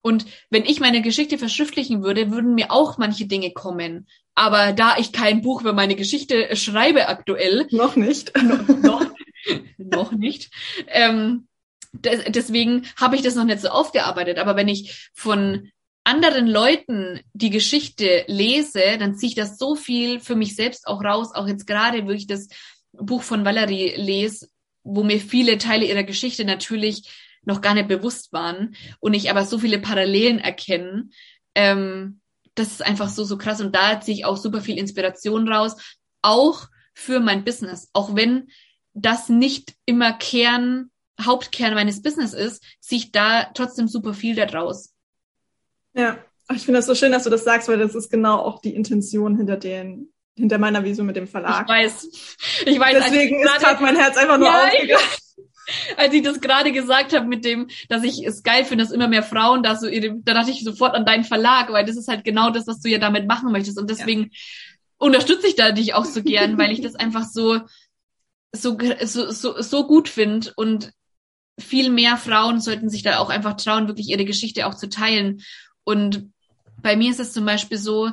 Und 0.00 0.26
wenn 0.50 0.64
ich 0.64 0.80
meine 0.80 1.02
Geschichte 1.02 1.38
verschriftlichen 1.38 2.02
würde, 2.02 2.30
würden 2.30 2.54
mir 2.54 2.70
auch 2.70 2.98
manche 2.98 3.26
Dinge 3.26 3.52
kommen. 3.52 4.06
Aber 4.34 4.72
da 4.72 4.96
ich 4.98 5.12
kein 5.12 5.42
Buch 5.42 5.60
über 5.60 5.72
meine 5.72 5.96
Geschichte 5.96 6.54
schreibe 6.54 7.08
aktuell. 7.08 7.66
Noch 7.70 7.96
nicht. 7.96 8.32
noch, 8.82 9.04
noch 9.76 10.12
nicht. 10.12 10.50
Ähm, 10.86 11.48
deswegen 11.92 12.86
habe 12.96 13.16
ich 13.16 13.22
das 13.22 13.34
noch 13.34 13.44
nicht 13.44 13.60
so 13.60 13.68
aufgearbeitet. 13.68 14.38
Aber 14.38 14.54
wenn 14.56 14.68
ich 14.68 15.10
von 15.14 15.70
anderen 16.04 16.46
Leuten 16.46 17.20
die 17.32 17.50
Geschichte 17.50 18.24
lese, 18.28 18.96
dann 18.98 19.16
ziehe 19.16 19.30
ich 19.30 19.34
das 19.34 19.58
so 19.58 19.74
viel 19.74 20.20
für 20.20 20.36
mich 20.36 20.54
selbst 20.54 20.86
auch 20.86 21.02
raus. 21.02 21.34
Auch 21.34 21.46
jetzt 21.46 21.66
gerade, 21.66 22.06
wo 22.06 22.10
ich 22.10 22.26
das 22.26 22.48
Buch 22.92 23.22
von 23.22 23.44
Valerie 23.44 23.94
lese, 23.96 24.48
wo 24.84 25.02
mir 25.02 25.20
viele 25.20 25.58
Teile 25.58 25.84
ihrer 25.84 26.04
Geschichte 26.04 26.44
natürlich 26.44 27.10
noch 27.44 27.60
gar 27.60 27.74
nicht 27.74 27.88
bewusst 27.88 28.32
waren 28.32 28.74
und 29.00 29.14
ich 29.14 29.30
aber 29.30 29.44
so 29.44 29.58
viele 29.58 29.78
Parallelen 29.78 30.38
erkenne. 30.38 31.08
Ähm, 31.54 32.20
das 32.54 32.68
ist 32.68 32.84
einfach 32.84 33.08
so, 33.08 33.24
so 33.24 33.38
krass. 33.38 33.60
Und 33.60 33.74
da 33.74 34.00
ziehe 34.00 34.16
ich 34.16 34.24
auch 34.24 34.36
super 34.36 34.60
viel 34.60 34.78
Inspiration 34.78 35.48
raus, 35.48 35.76
auch 36.22 36.68
für 36.94 37.20
mein 37.20 37.44
Business. 37.44 37.88
Auch 37.92 38.14
wenn 38.16 38.48
das 38.94 39.28
nicht 39.28 39.74
immer 39.86 40.12
Kern, 40.12 40.90
Hauptkern 41.20 41.74
meines 41.74 42.02
Business 42.02 42.32
ist, 42.32 42.62
ziehe 42.80 43.00
ich 43.00 43.12
da 43.12 43.44
trotzdem 43.54 43.88
super 43.88 44.14
viel 44.14 44.34
daraus. 44.34 44.94
Ja, 45.94 46.18
ich 46.52 46.62
finde 46.62 46.78
das 46.78 46.86
so 46.86 46.94
schön, 46.94 47.12
dass 47.12 47.24
du 47.24 47.30
das 47.30 47.44
sagst, 47.44 47.68
weil 47.68 47.78
das 47.78 47.94
ist 47.94 48.10
genau 48.10 48.38
auch 48.38 48.60
die 48.60 48.74
Intention 48.74 49.36
hinter 49.36 49.56
den, 49.56 50.12
hinter 50.36 50.58
meiner 50.58 50.84
Vision 50.84 51.06
mit 51.06 51.16
dem 51.16 51.26
Verlag. 51.26 51.62
Ich 51.62 51.68
weiß. 51.68 52.08
Ich 52.66 52.78
weiß. 52.78 53.04
Deswegen 53.04 53.42
ist 53.42 53.58
gerade 53.58 53.82
mein 53.82 53.96
Herz 53.96 54.16
einfach 54.16 54.38
nur 54.38 54.48
ja, 54.48 54.64
aufgegangen 54.64 55.04
als 55.96 56.14
ich 56.14 56.22
das 56.22 56.40
gerade 56.40 56.72
gesagt 56.72 57.14
habe 57.14 57.26
mit 57.26 57.44
dem, 57.44 57.68
dass 57.88 58.02
ich 58.02 58.24
es 58.24 58.42
geil 58.42 58.64
finde, 58.64 58.84
dass 58.84 58.92
immer 58.92 59.08
mehr 59.08 59.22
Frauen 59.22 59.62
da 59.62 59.76
so 59.76 59.86
ihre, 59.86 60.16
da 60.20 60.34
dachte 60.34 60.50
ich 60.50 60.64
sofort 60.64 60.94
an 60.94 61.04
deinen 61.04 61.24
Verlag, 61.24 61.72
weil 61.72 61.84
das 61.84 61.96
ist 61.96 62.08
halt 62.08 62.24
genau 62.24 62.50
das, 62.50 62.66
was 62.66 62.80
du 62.80 62.88
ja 62.88 62.98
damit 62.98 63.26
machen 63.26 63.52
möchtest. 63.52 63.78
Und 63.78 63.90
deswegen 63.90 64.22
ja. 64.22 64.28
unterstütze 64.98 65.46
ich 65.46 65.56
da 65.56 65.72
dich 65.72 65.94
auch 65.94 66.04
so 66.04 66.22
gern, 66.22 66.58
weil 66.58 66.72
ich 66.72 66.80
das 66.80 66.94
einfach 66.94 67.24
so, 67.24 67.60
so, 68.52 68.78
so, 69.04 69.30
so, 69.30 69.60
so 69.60 69.86
gut 69.86 70.08
finde 70.08 70.52
und 70.56 70.92
viel 71.58 71.90
mehr 71.90 72.16
Frauen 72.16 72.60
sollten 72.60 72.88
sich 72.88 73.02
da 73.02 73.18
auch 73.18 73.30
einfach 73.30 73.56
trauen, 73.56 73.88
wirklich 73.88 74.08
ihre 74.08 74.24
Geschichte 74.24 74.66
auch 74.66 74.74
zu 74.74 74.88
teilen. 74.88 75.42
Und 75.84 76.30
bei 76.80 76.96
mir 76.96 77.10
ist 77.10 77.20
es 77.20 77.32
zum 77.32 77.44
Beispiel 77.44 77.78
so, 77.78 78.12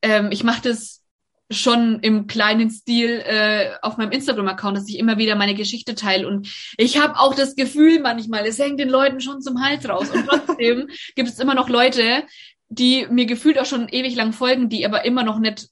ähm, 0.00 0.30
ich 0.32 0.42
mache 0.42 0.62
das 0.62 1.02
schon 1.50 2.00
im 2.00 2.26
kleinen 2.26 2.70
Stil 2.70 3.22
äh, 3.24 3.70
auf 3.80 3.96
meinem 3.96 4.12
Instagram-Account, 4.12 4.76
dass 4.76 4.88
ich 4.88 4.98
immer 4.98 5.16
wieder 5.16 5.34
meine 5.34 5.54
Geschichte 5.54 5.94
teile. 5.94 6.28
Und 6.28 6.48
ich 6.76 7.00
habe 7.00 7.18
auch 7.18 7.34
das 7.34 7.56
Gefühl 7.56 8.00
manchmal, 8.00 8.44
es 8.46 8.58
hängt 8.58 8.78
den 8.78 8.90
Leuten 8.90 9.20
schon 9.20 9.40
zum 9.40 9.62
Hals 9.62 9.88
raus. 9.88 10.10
Und 10.10 10.26
trotzdem 10.26 10.88
gibt 11.16 11.28
es 11.28 11.38
immer 11.38 11.54
noch 11.54 11.68
Leute, 11.68 12.24
die 12.68 13.06
mir 13.10 13.24
gefühlt 13.24 13.58
auch 13.58 13.64
schon 13.64 13.88
ewig 13.88 14.14
lang 14.14 14.32
folgen, 14.32 14.68
die 14.68 14.84
aber 14.84 15.06
immer 15.06 15.22
noch 15.22 15.38
nicht, 15.38 15.68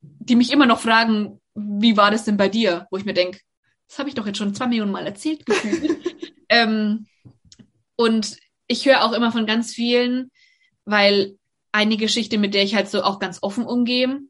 die 0.00 0.36
mich 0.36 0.50
immer 0.50 0.66
noch 0.66 0.80
fragen, 0.80 1.40
wie 1.54 1.96
war 1.96 2.10
das 2.10 2.24
denn 2.24 2.38
bei 2.38 2.48
dir? 2.48 2.86
Wo 2.90 2.96
ich 2.96 3.04
mir 3.04 3.14
denk, 3.14 3.40
das 3.88 3.98
habe 3.98 4.08
ich 4.08 4.14
doch 4.14 4.26
jetzt 4.26 4.38
schon 4.38 4.54
zwei 4.54 4.66
Millionen 4.66 4.92
Mal 4.92 5.06
erzählt 5.06 5.44
gefühlt. 5.44 5.98
ähm, 6.48 7.06
und 7.96 8.38
ich 8.66 8.86
höre 8.86 9.04
auch 9.04 9.12
immer 9.12 9.32
von 9.32 9.44
ganz 9.44 9.74
vielen, 9.74 10.30
weil 10.86 11.36
eine 11.72 11.98
Geschichte, 11.98 12.38
mit 12.38 12.54
der 12.54 12.62
ich 12.62 12.74
halt 12.74 12.88
so 12.88 13.02
auch 13.02 13.18
ganz 13.18 13.40
offen 13.42 13.66
umgehe, 13.66 14.20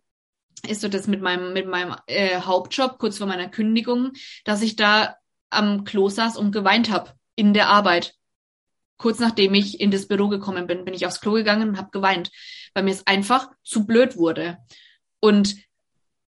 ist 0.67 0.81
so 0.81 0.89
das 0.89 1.07
mit 1.07 1.21
meinem, 1.21 1.53
mit 1.53 1.67
meinem 1.67 1.95
äh, 2.07 2.41
Hauptjob 2.41 2.99
kurz 2.99 3.19
vor 3.19 3.27
meiner 3.27 3.49
Kündigung, 3.49 4.13
dass 4.45 4.63
ich 4.63 4.77
da 4.77 5.17
am 5.51 5.85
Klo 5.85 6.09
saß 6.09 6.37
und 6.37 6.53
geweint 6.53 6.91
habe 6.91 7.13
in 7.37 7.55
der 7.55 7.69
Arbeit. 7.69 8.15
Kurz 8.97 9.19
nachdem 9.19 9.55
ich 9.55 9.81
in 9.81 9.91
das 9.91 10.07
Büro 10.07 10.29
gekommen 10.29 10.67
bin, 10.67 10.85
bin 10.85 10.95
ich 10.95 11.07
aufs 11.07 11.21
Klo 11.21 11.33
gegangen 11.33 11.71
und 11.71 11.79
habe 11.79 11.91
geweint, 11.91 12.31
weil 12.75 12.85
mir 12.85 12.93
es 12.93 13.07
einfach 13.07 13.51
zu 13.63 13.87
blöd 13.87 14.17
wurde. 14.17 14.59
Und 15.21 15.57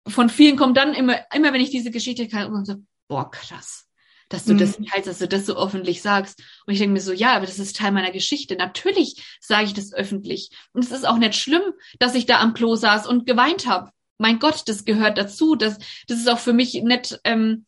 von 0.07 0.29
vielen 0.29 0.55
kommt 0.55 0.77
dann 0.77 0.93
immer, 0.93 1.17
immer 1.33 1.53
wenn 1.53 1.61
ich 1.61 1.71
diese 1.71 1.91
Geschichte 1.91 2.27
kann, 2.27 2.53
und 2.53 2.65
so, 2.65 2.75
boah, 3.07 3.29
krass, 3.29 3.87
dass 4.29 4.45
du 4.45 4.53
mhm. 4.53 4.59
das 4.59 4.77
teilst, 4.77 5.07
dass 5.07 5.19
du 5.19 5.27
das 5.27 5.45
so 5.45 5.57
öffentlich 5.57 6.01
sagst. 6.01 6.41
Und 6.65 6.73
ich 6.73 6.79
denke 6.79 6.93
mir 6.93 7.01
so, 7.01 7.11
ja, 7.11 7.35
aber 7.35 7.45
das 7.45 7.59
ist 7.59 7.75
Teil 7.77 7.91
meiner 7.91 8.11
Geschichte. 8.11 8.55
Natürlich 8.55 9.37
sage 9.39 9.65
ich 9.65 9.73
das 9.73 9.93
öffentlich. 9.93 10.51
Und 10.73 10.83
es 10.83 10.91
ist 10.91 11.05
auch 11.05 11.17
nicht 11.17 11.35
schlimm, 11.35 11.63
dass 11.99 12.15
ich 12.15 12.25
da 12.25 12.39
am 12.39 12.53
Klo 12.53 12.75
saß 12.75 13.07
und 13.07 13.25
geweint 13.25 13.67
habe 13.67 13.91
mein 14.17 14.39
Gott, 14.39 14.63
das 14.67 14.85
gehört 14.85 15.17
dazu. 15.17 15.55
Das, 15.55 15.77
das 16.07 16.19
ist 16.19 16.29
auch 16.29 16.39
für 16.39 16.53
mich 16.53 16.73
nicht 16.83 17.19
ähm, 17.23 17.65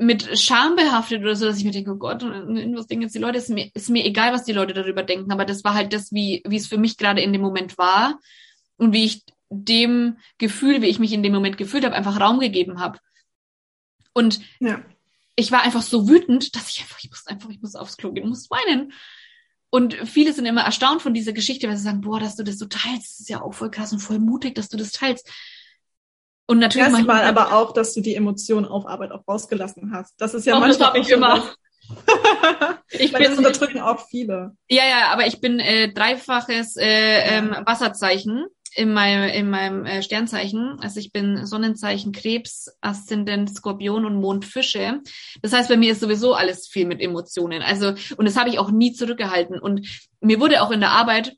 mit 0.00 0.38
Scham 0.38 0.76
behaftet 0.76 1.20
oder 1.20 1.36
so, 1.36 1.46
dass 1.46 1.58
ich 1.58 1.64
mir 1.64 1.72
denke, 1.72 1.92
oh 1.92 1.96
Gott, 1.96 2.22
was 2.22 2.86
denken 2.86 3.02
jetzt 3.02 3.14
die 3.14 3.20
Leute? 3.20 3.38
Ist 3.38 3.50
mir, 3.50 3.70
ist 3.74 3.90
mir 3.90 4.04
egal, 4.04 4.32
was 4.32 4.44
die 4.44 4.52
Leute 4.52 4.72
darüber 4.72 5.02
denken, 5.02 5.30
aber 5.30 5.44
das 5.44 5.62
war 5.62 5.74
halt 5.74 5.92
das, 5.92 6.10
wie, 6.12 6.42
wie 6.46 6.56
es 6.56 6.66
für 6.66 6.78
mich 6.78 6.96
gerade 6.96 7.20
in 7.20 7.32
dem 7.32 7.42
Moment 7.42 7.76
war 7.76 8.18
und 8.76 8.92
wie 8.92 9.04
ich 9.04 9.24
dem 9.50 10.16
Gefühl, 10.38 10.80
wie 10.80 10.86
ich 10.86 10.98
mich 10.98 11.12
in 11.12 11.22
dem 11.22 11.32
Moment 11.32 11.58
gefühlt 11.58 11.84
habe, 11.84 11.94
einfach 11.94 12.18
Raum 12.18 12.40
gegeben 12.40 12.80
habe. 12.80 12.98
Und 14.14 14.40
ja. 14.58 14.82
ich 15.36 15.52
war 15.52 15.62
einfach 15.62 15.82
so 15.82 16.08
wütend, 16.08 16.54
dass 16.56 16.70
ich 16.70 16.80
einfach, 16.80 16.98
ich 17.02 17.10
muss 17.10 17.26
einfach, 17.26 17.50
ich 17.50 17.60
muss 17.60 17.74
aufs 17.74 17.96
Klo 17.96 18.12
gehen, 18.12 18.28
muss 18.28 18.50
weinen. 18.50 18.92
Und 19.68 19.94
viele 20.08 20.32
sind 20.32 20.46
immer 20.46 20.62
erstaunt 20.62 21.02
von 21.02 21.14
dieser 21.14 21.32
Geschichte, 21.32 21.68
weil 21.68 21.76
sie 21.76 21.84
sagen, 21.84 22.00
boah, 22.00 22.18
dass 22.18 22.36
du 22.36 22.42
das 22.42 22.58
so 22.58 22.66
teilst, 22.66 23.10
das 23.10 23.20
ist 23.20 23.28
ja 23.28 23.42
auch 23.42 23.52
voll 23.52 23.70
krass 23.70 23.92
und 23.92 24.00
voll 24.00 24.18
mutig, 24.18 24.54
dass 24.54 24.68
du 24.68 24.76
das 24.76 24.92
teilst. 24.92 25.30
Und 26.50 26.58
natürlich 26.58 26.88
erstmal 26.88 27.22
aber 27.22 27.52
auch, 27.52 27.72
dass 27.72 27.94
du 27.94 28.00
die 28.00 28.16
Emotionen 28.16 28.66
auf 28.66 28.84
Arbeit 28.84 29.12
auch 29.12 29.22
rausgelassen 29.28 29.92
hast. 29.94 30.20
Das 30.20 30.34
ist 30.34 30.46
ja 30.46 30.56
auch 30.56 30.58
manchmal 30.58 30.92
das 30.94 31.06
ich 31.06 31.12
immer. 31.12 31.44
ich 32.88 33.12
bin, 33.12 33.22
das 33.22 33.38
unterdrücken 33.38 33.78
auch 33.78 34.04
viele. 34.08 34.56
Ja, 34.68 34.82
ja, 34.82 35.12
aber 35.12 35.28
ich 35.28 35.40
bin 35.40 35.60
äh, 35.60 35.92
dreifaches 35.92 36.76
äh, 36.76 36.88
ähm, 36.88 37.54
Wasserzeichen 37.64 38.46
in 38.74 38.92
meinem, 38.92 39.28
in 39.28 39.48
meinem 39.48 39.86
äh, 39.86 40.02
Sternzeichen. 40.02 40.76
Also 40.80 40.98
ich 40.98 41.12
bin 41.12 41.46
Sonnenzeichen 41.46 42.10
Krebs, 42.10 42.76
Aszendent 42.80 43.54
Skorpion 43.54 44.04
und 44.04 44.16
Mondfische. 44.16 45.02
Das 45.42 45.52
heißt, 45.52 45.68
bei 45.68 45.76
mir 45.76 45.92
ist 45.92 46.00
sowieso 46.00 46.34
alles 46.34 46.66
viel 46.66 46.86
mit 46.86 47.00
Emotionen. 47.00 47.62
Also, 47.62 47.94
und 48.16 48.24
das 48.24 48.36
habe 48.36 48.50
ich 48.50 48.58
auch 48.58 48.72
nie 48.72 48.92
zurückgehalten. 48.92 49.60
Und 49.60 49.86
mir 50.20 50.40
wurde 50.40 50.62
auch 50.62 50.72
in 50.72 50.80
der 50.80 50.90
Arbeit 50.90 51.36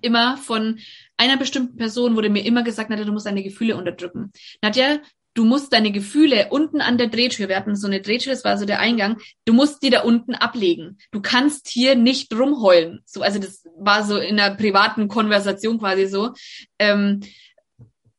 immer 0.00 0.36
von 0.36 0.78
einer 1.16 1.36
bestimmten 1.36 1.76
Person 1.76 2.16
wurde 2.16 2.30
mir 2.30 2.44
immer 2.44 2.62
gesagt, 2.62 2.90
Nadja, 2.90 3.04
du 3.04 3.12
musst 3.12 3.26
deine 3.26 3.42
Gefühle 3.42 3.76
unterdrücken. 3.76 4.32
Nadja, 4.62 4.98
du 5.34 5.44
musst 5.44 5.72
deine 5.72 5.92
Gefühle 5.92 6.48
unten 6.50 6.80
an 6.80 6.98
der 6.98 7.06
Drehtür, 7.06 7.48
wir 7.48 7.56
hatten 7.56 7.76
so 7.76 7.86
eine 7.86 8.00
Drehtür, 8.00 8.32
das 8.32 8.44
war 8.44 8.58
so 8.58 8.64
der 8.64 8.80
Eingang, 8.80 9.18
du 9.44 9.52
musst 9.52 9.82
die 9.82 9.90
da 9.90 10.02
unten 10.02 10.34
ablegen. 10.34 10.98
Du 11.12 11.20
kannst 11.20 11.68
hier 11.68 11.94
nicht 11.94 12.32
rumheulen. 12.34 13.02
So, 13.04 13.22
also 13.22 13.38
das 13.38 13.64
war 13.78 14.04
so 14.04 14.18
in 14.18 14.38
einer 14.38 14.56
privaten 14.56 15.06
Konversation 15.08 15.78
quasi 15.78 16.06
so. 16.06 16.32
Ähm, 16.78 17.20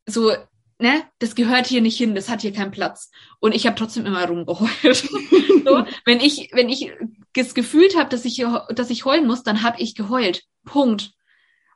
so, 0.05 0.31
ne, 0.79 1.03
das 1.19 1.35
gehört 1.35 1.67
hier 1.67 1.81
nicht 1.81 1.97
hin, 1.97 2.15
das 2.15 2.29
hat 2.29 2.41
hier 2.41 2.53
keinen 2.53 2.71
Platz. 2.71 3.11
Und 3.39 3.53
ich 3.53 3.65
habe 3.65 3.75
trotzdem 3.75 4.05
immer 4.05 4.25
rumgeheult. 4.25 4.71
so, 5.65 5.85
wenn 6.05 6.21
ich, 6.21 6.49
wenn 6.53 6.69
ich 6.69 6.91
es 7.35 7.53
gefühlt 7.53 7.97
habe, 7.97 8.09
dass 8.09 8.25
ich, 8.25 8.45
dass 8.69 8.89
ich 8.89 9.05
heulen 9.05 9.27
muss, 9.27 9.43
dann 9.43 9.63
habe 9.63 9.81
ich 9.81 9.93
geheult. 9.95 10.43
Punkt. 10.65 11.11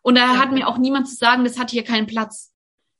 Und 0.03 0.15
da 0.15 0.37
hat 0.37 0.51
mir 0.51 0.67
auch 0.67 0.77
niemand 0.77 1.09
zu 1.09 1.15
sagen, 1.15 1.43
das 1.43 1.57
hat 1.57 1.71
hier 1.71 1.83
keinen 1.83 2.05
Platz 2.05 2.53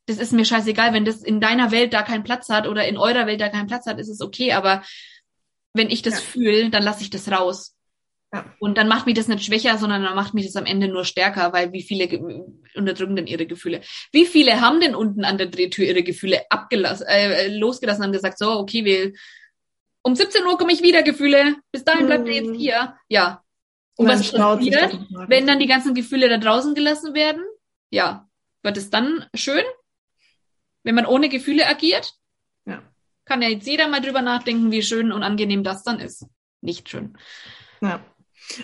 das 0.05 0.17
ist 0.17 0.33
mir 0.33 0.45
scheißegal, 0.45 0.93
wenn 0.93 1.05
das 1.05 1.23
in 1.23 1.39
deiner 1.39 1.71
Welt 1.71 1.93
da 1.93 2.01
keinen 2.01 2.23
Platz 2.23 2.49
hat 2.49 2.67
oder 2.67 2.87
in 2.87 2.97
eurer 2.97 3.25
Welt 3.25 3.39
da 3.39 3.49
keinen 3.49 3.67
Platz 3.67 3.85
hat, 3.85 3.99
ist 3.99 4.09
es 4.09 4.21
okay, 4.21 4.51
aber 4.51 4.83
wenn 5.73 5.89
ich 5.89 6.01
das 6.01 6.15
ja. 6.15 6.19
fühle, 6.19 6.69
dann 6.69 6.83
lasse 6.83 7.03
ich 7.03 7.09
das 7.09 7.31
raus. 7.31 7.75
Ja. 8.33 8.45
Und 8.59 8.77
dann 8.77 8.87
macht 8.87 9.05
mich 9.05 9.15
das 9.15 9.27
nicht 9.27 9.45
schwächer, 9.45 9.77
sondern 9.77 10.03
dann 10.03 10.15
macht 10.15 10.33
mich 10.33 10.45
das 10.45 10.55
am 10.55 10.65
Ende 10.65 10.87
nur 10.87 11.05
stärker, 11.05 11.53
weil 11.53 11.71
wie 11.71 11.83
viele 11.83 12.07
unterdrücken 12.75 13.15
denn 13.15 13.27
ihre 13.27 13.45
Gefühle? 13.45 13.81
Wie 14.11 14.25
viele 14.25 14.59
haben 14.59 14.81
denn 14.81 14.95
unten 14.95 15.23
an 15.23 15.37
der 15.37 15.47
Drehtür 15.47 15.85
ihre 15.85 16.03
Gefühle 16.03 16.41
abgelassen, 16.49 17.05
äh, 17.07 17.47
losgelassen 17.55 18.05
und 18.05 18.11
gesagt, 18.11 18.39
so, 18.39 18.51
okay, 18.51 18.85
wir, 18.85 19.13
um 20.01 20.15
17 20.15 20.45
Uhr 20.45 20.57
komme 20.57 20.73
ich 20.73 20.81
wieder, 20.81 21.03
Gefühle, 21.03 21.55
bis 21.71 21.83
dahin 21.83 22.07
bleibt 22.07 22.27
ihr 22.27 22.35
jetzt 22.35 22.49
mhm. 22.49 22.55
hier. 22.55 22.97
Ja. 23.07 23.43
Und, 23.95 24.07
und 24.07 24.11
was 24.11 24.31
passiert, 24.31 24.99
wenn 25.27 25.47
dann 25.47 25.59
die 25.59 25.67
ganzen 25.67 25.93
Gefühle 25.93 26.29
da 26.29 26.37
draußen 26.37 26.73
gelassen 26.75 27.13
werden? 27.13 27.43
Ja. 27.89 28.27
Wird 28.63 28.77
es 28.77 28.89
dann 28.89 29.25
schön? 29.35 29.63
wenn 30.83 30.95
man 30.95 31.05
ohne 31.05 31.29
Gefühle 31.29 31.67
agiert, 31.67 32.13
ja. 32.65 32.83
kann 33.25 33.41
ja 33.41 33.49
jetzt 33.49 33.67
jeder 33.67 33.87
mal 33.87 34.01
drüber 34.01 34.21
nachdenken, 34.21 34.71
wie 34.71 34.83
schön 34.83 35.11
und 35.11 35.23
angenehm 35.23 35.63
das 35.63 35.83
dann 35.83 35.99
ist. 35.99 36.27
Nicht 36.61 36.89
schön. 36.89 37.17
Ja. 37.81 38.03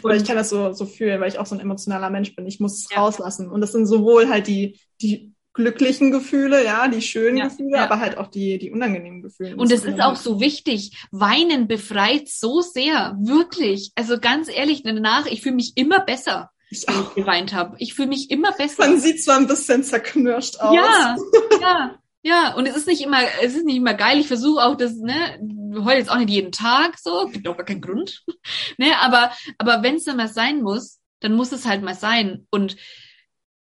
Oder 0.04 0.16
ich 0.16 0.26
kann 0.26 0.36
das 0.36 0.50
so, 0.50 0.74
so 0.74 0.86
fühlen, 0.86 1.22
weil 1.22 1.30
ich 1.30 1.40
auch 1.40 1.46
so 1.46 1.56
ein 1.56 1.62
emotionaler 1.62 2.10
Mensch 2.10 2.36
bin. 2.36 2.46
Ich 2.46 2.60
muss 2.60 2.84
es 2.84 2.90
ja. 2.92 3.00
rauslassen. 3.00 3.50
Und 3.50 3.62
das 3.62 3.72
sind 3.72 3.86
sowohl 3.86 4.30
halt 4.30 4.48
die, 4.48 4.80
die 5.02 5.34
glücklichen 5.60 6.10
Gefühle, 6.12 6.64
ja, 6.64 6.88
die 6.88 7.02
schönen 7.02 7.38
ja, 7.38 7.48
Gefühle, 7.48 7.78
ja. 7.78 7.84
aber 7.84 8.00
halt 8.00 8.18
auch 8.18 8.28
die, 8.28 8.58
die 8.58 8.72
unangenehmen 8.72 9.22
Gefühle. 9.22 9.58
Und 9.58 9.72
es 9.74 9.84
ist 9.84 10.00
auch 10.00 10.16
so 10.16 10.40
wichtig. 10.40 10.98
Weinen 11.12 11.68
befreit 11.68 12.30
so 12.30 12.62
sehr. 12.62 13.18
Wirklich. 13.20 13.92
Also 13.96 14.20
ganz 14.20 14.48
ehrlich, 14.48 14.84
danach, 14.84 15.26
ich 15.26 15.42
fühle 15.42 15.56
mich 15.56 15.74
immer 15.76 16.00
besser. 16.00 16.50
Ich 16.70 16.88
wenn 16.88 17.02
ich 17.02 17.16
geweint 17.16 17.54
habe. 17.54 17.76
Ich 17.80 17.94
fühle 17.94 18.08
mich 18.08 18.32
immer 18.32 18.54
besser. 18.54 18.88
Man 18.88 19.02
sieht 19.02 19.22
zwar 19.22 19.38
ein 19.38 19.48
bisschen 19.48 19.84
zerknirscht 19.84 20.62
aus. 20.62 20.74
Ja, 20.74 21.18
ja. 21.62 21.96
Ja, 22.22 22.54
und 22.54 22.66
es 22.66 22.76
ist 22.76 22.88
nicht 22.88 23.02
immer, 23.02 23.20
es 23.42 23.56
ist 23.56 23.66
nicht 23.66 23.78
immer 23.78 23.94
geil. 23.94 24.20
Ich 24.20 24.28
versuche 24.28 24.62
auch 24.62 24.76
das, 24.76 24.94
ne, 24.96 25.40
heul 25.84 25.96
jetzt 25.96 26.12
auch 26.12 26.18
nicht 26.18 26.30
jeden 26.30 26.52
Tag 26.52 26.98
so, 27.00 27.28
gibt 27.32 27.48
auch 27.48 27.56
gar 27.56 27.66
keinen 27.66 27.82
Grund. 27.82 28.24
ne, 28.78 28.92
aber, 29.00 29.32
aber 29.58 29.84
wenn 29.84 29.96
es 29.96 30.04
dann 30.04 30.18
mal 30.18 30.28
sein 30.28 30.62
muss, 30.62 31.00
dann 31.22 31.34
muss 31.34 31.52
es 31.52 31.66
halt 31.66 31.82
mal 31.82 31.96
sein. 31.96 32.46
Und 32.50 32.76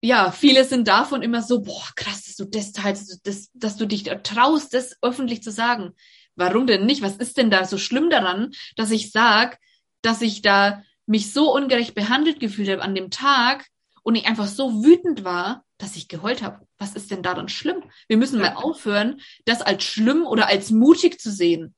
ja, 0.04 0.30
viele 0.32 0.64
sind 0.66 0.86
davon 0.86 1.22
immer 1.22 1.40
so, 1.40 1.62
boah, 1.62 1.88
krass, 1.96 2.24
dass 2.24 2.36
du 2.36 2.44
das 2.44 2.72
teilst, 2.72 3.26
dass, 3.26 3.50
dass 3.54 3.76
du 3.76 3.86
dich 3.86 4.04
traust, 4.22 4.74
das 4.74 4.98
öffentlich 5.00 5.42
zu 5.42 5.50
sagen. 5.50 5.92
Warum 6.36 6.66
denn 6.66 6.84
nicht? 6.84 7.00
Was 7.00 7.16
ist 7.16 7.38
denn 7.38 7.50
da 7.50 7.64
so 7.64 7.78
schlimm 7.78 8.10
daran, 8.10 8.52
dass 8.76 8.90
ich 8.90 9.12
sag, 9.12 9.58
dass 10.02 10.20
ich 10.20 10.42
da 10.42 10.82
mich 11.06 11.32
so 11.32 11.54
ungerecht 11.54 11.94
behandelt 11.94 12.38
gefühlt 12.38 12.68
habe 12.68 12.82
an 12.82 12.94
dem 12.94 13.10
Tag 13.10 13.66
und 14.02 14.14
ich 14.14 14.26
einfach 14.26 14.46
so 14.46 14.84
wütend 14.84 15.24
war, 15.24 15.64
dass 15.78 15.96
ich 15.96 16.08
geheult 16.08 16.42
habe. 16.42 16.66
Was 16.76 16.94
ist 16.94 17.10
denn 17.10 17.22
daran 17.22 17.48
schlimm? 17.48 17.82
Wir 18.06 18.18
müssen 18.18 18.40
ja. 18.40 18.50
mal 18.50 18.56
aufhören, 18.56 19.22
das 19.46 19.62
als 19.62 19.84
schlimm 19.84 20.26
oder 20.26 20.48
als 20.48 20.70
mutig 20.70 21.18
zu 21.18 21.30
sehen. 21.30 21.74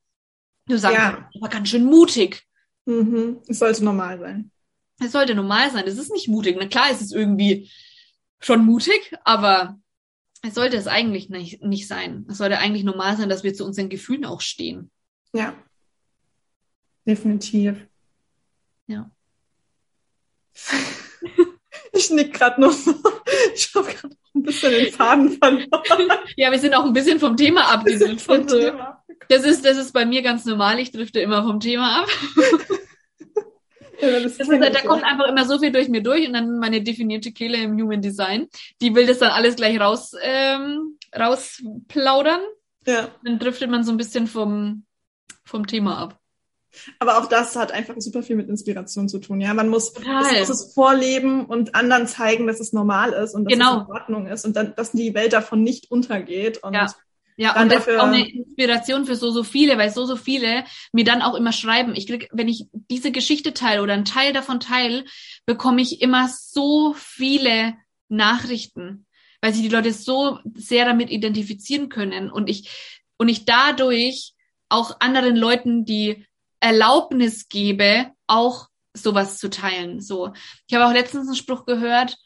Du 0.67 0.77
sagst, 0.79 0.99
ja. 0.99 1.31
aber 1.37 1.49
ganz 1.49 1.69
schön 1.69 1.85
mutig. 1.85 2.43
Mhm. 2.87 3.41
Es 3.47 3.61
sollte 3.61 3.85
normal 3.85 4.19
sein. 4.19 4.51
Es 4.99 5.13
sollte 5.13 5.37
normal 5.37 5.71
sein. 5.71 5.85
Es 5.87 5.97
ist 5.97 6.13
nicht 6.13 6.27
mutig. 6.27 6.57
Na 6.59 6.67
klar, 6.67 6.87
es 6.91 7.01
ist 7.01 7.13
irgendwie 7.13 7.71
schon 8.41 8.65
mutig, 8.65 9.15
aber 9.25 9.79
es 10.43 10.55
sollte 10.55 10.77
es 10.77 10.87
eigentlich 10.87 11.29
nicht, 11.29 11.63
nicht 11.63 11.89
sein. 11.89 12.27
Es 12.29 12.39
sollte 12.39 12.59
eigentlich 12.59 12.85
normal 12.85 13.17
sein, 13.17 13.29
dass 13.29 13.45
wir 13.45 13.55
zu 13.55 13.65
unseren 13.65 13.89
Gefühlen 13.89 14.25
auch 14.25 14.41
stehen. 14.41 14.91
Ja. 15.33 15.55
Definitiv. 17.05 17.87
Ja. 18.87 19.11
Ich 21.97 22.11
nick 22.11 22.35
gerade 22.35 22.61
nur 22.61 22.73
so. 22.73 22.95
Ich 23.55 23.75
habe 23.75 23.89
gerade 23.89 24.17
ein 24.35 24.43
bisschen 24.43 24.71
den 24.71 24.93
Faden 24.93 25.39
verloren. 25.39 26.11
ja, 26.37 26.51
wir 26.51 26.59
sind 26.59 26.75
auch 26.75 26.85
ein 26.85 26.93
bisschen 26.93 27.19
vom 27.19 27.37
Thema 27.37 27.73
abgedriftet. 27.73 28.75
Das 29.29 29.45
ist, 29.45 29.65
das 29.65 29.79
ist 29.79 29.93
bei 29.93 30.05
mir 30.05 30.23
ganz 30.23 30.45
normal. 30.45 30.79
Ich 30.79 30.93
drifte 30.93 31.21
immer 31.21 31.43
vom 31.43 31.59
Thema 31.59 32.03
ab. 32.03 32.09
Ja, 34.01 34.21
das 34.21 34.37
das 34.37 34.49
ist, 34.49 34.61
da 34.61 34.81
kommt 34.83 35.05
einfach 35.05 35.27
immer 35.27 35.45
so 35.45 35.59
viel 35.59 35.73
durch 35.73 35.89
mir 35.89 36.03
durch 36.03 36.27
und 36.27 36.35
dann 36.35 36.59
meine 36.59 36.83
definierte 36.83 37.33
Kehle 37.33 37.59
im 37.59 37.81
Human 37.81 38.03
Design. 38.03 38.49
Die 38.81 38.95
will 38.95 39.07
das 39.07 39.19
dann 39.19 39.31
alles 39.31 39.57
gleich 39.57 39.81
raus, 39.81 40.13
ähm, 40.23 40.99
rausplaudern. 41.19 42.41
Ja. 42.87 43.09
Dann 43.25 43.39
driftet 43.39 43.71
man 43.71 43.85
so 43.85 43.93
ein 43.93 43.97
bisschen 43.97 44.27
vom, 44.27 44.85
vom 45.45 45.67
Thema 45.67 45.99
ab. 45.99 46.21
Aber 46.99 47.19
auch 47.19 47.27
das 47.27 47.57
hat 47.57 47.73
einfach 47.73 47.95
super 47.99 48.23
viel 48.23 48.37
mit 48.37 48.49
Inspiration 48.49 49.09
zu 49.09 49.19
tun. 49.19 49.41
Ja, 49.41 49.55
man 49.55 49.69
muss, 49.69 49.95
muss 49.95 50.49
es 50.49 50.75
vorleben 50.75 51.47
und 51.47 51.75
anderen 51.75 52.07
zeigen, 52.07 52.47
dass 52.47 52.61
es 52.61 52.73
normal 52.73 53.13
ist 53.13 53.35
und 53.35 53.45
dass 53.45 53.53
genau. 53.53 53.81
es 53.81 53.89
in 53.89 53.93
Ordnung 53.95 54.27
ist 54.27 54.45
und 54.45 54.57
dann, 54.57 54.75
dass 54.77 54.93
die 54.93 55.15
Welt 55.15 55.33
davon 55.33 55.63
nicht 55.63 55.91
untergeht. 55.91 56.63
Und 56.63 56.75
ja. 56.75 56.87
Ja, 57.37 57.61
und 57.61 57.71
das 57.71 57.87
ist 57.87 57.99
auch 57.99 58.07
eine 58.07 58.27
Inspiration 58.29 59.05
für 59.05 59.15
so, 59.15 59.31
so 59.31 59.45
viele, 59.45 59.77
weil 59.77 59.91
so, 59.91 60.07
so 60.07 60.17
viele 60.17 60.65
mir 60.93 61.05
dann 61.05 61.21
auch 61.21 61.35
immer 61.35 61.53
schreiben. 61.53 61.95
Ich 61.95 62.07
krieg, 62.07 62.29
wenn 62.33 62.49
ich 62.49 62.67
diese 62.73 63.13
Geschichte 63.13 63.53
teile 63.53 63.83
oder 63.83 63.93
einen 63.93 64.07
Teil 64.07 64.33
davon 64.33 64.59
teile, 64.59 65.05
bekomme 65.45 65.83
ich 65.83 66.01
immer 66.01 66.29
so 66.29 66.95
viele 66.95 67.75
Nachrichten, 68.09 69.07
weil 69.43 69.53
sich 69.53 69.63
die 69.63 69.69
Leute 69.69 69.93
so 69.93 70.39
sehr 70.55 70.87
damit 70.87 71.11
identifizieren 71.11 71.91
können 71.91 72.31
und 72.31 72.49
ich, 72.49 72.71
und 73.19 73.29
ich 73.29 73.45
dadurch 73.45 74.33
auch 74.71 75.01
anderen 75.01 75.37
Leuten, 75.37 75.85
die 75.85 76.27
Erlaubnis 76.61 77.49
gebe, 77.49 78.11
auch 78.27 78.69
sowas 78.95 79.39
zu 79.39 79.51
teilen. 79.51 80.01
So, 80.01 80.33
ich 80.67 80.75
habe 80.75 80.87
auch 80.87 80.93
letztens 80.93 81.27
einen 81.27 81.37
Spruch 81.37 81.67
gehört. 81.67 82.17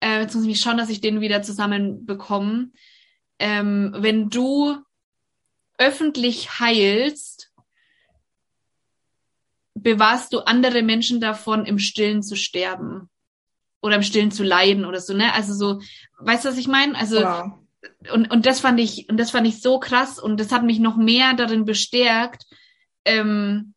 Äh, 0.00 0.22
jetzt 0.22 0.34
muss 0.34 0.42
ich 0.44 0.50
mich 0.50 0.60
schauen, 0.60 0.76
dass 0.76 0.90
ich 0.90 1.00
den 1.00 1.20
wieder 1.20 1.42
zusammenbekomme. 1.42 2.70
Ähm, 3.38 3.94
wenn 3.96 4.30
du 4.30 4.76
öffentlich 5.78 6.58
heilst, 6.58 7.52
bewahrst 9.74 10.32
du 10.32 10.40
andere 10.40 10.82
Menschen 10.82 11.20
davon, 11.20 11.64
im 11.64 11.78
Stillen 11.78 12.22
zu 12.22 12.36
sterben 12.36 13.08
oder 13.80 13.96
im 13.96 14.02
Stillen 14.02 14.30
zu 14.30 14.42
leiden 14.42 14.84
oder 14.84 15.00
so, 15.00 15.14
ne? 15.14 15.32
Also 15.34 15.54
so, 15.54 15.80
weißt 16.18 16.44
du, 16.44 16.48
was 16.48 16.58
ich 16.58 16.68
meine? 16.68 16.98
Also 16.98 17.22
wow. 17.22 17.52
und 18.12 18.30
und 18.30 18.44
das 18.44 18.60
fand 18.60 18.80
ich 18.80 19.08
und 19.08 19.18
das 19.18 19.30
fand 19.30 19.46
ich 19.46 19.62
so 19.62 19.78
krass 19.78 20.18
und 20.18 20.38
das 20.38 20.50
hat 20.50 20.64
mich 20.64 20.80
noch 20.80 20.96
mehr 20.96 21.34
darin 21.34 21.64
bestärkt, 21.64 22.44
ähm, 23.04 23.74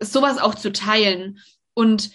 sowas 0.00 0.38
auch 0.38 0.54
zu 0.54 0.70
teilen. 0.72 1.38
Und 1.74 2.10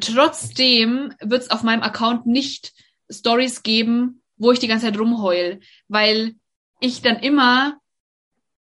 trotzdem 0.00 1.12
wird 1.20 1.42
es 1.42 1.50
auf 1.50 1.62
meinem 1.62 1.82
Account 1.82 2.26
nicht 2.26 2.72
Stories 3.10 3.62
geben, 3.62 4.22
wo 4.36 4.52
ich 4.52 4.58
die 4.58 4.68
ganze 4.68 4.86
Zeit 4.86 4.98
rumheul, 4.98 5.60
weil 5.88 6.34
ich 6.80 7.02
dann 7.02 7.18
immer 7.18 7.78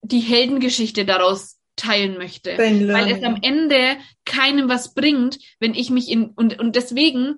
die 0.02 0.20
Heldengeschichte 0.20 1.06
daraus 1.06 1.58
teilen 1.76 2.18
möchte, 2.18 2.58
weil 2.58 3.12
es 3.12 3.24
am 3.24 3.40
Ende 3.42 3.98
keinem 4.26 4.68
was 4.70 4.94
bringt, 4.94 5.38
wenn 5.60 5.76
ich 5.76 5.90
mich 5.90 6.10
in 6.10 6.32
und 6.32 6.60
und 6.60 6.76
deswegen 6.76 7.36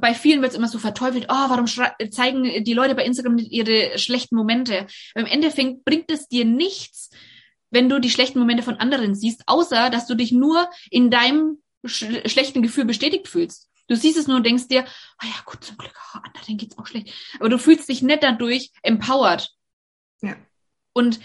bei 0.00 0.14
vielen 0.14 0.40
wird 0.40 0.52
es 0.52 0.58
immer 0.58 0.68
so 0.68 0.78
verteufelt, 0.78 1.26
oh, 1.28 1.48
warum 1.48 1.66
zeigen 2.10 2.64
die 2.64 2.72
Leute 2.72 2.94
bei 2.94 3.04
Instagram 3.04 3.38
ihre 3.38 3.98
schlechten 3.98 4.36
Momente? 4.36 4.86
Im 5.14 5.26
Endeffekt 5.26 5.84
bringt 5.84 6.10
es 6.10 6.28
dir 6.28 6.44
nichts, 6.44 7.10
wenn 7.70 7.88
du 7.88 7.98
die 7.98 8.10
schlechten 8.10 8.38
Momente 8.38 8.62
von 8.62 8.76
anderen 8.76 9.14
siehst, 9.14 9.42
außer 9.46 9.90
dass 9.90 10.06
du 10.06 10.14
dich 10.14 10.32
nur 10.32 10.70
in 10.90 11.10
deinem 11.10 11.58
sch 11.84 12.06
schlechten 12.26 12.62
Gefühl 12.62 12.86
bestätigt 12.86 13.28
fühlst. 13.28 13.68
Du 13.86 13.96
siehst 13.96 14.16
es 14.16 14.26
nur 14.26 14.38
und 14.38 14.46
denkst 14.46 14.68
dir, 14.68 14.84
oh 15.22 15.26
ja, 15.26 15.42
gut, 15.44 15.62
zum 15.64 15.76
Glück, 15.76 15.94
oh, 16.14 16.18
anderen 16.22 16.56
geht's 16.56 16.78
auch 16.78 16.86
schlecht. 16.86 17.12
Aber 17.38 17.48
du 17.48 17.58
fühlst 17.58 17.88
dich 17.88 18.02
nicht 18.02 18.22
dadurch 18.22 18.72
empowered. 18.82 19.50
Ja. 20.22 20.36
Und 20.92 21.20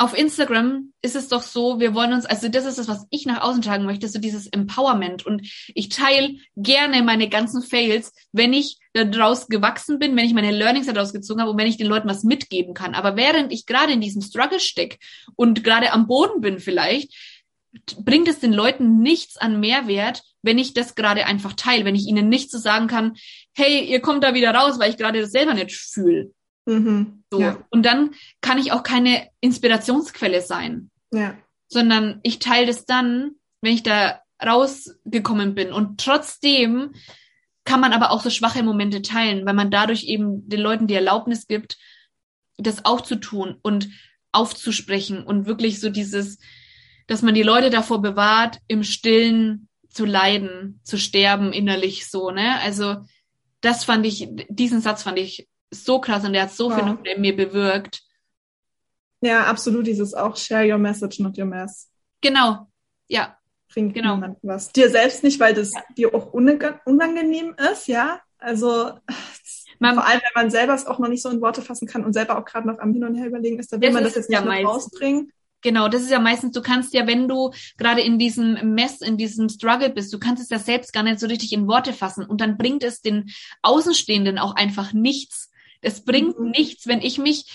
auf 0.00 0.16
Instagram 0.16 0.92
ist 1.02 1.16
es 1.16 1.26
doch 1.26 1.42
so, 1.42 1.80
wir 1.80 1.92
wollen 1.92 2.12
uns, 2.12 2.24
also 2.24 2.48
das 2.48 2.64
ist 2.64 2.78
das, 2.78 2.86
was 2.86 3.08
ich 3.10 3.26
nach 3.26 3.42
außen 3.42 3.62
tragen 3.62 3.84
möchte, 3.84 4.06
so 4.06 4.20
dieses 4.20 4.46
Empowerment. 4.46 5.26
Und 5.26 5.42
ich 5.74 5.88
teile 5.88 6.36
gerne 6.54 7.02
meine 7.02 7.28
ganzen 7.28 7.62
Fails, 7.62 8.12
wenn 8.30 8.52
ich 8.52 8.78
daraus 8.92 9.48
gewachsen 9.48 9.98
bin, 9.98 10.16
wenn 10.16 10.24
ich 10.24 10.34
meine 10.34 10.52
Learnings 10.52 10.86
daraus 10.86 11.12
gezogen 11.12 11.40
habe 11.40 11.50
und 11.50 11.58
wenn 11.58 11.66
ich 11.66 11.78
den 11.78 11.88
Leuten 11.88 12.08
was 12.08 12.22
mitgeben 12.22 12.74
kann. 12.74 12.94
Aber 12.94 13.16
während 13.16 13.52
ich 13.52 13.66
gerade 13.66 13.92
in 13.92 14.00
diesem 14.00 14.22
Struggle 14.22 14.60
stecke 14.60 14.98
und 15.34 15.64
gerade 15.64 15.92
am 15.92 16.06
Boden 16.06 16.40
bin 16.40 16.60
vielleicht, 16.60 17.12
bringt 17.98 18.28
es 18.28 18.40
den 18.40 18.52
Leuten 18.52 19.00
nichts 19.00 19.36
an 19.36 19.60
Mehrwert, 19.60 20.22
wenn 20.42 20.58
ich 20.58 20.74
das 20.74 20.94
gerade 20.94 21.26
einfach 21.26 21.52
teile, 21.52 21.84
wenn 21.84 21.94
ich 21.94 22.06
ihnen 22.06 22.28
nicht 22.28 22.50
so 22.50 22.58
sagen 22.58 22.86
kann, 22.86 23.16
hey, 23.54 23.84
ihr 23.84 24.00
kommt 24.00 24.24
da 24.24 24.34
wieder 24.34 24.54
raus, 24.54 24.78
weil 24.78 24.90
ich 24.90 24.96
gerade 24.96 25.20
das 25.20 25.30
selber 25.30 25.54
nicht 25.54 25.72
fühle. 25.72 26.30
Mhm. 26.66 27.24
So. 27.30 27.40
Ja. 27.40 27.58
Und 27.70 27.84
dann 27.84 28.14
kann 28.40 28.58
ich 28.58 28.72
auch 28.72 28.82
keine 28.82 29.28
Inspirationsquelle 29.40 30.40
sein. 30.40 30.90
Ja. 31.12 31.36
Sondern 31.68 32.20
ich 32.22 32.38
teile 32.38 32.66
das 32.66 32.84
dann, 32.84 33.32
wenn 33.60 33.74
ich 33.74 33.82
da 33.82 34.20
rausgekommen 34.44 35.54
bin. 35.54 35.72
Und 35.72 36.00
trotzdem 36.00 36.94
kann 37.64 37.80
man 37.80 37.92
aber 37.92 38.10
auch 38.10 38.22
so 38.22 38.30
schwache 38.30 38.62
Momente 38.62 39.02
teilen, 39.02 39.44
weil 39.44 39.54
man 39.54 39.70
dadurch 39.70 40.04
eben 40.04 40.48
den 40.48 40.60
Leuten 40.60 40.86
die 40.86 40.94
Erlaubnis 40.94 41.46
gibt, 41.46 41.76
das 42.56 42.84
auch 42.84 43.02
zu 43.02 43.16
tun 43.16 43.58
und 43.62 43.88
aufzusprechen 44.32 45.22
und 45.22 45.46
wirklich 45.46 45.80
so 45.80 45.90
dieses, 45.90 46.38
dass 47.08 47.22
man 47.22 47.34
die 47.34 47.42
Leute 47.42 47.70
davor 47.70 48.00
bewahrt, 48.00 48.60
im 48.68 48.84
Stillen 48.84 49.68
zu 49.88 50.04
leiden, 50.04 50.80
zu 50.84 50.98
sterben 50.98 51.52
innerlich 51.52 52.08
so, 52.08 52.30
ne? 52.30 52.60
Also 52.60 52.98
das 53.60 53.82
fand 53.82 54.06
ich, 54.06 54.28
diesen 54.48 54.80
Satz 54.80 55.02
fand 55.02 55.18
ich 55.18 55.48
so 55.70 56.00
krass 56.00 56.24
und 56.24 56.34
der 56.34 56.42
hat 56.42 56.52
so 56.52 56.70
wow. 56.70 56.76
viel 56.76 57.12
in 57.12 57.20
mir 57.20 57.34
bewirkt. 57.34 58.02
Ja, 59.20 59.44
absolut, 59.44 59.86
dieses 59.86 60.14
auch 60.14 60.36
share 60.36 60.70
your 60.70 60.78
message, 60.78 61.18
not 61.18 61.36
your 61.36 61.46
mess. 61.46 61.90
Genau, 62.20 62.68
ja. 63.08 63.36
Bringt 63.72 63.94
genau. 63.94 64.14
niemandem 64.14 64.40
was. 64.42 64.70
Dir 64.72 64.88
selbst 64.88 65.24
nicht, 65.24 65.40
weil 65.40 65.54
das 65.54 65.72
ja. 65.72 65.82
dir 65.96 66.14
auch 66.14 66.32
unangenehm 66.32 67.54
ist, 67.72 67.88
ja. 67.88 68.20
Also 68.38 68.92
man, 69.78 69.94
vor 69.94 70.06
allem, 70.06 70.20
wenn 70.20 70.42
man 70.42 70.50
selber 70.50 70.74
es 70.74 70.86
auch 70.86 70.98
noch 70.98 71.08
nicht 71.08 71.22
so 71.22 71.30
in 71.30 71.40
Worte 71.40 71.62
fassen 71.62 71.88
kann 71.88 72.04
und 72.04 72.12
selber 72.12 72.38
auch 72.38 72.44
gerade 72.44 72.66
noch 72.66 72.78
am 72.78 72.92
Hin 72.92 73.04
und 73.04 73.14
Her 73.14 73.26
überlegen 73.26 73.58
ist, 73.58 73.72
da 73.72 73.80
will 73.80 73.92
man 73.92 74.04
das 74.04 74.14
jetzt 74.14 74.30
nicht 74.30 74.40
ja 74.40 74.62
rausbringen. 74.62 75.32
Genau, 75.62 75.88
das 75.88 76.02
ist 76.02 76.10
ja 76.10 76.20
meistens, 76.20 76.52
du 76.52 76.62
kannst 76.62 76.94
ja, 76.94 77.06
wenn 77.06 77.26
du 77.26 77.52
gerade 77.76 78.00
in 78.00 78.18
diesem 78.18 78.74
Mess, 78.74 79.00
in 79.00 79.16
diesem 79.16 79.48
Struggle 79.48 79.90
bist, 79.90 80.12
du 80.12 80.18
kannst 80.18 80.42
es 80.42 80.50
ja 80.50 80.58
selbst 80.58 80.92
gar 80.92 81.02
nicht 81.02 81.18
so 81.18 81.26
richtig 81.26 81.52
in 81.52 81.66
Worte 81.66 81.92
fassen 81.92 82.24
und 82.24 82.40
dann 82.40 82.56
bringt 82.56 82.84
es 82.84 83.00
den 83.00 83.30
Außenstehenden 83.62 84.38
auch 84.38 84.54
einfach 84.54 84.92
nichts. 84.92 85.50
Es 85.80 86.04
bringt 86.04 86.38
mhm. 86.38 86.50
nichts, 86.50 86.86
wenn 86.86 87.00
ich 87.00 87.18
mich 87.18 87.46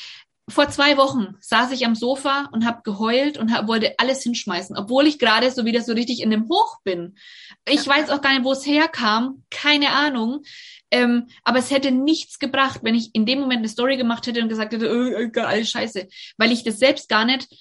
vor 0.50 0.70
zwei 0.70 0.98
Wochen 0.98 1.36
saß 1.40 1.72
ich 1.72 1.86
am 1.86 1.96
Sofa 1.96 2.50
und 2.52 2.66
habe 2.66 2.82
geheult 2.84 3.38
und 3.38 3.54
hab, 3.54 3.68
wollte 3.68 3.96
alles 3.98 4.24
hinschmeißen, 4.24 4.78
obwohl 4.78 5.08
ich 5.08 5.18
gerade 5.18 5.50
so 5.52 5.64
wieder 5.64 5.82
so 5.82 5.94
richtig 5.94 6.22
in 6.22 6.30
dem 6.30 6.50
Hoch 6.50 6.80
bin. 6.84 7.16
Ich 7.68 7.88
weiß 7.88 8.10
auch 8.10 8.22
gar 8.22 8.34
nicht, 8.34 8.44
wo 8.44 8.52
es 8.52 8.66
herkam, 8.66 9.44
keine 9.50 9.92
Ahnung. 9.92 10.44
Ähm, 10.92 11.28
aber 11.44 11.60
es 11.60 11.72
hätte 11.72 11.92
nichts 11.92 12.40
gebracht, 12.40 12.82
wenn 12.84 12.94
ich 12.94 13.16
in 13.16 13.26
dem 13.26 13.40
Moment 13.40 13.60
eine 13.60 13.70
Story 13.70 13.96
gemacht 13.96 14.28
hätte 14.28 14.42
und 14.42 14.50
gesagt 14.50 14.74
hätte, 14.74 14.88
äh, 14.88 15.30
geil, 15.30 15.66
scheiße, 15.66 16.08
weil 16.38 16.52
ich 16.52 16.64
das 16.64 16.78
selbst 16.78 17.08
gar 17.08 17.26
nicht 17.26 17.48
äh, 17.52 17.56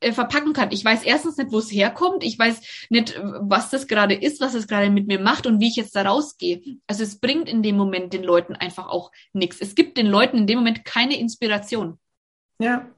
verpacken 0.00 0.52
kann. 0.52 0.70
Ich 0.70 0.84
weiß 0.84 1.02
erstens 1.02 1.36
nicht, 1.36 1.52
wo 1.52 1.58
es 1.58 1.72
herkommt. 1.72 2.22
Ich 2.22 2.38
weiß 2.38 2.86
nicht, 2.90 3.20
was 3.40 3.70
das 3.70 3.86
gerade 3.86 4.14
ist, 4.14 4.40
was 4.40 4.54
es 4.54 4.68
gerade 4.68 4.90
mit 4.90 5.06
mir 5.06 5.18
macht 5.18 5.46
und 5.46 5.60
wie 5.60 5.68
ich 5.68 5.76
jetzt 5.76 5.96
da 5.96 6.02
rausgehe. 6.02 6.60
Also 6.86 7.02
es 7.02 7.18
bringt 7.18 7.48
in 7.48 7.62
dem 7.62 7.76
Moment 7.76 8.12
den 8.12 8.22
Leuten 8.22 8.54
einfach 8.54 8.88
auch 8.88 9.10
nichts. 9.32 9.58
Es 9.60 9.74
gibt 9.74 9.96
den 9.96 10.06
Leuten 10.06 10.38
in 10.38 10.46
dem 10.46 10.58
Moment 10.58 10.84
keine 10.84 11.18
Inspiration. 11.18 11.98
Ja. 12.60 12.88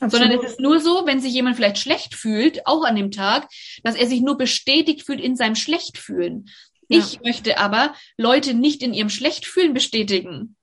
Absolut. 0.00 0.26
Sondern 0.26 0.44
es 0.44 0.52
ist 0.52 0.60
nur 0.60 0.80
so, 0.80 1.04
wenn 1.04 1.20
sich 1.20 1.34
jemand 1.34 1.56
vielleicht 1.56 1.78
schlecht 1.78 2.14
fühlt, 2.14 2.66
auch 2.66 2.84
an 2.84 2.96
dem 2.96 3.10
Tag, 3.10 3.48
dass 3.82 3.96
er 3.96 4.06
sich 4.06 4.22
nur 4.22 4.38
bestätigt 4.38 5.04
fühlt 5.04 5.20
in 5.20 5.36
seinem 5.36 5.56
Schlechtfühlen. 5.56 6.48
Ja. 6.88 6.98
Ich 6.98 7.20
möchte 7.20 7.58
aber 7.58 7.94
Leute 8.16 8.54
nicht 8.54 8.82
in 8.82 8.94
ihrem 8.94 9.10
Schlechtfühlen 9.10 9.74
bestätigen. 9.74 10.56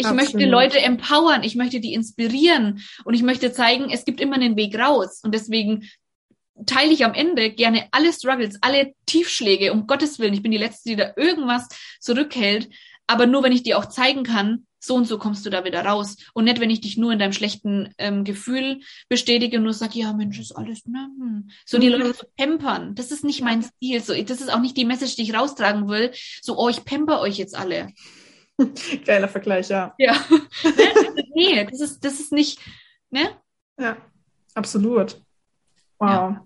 Ich 0.00 0.06
Absolut. 0.06 0.32
möchte 0.32 0.48
Leute 0.48 0.80
empowern, 0.80 1.42
ich 1.42 1.56
möchte 1.56 1.80
die 1.80 1.92
inspirieren 1.92 2.82
und 3.04 3.14
ich 3.14 3.22
möchte 3.22 3.52
zeigen, 3.52 3.90
es 3.90 4.04
gibt 4.04 4.20
immer 4.20 4.36
einen 4.36 4.56
Weg 4.56 4.78
raus. 4.78 5.20
Und 5.24 5.34
deswegen 5.34 5.88
teile 6.66 6.92
ich 6.92 7.04
am 7.04 7.14
Ende 7.14 7.50
gerne 7.50 7.88
alle 7.90 8.12
Struggles, 8.12 8.58
alle 8.60 8.94
Tiefschläge, 9.06 9.72
um 9.72 9.86
Gottes 9.86 10.18
Willen. 10.18 10.34
Ich 10.34 10.42
bin 10.42 10.52
die 10.52 10.58
Letzte, 10.58 10.90
die 10.90 10.96
da 10.96 11.12
irgendwas 11.16 11.68
zurückhält. 12.00 12.68
Aber 13.08 13.26
nur 13.26 13.42
wenn 13.42 13.52
ich 13.52 13.64
dir 13.64 13.76
auch 13.76 13.86
zeigen 13.86 14.22
kann, 14.22 14.66
so 14.80 14.94
und 14.94 15.06
so 15.06 15.18
kommst 15.18 15.44
du 15.44 15.50
da 15.50 15.64
wieder 15.64 15.84
raus. 15.84 16.16
Und 16.34 16.44
nicht, 16.44 16.60
wenn 16.60 16.70
ich 16.70 16.80
dich 16.80 16.96
nur 16.96 17.12
in 17.12 17.18
deinem 17.18 17.32
schlechten 17.32 17.92
ähm, 17.98 18.22
Gefühl 18.22 18.80
bestätige 19.08 19.56
und 19.56 19.64
nur 19.64 19.72
sage, 19.72 19.98
ja, 19.98 20.12
Mensch, 20.12 20.38
ist 20.38 20.52
alles, 20.52 20.86
ne? 20.86 21.08
Hm. 21.18 21.50
So 21.66 21.78
die 21.78 21.88
mhm. 21.88 21.94
Leute 21.94 22.14
zu 22.18 22.26
pampern. 22.36 22.94
Das 22.94 23.10
ist 23.10 23.24
nicht 23.24 23.42
mein 23.42 23.62
Stil. 23.62 24.00
So, 24.00 24.14
das 24.22 24.40
ist 24.40 24.52
auch 24.52 24.60
nicht 24.60 24.76
die 24.76 24.84
Message, 24.84 25.16
die 25.16 25.22
ich 25.22 25.34
raustragen 25.34 25.88
will. 25.88 26.12
So, 26.40 26.56
oh, 26.56 26.68
ich 26.68 26.84
pamper 26.84 27.20
euch 27.20 27.38
jetzt 27.38 27.56
alle. 27.56 27.92
Geiler 29.04 29.28
Vergleich, 29.28 29.68
ja. 29.68 29.94
Ja. 29.98 30.16
nee, 31.34 31.64
das 31.64 31.80
ist, 31.80 32.04
das 32.04 32.20
ist 32.20 32.32
nicht, 32.32 32.60
ne? 33.10 33.30
Ja, 33.78 33.96
absolut. 34.54 35.20
Wow. 35.98 36.08
Ja. 36.08 36.44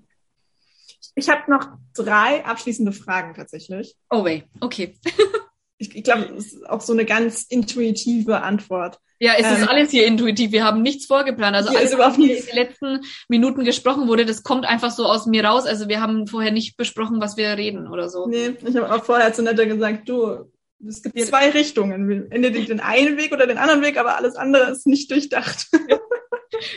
Ich 1.15 1.29
habe 1.29 1.51
noch 1.51 1.69
drei 1.95 2.45
abschließende 2.45 2.93
Fragen 2.93 3.35
tatsächlich. 3.35 3.97
Oh 4.11 4.25
weh, 4.25 4.43
okay. 4.61 4.99
ich, 5.79 5.95
ich 5.95 6.05
glaube, 6.05 6.33
das 6.35 6.47
ist 6.47 6.69
auch 6.69 6.81
so 6.81 6.93
eine 6.93 7.05
ganz 7.05 7.45
intuitive 7.45 8.43
Antwort. 8.43 8.99
Ja, 9.19 9.35
es 9.39 9.47
ähm, 9.47 9.63
ist 9.63 9.69
alles 9.69 9.91
hier 9.91 10.07
intuitiv. 10.07 10.51
Wir 10.51 10.65
haben 10.65 10.83
nichts 10.83 11.07
vorgeplant. 11.07 11.55
Also 11.55 11.69
alles, 11.71 11.97
was 11.97 12.17
hier 12.17 12.37
in 12.37 12.45
den 12.45 12.57
letzten 12.57 13.01
Minuten 13.29 13.65
gesprochen 13.65 14.09
wurde, 14.09 14.27
das 14.27 14.43
kommt 14.43 14.65
einfach 14.65 14.91
so 14.91 15.07
aus 15.07 15.27
mir 15.27 15.45
raus. 15.45 15.65
Also 15.65 15.89
wir 15.89 16.01
haben 16.01 16.27
vorher 16.27 16.51
nicht 16.51 16.77
besprochen, 16.77 17.21
was 17.21 17.37
wir 17.37 17.57
reden 17.57 17.87
oder 17.87 18.09
so. 18.09 18.27
Nee, 18.27 18.57
ich 18.67 18.77
habe 18.77 18.93
auch 18.93 19.05
vorher 19.05 19.33
zu 19.33 19.43
Netter 19.43 19.67
gesagt, 19.67 20.09
du, 20.09 20.51
es 20.87 21.03
gibt 21.03 21.21
zwei 21.21 21.51
Richtungen. 21.51 22.31
Entweder 22.31 22.61
den 22.61 22.81
einen 22.81 23.17
Weg 23.17 23.33
oder 23.33 23.47
den 23.47 23.59
anderen 23.59 23.83
Weg, 23.83 23.99
aber 23.99 24.17
alles 24.17 24.37
andere 24.37 24.71
ist 24.71 24.87
nicht 24.87 25.11
durchdacht. 25.11 25.69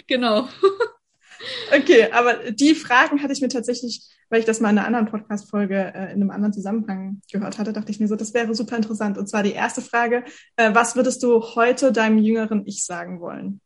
genau. 0.08 0.47
Okay, 1.76 2.12
aber 2.12 2.51
die 2.51 2.74
Fragen 2.74 3.22
hatte 3.22 3.34
ich 3.34 3.41
mir 3.41 3.49
tatsächlich, 3.49 4.01
weil 4.30 4.39
ich 4.39 4.45
das 4.45 4.62
mal 4.62 4.72
in 4.72 4.78
einer 4.78 4.88
anderen 4.88 5.08
Podcast-Folge 5.08 5.93
äh, 5.93 6.06
in 6.06 6.22
einem 6.22 6.32
anderen 6.32 6.53
Zusammenhang 6.53 7.22
gehört 7.32 7.60
hatte, 7.60 7.74
dachte 7.74 7.91
ich 7.91 7.99
mir 7.99 8.08
so, 8.08 8.16
das 8.16 8.34
wäre 8.34 8.56
super 8.56 8.78
interessant. 8.78 9.18
Und 9.18 9.28
zwar 9.28 9.43
die 9.43 9.51
erste 9.51 9.82
Frage, 9.82 10.24
äh, 10.56 10.74
was 10.74 10.95
würdest 10.95 11.22
du 11.22 11.41
heute 11.56 11.91
deinem 11.91 12.18
jüngeren 12.18 12.66
Ich 12.66 12.84
sagen 12.84 13.20
wollen? 13.20 13.62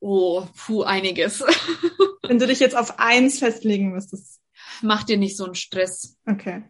Oh, 0.00 0.44
puh, 0.56 0.82
einiges. 0.82 1.42
Wenn 2.22 2.38
du 2.38 2.46
dich 2.46 2.60
jetzt 2.60 2.76
auf 2.76 2.98
eins 2.98 3.38
festlegen 3.38 3.92
müsstest. 3.92 4.40
Mach 4.82 5.04
dir 5.04 5.16
nicht 5.16 5.36
so 5.36 5.44
einen 5.44 5.54
Stress. 5.54 6.18
Okay. 6.26 6.64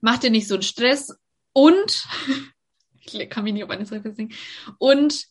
Mach 0.00 0.18
dir 0.18 0.30
nicht 0.30 0.48
so 0.48 0.54
einen 0.54 0.62
Stress 0.62 1.16
und, 1.56 2.06
ich 3.00 3.30
kann 3.30 3.44
mich 3.44 3.54
nicht 3.54 3.64
auf 3.64 3.70
eine 3.70 3.86
Sache 3.86 4.02
festlegen, 4.02 4.34
und 4.78 5.26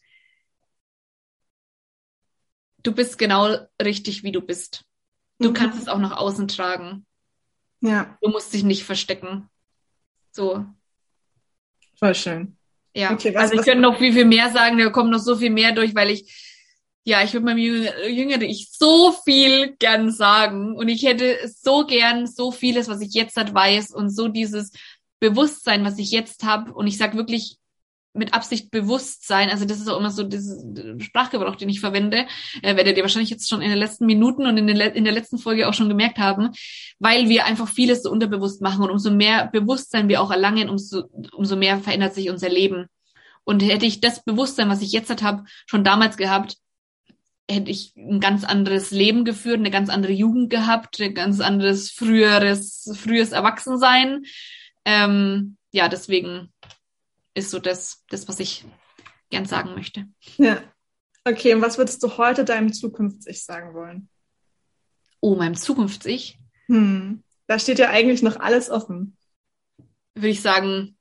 du 2.82 2.92
bist 2.92 3.20
genau 3.20 3.56
richtig, 3.80 4.24
wie 4.24 4.32
du 4.32 4.42
bist. 4.42 4.86
Du 5.38 5.50
mhm. 5.50 5.54
kannst 5.54 5.80
es 5.80 5.88
auch 5.88 6.00
nach 6.00 6.18
außen 6.18 6.48
tragen. 6.48 7.06
Ja. 7.82 8.18
Du 8.22 8.30
musst 8.30 8.52
dich 8.54 8.64
nicht 8.64 8.86
verstecken. 8.86 9.50
So. 10.32 10.66
Voll 12.00 12.16
schön. 12.16 12.58
Ja, 12.96 13.12
okay, 13.12 13.36
was, 13.36 13.52
also 13.52 13.56
ich 13.56 13.62
könnte 13.62 13.82
noch 13.82 14.00
viel, 14.00 14.14
viel 14.14 14.26
mehr 14.26 14.50
sagen, 14.50 14.80
da 14.80 14.90
kommt 14.90 15.12
noch 15.12 15.20
so 15.20 15.36
viel 15.36 15.52
mehr 15.52 15.74
durch, 15.74 15.94
weil 15.94 16.10
ich, 16.10 16.64
ja, 17.04 17.24
ich 17.24 17.34
würde 17.34 17.46
meinem 17.46 17.60
Jüngeren 17.60 18.42
ich 18.42 18.72
so 18.72 19.12
viel 19.12 19.76
gern 19.78 20.10
sagen 20.10 20.76
und 20.76 20.88
ich 20.88 21.04
hätte 21.04 21.38
so 21.48 21.86
gern 21.86 22.26
so 22.26 22.52
vieles, 22.52 22.88
was 22.88 23.02
ich 23.02 23.14
jetzt 23.14 23.38
halt 23.38 23.54
weiß 23.54 23.92
und 23.92 24.10
so 24.10 24.28
dieses 24.28 24.72
Bewusstsein, 25.20 25.86
was 25.86 25.98
ich 25.98 26.12
jetzt 26.12 26.44
habe, 26.44 26.74
und 26.74 26.88
ich 26.88 26.98
sage 26.98 27.18
wirklich 27.18 27.58
mit 28.16 28.34
Absicht 28.34 28.72
Bewusstsein, 28.72 29.50
also 29.50 29.66
das 29.66 29.80
ist 29.80 29.90
auch 29.90 30.00
immer 30.00 30.10
so 30.10 30.24
dieses 30.24 30.64
Sprachgebrauch, 31.04 31.56
den 31.56 31.70
ich 31.70 31.82
verwende, 31.82 32.26
äh, 32.62 32.76
werdet 32.76 32.98
ihr 32.98 33.04
wahrscheinlich 33.04 33.30
jetzt 33.30 33.50
schon 33.50 33.62
in 33.62 33.70
den 33.70 33.78
letzten 33.78 34.06
Minuten 34.06 34.46
und 34.46 34.58
in, 34.58 34.68
den, 34.68 34.80
in 34.80 35.04
der 35.04 35.14
letzten 35.14 35.38
Folge 35.38 35.68
auch 35.68 35.74
schon 35.74 35.90
gemerkt 35.90 36.18
haben, 36.18 36.52
weil 36.98 37.30
wir 37.30 37.46
einfach 37.46 37.68
vieles 37.68 38.04
so 38.04 38.12
unterbewusst 38.12 38.62
machen 38.62 38.84
und 38.84 38.90
umso 38.90 39.12
mehr 39.12 39.48
Bewusstsein 39.48 40.08
wir 40.08 40.22
auch 40.22 40.32
erlangen, 40.32 40.70
umso, 40.70 41.04
umso 41.34 41.56
mehr 41.56 41.80
verändert 41.80 42.16
sich 42.16 42.30
unser 42.30 42.50
Leben. 42.50 42.88
Und 43.44 43.62
hätte 43.62 43.86
ich 43.86 44.02
das 44.02 44.24
Bewusstsein, 44.24 44.70
was 44.70 44.82
ich 44.82 44.92
jetzt 44.92 45.10
halt 45.10 45.22
habe, 45.22 45.44
schon 45.68 45.84
damals 45.84 46.18
gehabt, 46.18 46.58
hätte 47.50 47.70
ich 47.70 47.94
ein 47.96 48.20
ganz 48.20 48.44
anderes 48.44 48.90
Leben 48.92 49.24
geführt, 49.24 49.60
eine 49.60 49.70
ganz 49.70 49.90
andere 49.90 50.14
Jugend 50.14 50.50
gehabt, 50.50 51.00
ein 51.00 51.14
ganz 51.14 51.42
anderes 51.42 51.92
früheres, 51.92 52.92
frühes 53.00 53.34
Erwachsensein 53.34 54.24
ähm, 54.86 55.58
ja, 55.72 55.90
deswegen 55.90 56.54
ist 57.34 57.52
so 57.52 57.60
das, 57.60 58.04
das, 58.10 58.28
was 58.28 58.40
ich 58.40 58.66
gern 59.30 59.46
sagen 59.46 59.74
möchte. 59.76 60.08
Ja. 60.38 60.62
Okay, 61.26 61.54
und 61.54 61.62
was 61.62 61.78
würdest 61.78 62.02
du 62.04 62.18
heute 62.18 62.46
deinem 62.46 62.72
Zukunfts-Ich 62.72 63.44
sagen 63.44 63.74
wollen? 63.74 64.10
Oh, 65.20 65.36
meinem 65.36 65.56
Zukunfts-Ich? 65.56 66.38
Hm. 66.68 67.24
Da 67.48 67.60
steht 67.60 67.80
ja 67.80 67.90
eigentlich 67.90 68.22
noch 68.22 68.40
alles 68.40 68.70
offen. 68.70 69.18
Würde 70.14 70.30
ich 70.30 70.42
sagen, 70.42 70.96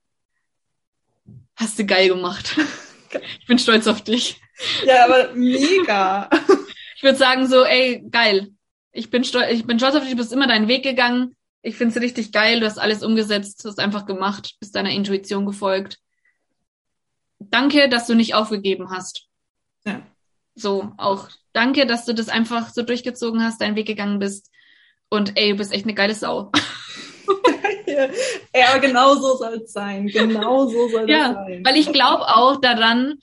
hast 1.56 1.78
du 1.78 1.84
geil 1.84 2.08
gemacht. 2.08 2.56
ich 3.40 3.46
bin 3.46 3.58
stolz 3.58 3.86
auf 3.86 4.02
dich. 4.02 4.40
Ja, 4.86 5.04
aber 5.04 5.34
mega. 5.34 6.30
ich 6.96 7.02
würde 7.02 7.18
sagen 7.18 7.46
so, 7.46 7.64
ey, 7.64 8.04
geil. 8.10 8.50
Ich 8.92 9.10
bin 9.10 9.24
stolz, 9.24 9.50
ich 9.50 9.66
bin 9.66 9.78
stolz 9.78 9.94
auf 9.94 10.02
dich, 10.02 10.12
du 10.12 10.16
bist 10.16 10.32
immer 10.32 10.46
deinen 10.46 10.68
Weg 10.68 10.82
gegangen. 10.82 11.33
Ich 11.66 11.76
finde 11.76 11.96
es 11.96 12.02
richtig 12.02 12.30
geil, 12.30 12.60
du 12.60 12.66
hast 12.66 12.76
alles 12.76 13.02
umgesetzt, 13.02 13.64
du 13.64 13.70
hast 13.70 13.78
einfach 13.78 14.04
gemacht, 14.04 14.54
bist 14.60 14.76
deiner 14.76 14.90
Intuition 14.90 15.46
gefolgt. 15.46 15.98
Danke, 17.38 17.88
dass 17.88 18.06
du 18.06 18.14
nicht 18.14 18.34
aufgegeben 18.34 18.90
hast. 18.90 19.28
Ja. 19.86 20.02
So, 20.54 20.92
auch 20.98 21.30
danke, 21.54 21.86
dass 21.86 22.04
du 22.04 22.14
das 22.14 22.28
einfach 22.28 22.68
so 22.68 22.82
durchgezogen 22.82 23.42
hast, 23.42 23.62
deinen 23.62 23.76
Weg 23.76 23.86
gegangen 23.86 24.18
bist. 24.18 24.50
Und 25.08 25.38
ey, 25.38 25.52
du 25.52 25.56
bist 25.56 25.72
echt 25.72 25.86
eine 25.86 25.94
geile 25.94 26.14
Sau. 26.14 26.52
ja, 28.54 28.76
genau 28.76 29.14
so 29.14 29.38
soll 29.38 29.62
es 29.64 29.72
sein. 29.72 30.06
Genau 30.08 30.66
so 30.66 30.88
soll 30.88 31.08
ja, 31.08 31.32
sein. 31.32 31.62
Weil 31.64 31.76
ich 31.76 31.90
glaube 31.90 32.26
auch 32.28 32.60
daran, 32.60 33.14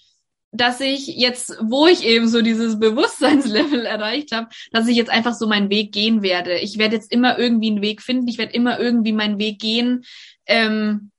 dass 0.51 0.81
ich 0.81 1.07
jetzt, 1.07 1.57
wo 1.61 1.87
ich 1.87 2.03
eben 2.03 2.27
so 2.27 2.41
dieses 2.41 2.79
Bewusstseinslevel 2.79 3.85
erreicht 3.85 4.31
habe, 4.33 4.49
dass 4.71 4.87
ich 4.87 4.97
jetzt 4.97 5.09
einfach 5.09 5.33
so 5.33 5.47
meinen 5.47 5.69
Weg 5.69 5.93
gehen 5.93 6.21
werde. 6.21 6.59
Ich 6.59 6.77
werde 6.77 6.95
jetzt 6.95 7.11
immer 7.11 7.39
irgendwie 7.39 7.71
einen 7.71 7.81
Weg 7.81 8.01
finden, 8.01 8.27
ich 8.27 8.37
werde 8.37 8.53
immer 8.53 8.79
irgendwie 8.79 9.13
meinen 9.13 9.39
Weg 9.39 9.59
gehen. 9.59 10.03
Ähm, 10.45 11.11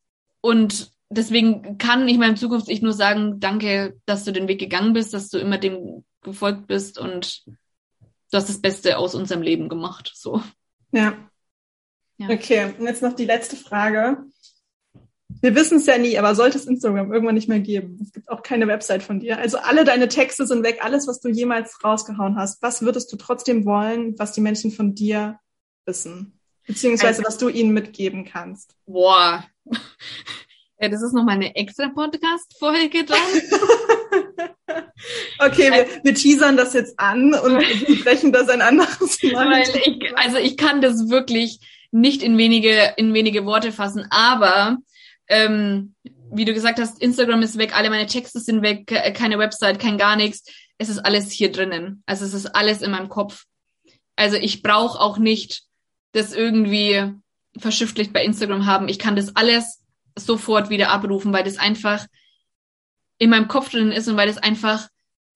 und 0.42 0.90
deswegen 1.08 1.78
kann 1.78 2.08
ich 2.08 2.18
meinem 2.18 2.36
Zukunft 2.36 2.68
ich 2.68 2.82
nur 2.82 2.92
sagen, 2.92 3.40
danke, 3.40 3.96
dass 4.06 4.24
du 4.24 4.32
den 4.32 4.48
Weg 4.48 4.60
gegangen 4.60 4.92
bist, 4.92 5.14
dass 5.14 5.30
du 5.30 5.38
immer 5.38 5.58
dem 5.58 6.04
gefolgt 6.22 6.66
bist 6.66 6.98
und 6.98 7.44
du 7.46 8.36
hast 8.36 8.48
das 8.48 8.60
Beste 8.60 8.98
aus 8.98 9.14
unserem 9.14 9.42
Leben 9.42 9.68
gemacht. 9.68 10.12
So. 10.14 10.42
Ja. 10.92 11.14
ja. 12.18 12.28
Okay, 12.28 12.74
und 12.78 12.86
jetzt 12.86 13.02
noch 13.02 13.14
die 13.14 13.24
letzte 13.24 13.56
Frage. 13.56 14.24
Wir 15.42 15.56
wissen 15.56 15.78
es 15.78 15.86
ja 15.86 15.98
nie, 15.98 16.16
aber 16.18 16.36
sollte 16.36 16.56
es 16.56 16.66
Instagram 16.66 17.12
irgendwann 17.12 17.34
nicht 17.34 17.48
mehr 17.48 17.58
geben, 17.58 17.98
es 18.00 18.12
gibt 18.12 18.30
auch 18.30 18.44
keine 18.44 18.68
Website 18.68 19.02
von 19.02 19.18
dir. 19.18 19.38
Also 19.38 19.58
alle 19.58 19.84
deine 19.84 20.06
Texte 20.06 20.46
sind 20.46 20.62
weg, 20.62 20.78
alles, 20.82 21.08
was 21.08 21.20
du 21.20 21.28
jemals 21.28 21.82
rausgehauen 21.82 22.36
hast. 22.36 22.62
Was 22.62 22.82
würdest 22.82 23.12
du 23.12 23.16
trotzdem 23.16 23.64
wollen, 23.64 24.16
was 24.18 24.32
die 24.32 24.40
Menschen 24.40 24.70
von 24.70 24.94
dir 24.94 25.40
wissen? 25.84 26.38
Beziehungsweise 26.64 27.18
also, 27.18 27.24
was 27.24 27.38
du 27.38 27.48
ihnen 27.48 27.72
mitgeben 27.74 28.24
kannst? 28.24 28.76
Boah. 28.86 29.44
Ja, 30.80 30.88
das 30.88 31.00
ist 31.00 31.12
nochmal 31.12 31.36
eine 31.36 31.54
extra 31.54 31.90
Podcast-Folge 31.90 33.04
dann. 33.04 33.18
okay, 35.38 35.70
wir, 35.70 35.86
wir 36.02 36.12
teasern 36.12 36.56
das 36.56 36.74
jetzt 36.74 36.98
an 36.98 37.34
und 37.34 37.62
sprechen 37.98 38.32
das 38.32 38.48
ein 38.48 38.62
anderes 38.62 39.22
Mal. 39.22 39.48
Weil 39.48 39.62
ich, 39.62 40.16
also 40.16 40.38
ich 40.38 40.56
kann 40.56 40.80
das 40.80 41.08
wirklich 41.08 41.60
nicht 41.92 42.24
in 42.24 42.36
wenige, 42.36 42.94
in 42.96 43.14
wenige 43.14 43.46
Worte 43.46 43.70
fassen, 43.70 44.08
aber 44.10 44.78
ähm, 45.32 45.94
wie 46.30 46.44
du 46.44 46.54
gesagt 46.54 46.78
hast, 46.78 47.00
Instagram 47.00 47.42
ist 47.42 47.58
weg, 47.58 47.76
alle 47.76 47.90
meine 47.90 48.06
Texte 48.06 48.40
sind 48.40 48.62
weg, 48.62 48.86
keine 49.14 49.38
Website, 49.38 49.78
kein 49.78 49.98
gar 49.98 50.16
nichts. 50.16 50.44
Es 50.78 50.88
ist 50.88 50.98
alles 50.98 51.30
hier 51.30 51.50
drinnen. 51.50 52.02
Also 52.06 52.24
es 52.24 52.34
ist 52.34 52.54
alles 52.54 52.82
in 52.82 52.90
meinem 52.90 53.08
Kopf. 53.08 53.44
Also 54.16 54.36
ich 54.36 54.62
brauche 54.62 55.00
auch 55.00 55.18
nicht 55.18 55.62
das 56.12 56.34
irgendwie 56.34 57.12
verschriftlicht 57.58 58.12
bei 58.12 58.24
Instagram 58.24 58.66
haben. 58.66 58.88
Ich 58.88 58.98
kann 58.98 59.16
das 59.16 59.36
alles 59.36 59.82
sofort 60.18 60.70
wieder 60.70 60.90
abrufen, 60.90 61.32
weil 61.32 61.44
das 61.44 61.56
einfach 61.56 62.06
in 63.18 63.30
meinem 63.30 63.48
Kopf 63.48 63.70
drin 63.70 63.92
ist 63.92 64.08
und 64.08 64.16
weil 64.16 64.26
das 64.26 64.38
einfach 64.38 64.88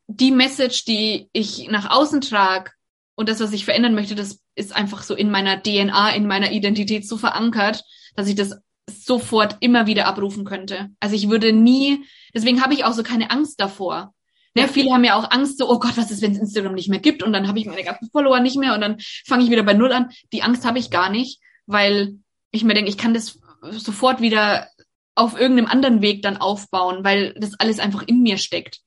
die 0.09 0.31
Message, 0.31 0.85
die 0.85 1.29
ich 1.33 1.69
nach 1.69 1.91
außen 1.91 2.21
trage 2.21 2.71
und 3.15 3.29
das, 3.29 3.41
was 3.41 3.53
ich 3.53 3.65
verändern 3.65 3.95
möchte, 3.95 4.15
das 4.15 4.41
ist 4.55 4.75
einfach 4.75 5.03
so 5.03 5.15
in 5.15 5.31
meiner 5.31 5.63
DNA, 5.63 6.11
in 6.11 6.27
meiner 6.27 6.53
Identität 6.53 7.07
so 7.09 7.17
verankert, 7.17 7.83
dass 8.15 8.29
ich 8.29 8.35
das 8.35 8.57
sofort 8.89 9.57
immer 9.61 9.87
wieder 9.87 10.07
abrufen 10.07 10.45
könnte. 10.45 10.91
Also 11.01 11.17
ich 11.17 11.29
würde 11.29 11.53
nie, 11.53 12.05
deswegen 12.35 12.63
habe 12.63 12.75
ich 12.75 12.85
auch 12.85 12.93
so 12.93 13.03
keine 13.03 13.31
Angst 13.31 13.61
davor. 13.61 14.15
Ne, 14.55 14.69
viele 14.69 14.93
haben 14.93 15.05
ja 15.05 15.17
auch 15.17 15.31
Angst, 15.31 15.59
so, 15.59 15.69
oh 15.71 15.79
Gott, 15.79 15.99
was 15.99 16.11
ist, 16.11 16.23
wenn 16.23 16.33
es 16.33 16.39
Instagram 16.39 16.75
nicht 16.75 16.89
mehr 16.89 16.99
gibt 16.99 17.23
und 17.23 17.33
dann 17.33 17.47
habe 17.47 17.59
ich 17.59 17.67
meine 17.67 17.85
ganzen 17.85 18.09
Follower 18.11 18.41
nicht 18.41 18.57
mehr 18.57 18.75
und 18.75 18.81
dann 18.81 18.97
fange 19.27 19.45
ich 19.45 19.51
wieder 19.51 19.63
bei 19.65 19.75
Null 19.75 19.93
an. 19.93 20.11
Die 20.33 20.43
Angst 20.43 20.65
habe 20.65 20.79
ich 20.79 20.91
gar 20.91 21.11
nicht, 21.11 21.41
weil 21.67 22.19
ich 22.53 22.65
mir 22.65 22.73
denke, 22.73 22.89
ich 22.89 22.97
kann 22.97 23.13
das 23.13 23.39
sofort 23.71 24.23
wieder 24.23 24.69
auf 25.15 25.39
irgendeinem 25.39 25.69
anderen 25.69 26.01
Weg 26.01 26.23
dann 26.23 26.39
aufbauen, 26.39 27.05
weil 27.05 27.35
das 27.35 27.53
alles 27.59 27.81
einfach 27.81 28.03
in 28.07 28.23
mir 28.23 28.39
steckt. 28.39 28.81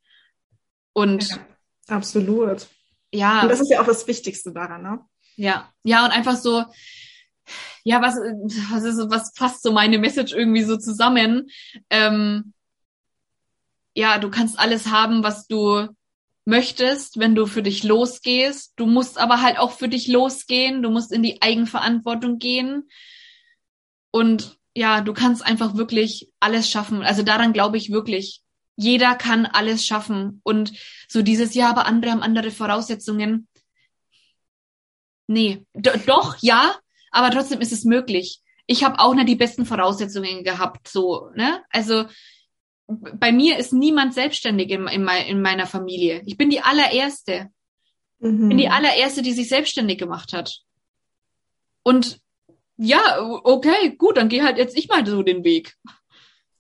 Und 0.94 1.30
ja, 1.30 1.38
absolut. 1.88 2.68
Ja. 3.14 3.42
Und 3.42 3.50
das 3.50 3.60
ist 3.60 3.70
ja 3.70 3.82
auch 3.82 3.86
das 3.86 4.08
Wichtigste 4.08 4.52
daran, 4.52 4.82
ne? 4.82 5.00
Ja, 5.36 5.72
ja, 5.84 6.04
und 6.04 6.12
einfach 6.12 6.36
so, 6.36 6.66
ja, 7.84 8.02
was, 8.02 8.16
was 8.72 8.84
ist, 8.84 8.98
was 9.10 9.32
fasst 9.36 9.64
so 9.64 9.72
meine 9.72 9.98
Message 9.98 10.34
irgendwie 10.34 10.64
so 10.64 10.78
zusammen? 10.78 11.50
Ähm, 11.90 12.54
ja, 13.96 14.18
du 14.18 14.30
kannst 14.30 14.60
alles 14.60 14.88
haben, 14.88 15.24
was 15.24 15.48
du 15.48 15.88
möchtest, 16.46 17.20
wenn 17.20 17.36
du 17.36 17.46
für 17.46 17.64
dich 17.64 17.84
losgehst. 17.84 18.74
Du 18.76 18.86
musst 18.86 19.18
aber 19.18 19.42
halt 19.42 19.58
auch 19.60 19.72
für 19.72 19.88
dich 19.88 20.08
losgehen. 20.08 20.82
Du 20.82 20.90
musst 20.90 21.12
in 21.12 21.24
die 21.24 21.42
Eigenverantwortung 21.42 22.40
gehen. 22.40 22.90
Und 24.12 24.58
ja, 24.76 25.02
du 25.02 25.14
kannst 25.14 25.46
einfach 25.46 25.76
wirklich 25.76 26.32
alles 26.40 26.70
schaffen. 26.70 27.04
Also 27.04 27.24
daran 27.24 27.54
glaube 27.54 27.78
ich 27.78 27.92
wirklich. 27.92 28.42
Jeder 28.76 29.16
kann 29.16 29.46
alles 29.46 29.86
schaffen. 29.86 30.42
Und 30.44 30.74
so 31.08 31.22
dieses, 31.22 31.54
ja, 31.54 31.70
aber 31.70 31.86
andere 31.86 32.12
haben 32.12 32.24
andere 32.24 32.52
Voraussetzungen. 32.52 33.48
Nee, 35.28 35.66
D 35.74 35.92
doch, 36.08 36.38
ja, 36.42 36.76
aber 37.12 37.32
trotzdem 37.32 37.62
ist 37.62 37.72
es 37.72 37.84
möglich. 37.84 38.42
Ich 38.66 38.84
habe 38.84 39.00
auch 39.00 39.14
nicht 39.16 39.30
die 39.30 39.36
besten 39.36 39.66
Voraussetzungen 39.66 40.44
gehabt, 40.44 40.88
so, 40.88 41.30
ne? 41.36 41.64
Also 41.70 42.06
bei 42.88 43.32
mir 43.32 43.58
ist 43.58 43.72
niemand 43.72 44.14
selbstständig 44.14 44.70
in, 44.70 44.88
in, 44.88 45.08
in 45.08 45.42
meiner 45.42 45.68
Familie. 45.68 46.24
Ich 46.26 46.38
bin 46.38 46.50
die 46.50 46.62
allererste. 46.62 47.50
Mhm. 48.20 48.50
Bin 48.50 48.58
die 48.58 48.70
allererste, 48.70 49.22
die 49.22 49.34
sich 49.34 49.48
selbstständig 49.48 50.00
gemacht 50.00 50.34
hat. 50.34 50.60
Und 51.84 52.20
ja, 52.78 53.20
okay, 53.44 53.96
gut, 53.98 54.18
dann 54.18 54.30
geh 54.30 54.42
halt 54.42 54.58
jetzt 54.58 54.78
ich 54.78 54.88
mal 54.88 55.06
so 55.06 55.22
den 55.22 55.44
Weg. 55.44 55.76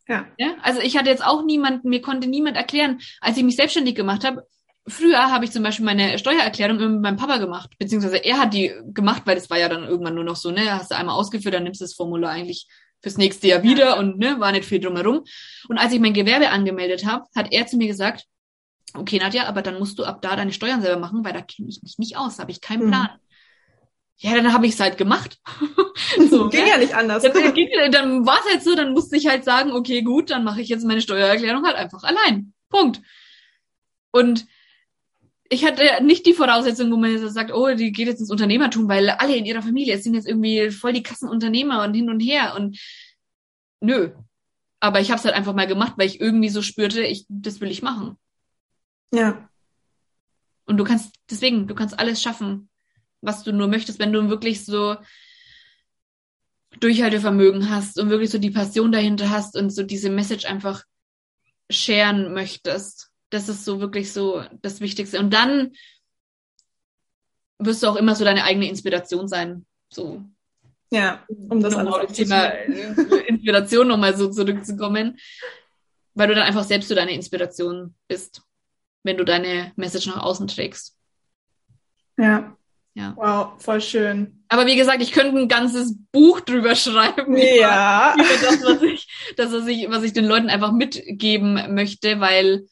Ja. 0.07 0.27
ja. 0.37 0.55
Also 0.61 0.81
ich 0.81 0.97
hatte 0.97 1.09
jetzt 1.09 1.23
auch 1.23 1.43
niemanden, 1.43 1.89
mir 1.89 2.01
konnte 2.01 2.27
niemand 2.27 2.57
erklären, 2.57 2.99
als 3.21 3.37
ich 3.37 3.43
mich 3.43 3.55
selbstständig 3.55 3.95
gemacht 3.95 4.23
habe. 4.23 4.45
Früher 4.89 5.31
habe 5.31 5.45
ich 5.45 5.51
zum 5.51 5.63
Beispiel 5.63 5.85
meine 5.85 6.17
Steuererklärung 6.19 6.77
mit 6.77 7.01
meinem 7.01 7.17
Papa 7.17 7.37
gemacht, 7.37 7.71
beziehungsweise 7.77 8.17
er 8.17 8.39
hat 8.39 8.53
die 8.53 8.73
gemacht, 8.87 9.23
weil 9.25 9.35
das 9.35 9.49
war 9.49 9.57
ja 9.57 9.69
dann 9.69 9.83
irgendwann 9.83 10.15
nur 10.15 10.23
noch 10.23 10.35
so, 10.35 10.51
ne, 10.51 10.73
hast 10.73 10.91
du 10.91 10.95
einmal 10.95 11.15
ausgeführt, 11.15 11.53
dann 11.53 11.63
nimmst 11.63 11.81
du 11.81 11.85
das 11.85 11.93
Formular 11.93 12.31
eigentlich 12.31 12.67
fürs 13.01 13.17
nächste 13.17 13.47
Jahr 13.47 13.63
wieder 13.63 13.97
und 13.97 14.17
ne, 14.17 14.39
war 14.39 14.51
nicht 14.51 14.65
viel 14.65 14.79
drumherum. 14.79 15.23
Und 15.69 15.77
als 15.77 15.93
ich 15.93 15.99
mein 15.99 16.13
Gewerbe 16.13 16.49
angemeldet 16.49 17.05
habe, 17.05 17.25
hat 17.35 17.51
er 17.51 17.65
zu 17.67 17.77
mir 17.77 17.87
gesagt, 17.87 18.25
okay, 18.93 19.19
Nadja, 19.19 19.45
aber 19.45 19.61
dann 19.61 19.79
musst 19.79 19.99
du 19.99 20.03
ab 20.03 20.21
da 20.21 20.35
deine 20.35 20.51
Steuern 20.51 20.81
selber 20.81 20.99
machen, 20.99 21.23
weil 21.23 21.33
da 21.33 21.41
kenne 21.41 21.69
ich 21.69 21.81
mich 21.81 21.97
nicht 21.97 22.17
aus, 22.17 22.39
habe 22.39 22.51
ich 22.51 22.61
keinen 22.61 22.85
mhm. 22.85 22.89
Plan. 22.89 23.09
Mhm 23.13 23.29
ja, 24.21 24.35
dann 24.35 24.51
habe 24.53 24.67
ich 24.67 24.73
es 24.73 24.79
halt 24.79 24.97
gemacht. 24.97 25.39
so, 26.29 26.49
ging 26.49 26.63
ne? 26.63 26.69
ja 26.69 26.77
nicht 26.77 26.93
anders. 26.93 27.23
Dann, 27.23 27.91
dann 27.91 28.25
war 28.25 28.39
es 28.39 28.51
halt 28.51 28.63
so, 28.63 28.75
dann 28.75 28.91
musste 28.91 29.15
ich 29.15 29.27
halt 29.27 29.45
sagen, 29.45 29.71
okay, 29.71 30.01
gut, 30.01 30.29
dann 30.29 30.43
mache 30.43 30.61
ich 30.61 30.67
jetzt 30.67 30.85
meine 30.85 31.01
Steuererklärung 31.01 31.65
halt 31.65 31.77
einfach 31.77 32.03
allein. 32.03 32.53
Punkt. 32.69 33.01
Und 34.11 34.45
ich 35.49 35.65
hatte 35.65 36.03
nicht 36.03 36.25
die 36.25 36.33
Voraussetzung, 36.33 36.91
wo 36.91 36.97
man 36.97 37.11
jetzt 37.11 37.33
sagt, 37.33 37.51
oh, 37.51 37.73
die 37.73 37.91
geht 37.91 38.07
jetzt 38.07 38.19
ins 38.19 38.31
Unternehmertum, 38.31 38.87
weil 38.87 39.09
alle 39.09 39.35
in 39.35 39.45
ihrer 39.45 39.61
Familie 39.61 39.97
sind 39.97 40.13
jetzt 40.13 40.27
irgendwie 40.27 40.69
voll 40.69 40.93
die 40.93 41.03
Kassenunternehmer 41.03 41.83
und 41.83 41.93
hin 41.93 42.09
und 42.09 42.19
her 42.19 42.55
und 42.55 42.79
nö. 43.81 44.11
Aber 44.79 45.01
ich 45.01 45.09
habe 45.09 45.19
es 45.19 45.25
halt 45.25 45.35
einfach 45.35 45.55
mal 45.55 45.67
gemacht, 45.67 45.93
weil 45.97 46.07
ich 46.07 46.21
irgendwie 46.21 46.49
so 46.49 46.61
spürte, 46.61 47.01
ich 47.01 47.25
das 47.27 47.61
will 47.61 47.71
ich 47.71 47.81
machen. 47.81 48.17
Ja. 49.11 49.49
Und 50.65 50.77
du 50.77 50.83
kannst 50.83 51.15
deswegen, 51.29 51.67
du 51.67 51.73
kannst 51.73 51.97
alles 51.97 52.21
schaffen 52.21 52.69
was 53.21 53.43
du 53.43 53.51
nur 53.51 53.67
möchtest, 53.67 53.99
wenn 53.99 54.13
du 54.13 54.29
wirklich 54.29 54.65
so 54.65 54.97
Durchhaltevermögen 56.79 57.69
hast 57.69 57.99
und 57.99 58.09
wirklich 58.09 58.29
so 58.29 58.37
die 58.37 58.51
Passion 58.51 58.91
dahinter 58.91 59.29
hast 59.29 59.57
und 59.57 59.71
so 59.71 59.83
diese 59.83 60.09
Message 60.09 60.45
einfach 60.45 60.83
sharen 61.69 62.33
möchtest. 62.33 63.08
Das 63.29 63.49
ist 63.49 63.65
so 63.65 63.79
wirklich 63.79 64.11
so 64.11 64.43
das 64.61 64.81
Wichtigste. 64.81 65.19
Und 65.19 65.33
dann 65.33 65.73
wirst 67.59 67.83
du 67.83 67.87
auch 67.87 67.95
immer 67.95 68.15
so 68.15 68.23
deine 68.23 68.43
eigene 68.43 68.69
Inspiration 68.69 69.27
sein. 69.27 69.65
So. 69.89 70.23
Ja, 70.91 71.23
um 71.27 71.61
das 71.61 71.75
nochmal 71.75 72.05
auf 72.05 72.11
Thema 72.11 72.45
Inspiration 72.47 73.87
nochmal 73.87 74.17
so 74.17 74.29
zurückzukommen. 74.29 75.17
Weil 76.15 76.27
du 76.27 76.35
dann 76.35 76.43
einfach 76.43 76.63
selbst 76.63 76.89
so 76.89 76.95
deine 76.95 77.13
Inspiration 77.13 77.95
bist, 78.07 78.41
wenn 79.03 79.17
du 79.17 79.23
deine 79.23 79.71
Message 79.75 80.07
nach 80.07 80.23
außen 80.23 80.47
trägst. 80.47 80.97
Ja. 82.17 82.55
Ja. 82.95 83.13
Wow, 83.15 83.61
voll 83.63 83.79
schön. 83.79 84.43
Aber 84.49 84.65
wie 84.65 84.75
gesagt, 84.75 85.01
ich 85.01 85.11
könnte 85.11 85.37
ein 85.37 85.47
ganzes 85.47 85.95
Buch 86.11 86.41
drüber 86.41 86.75
schreiben. 86.75 87.37
Ja. 87.37 88.13
Über, 88.15 88.23
das, 88.23 88.63
was 88.63 88.81
ich, 88.81 89.33
das, 89.37 89.53
was 89.53 89.67
ich, 89.67 89.89
was 89.89 90.03
ich 90.03 90.11
den 90.11 90.25
Leuten 90.25 90.49
einfach 90.49 90.71
mitgeben 90.73 91.73
möchte, 91.73 92.19
weil, 92.19 92.65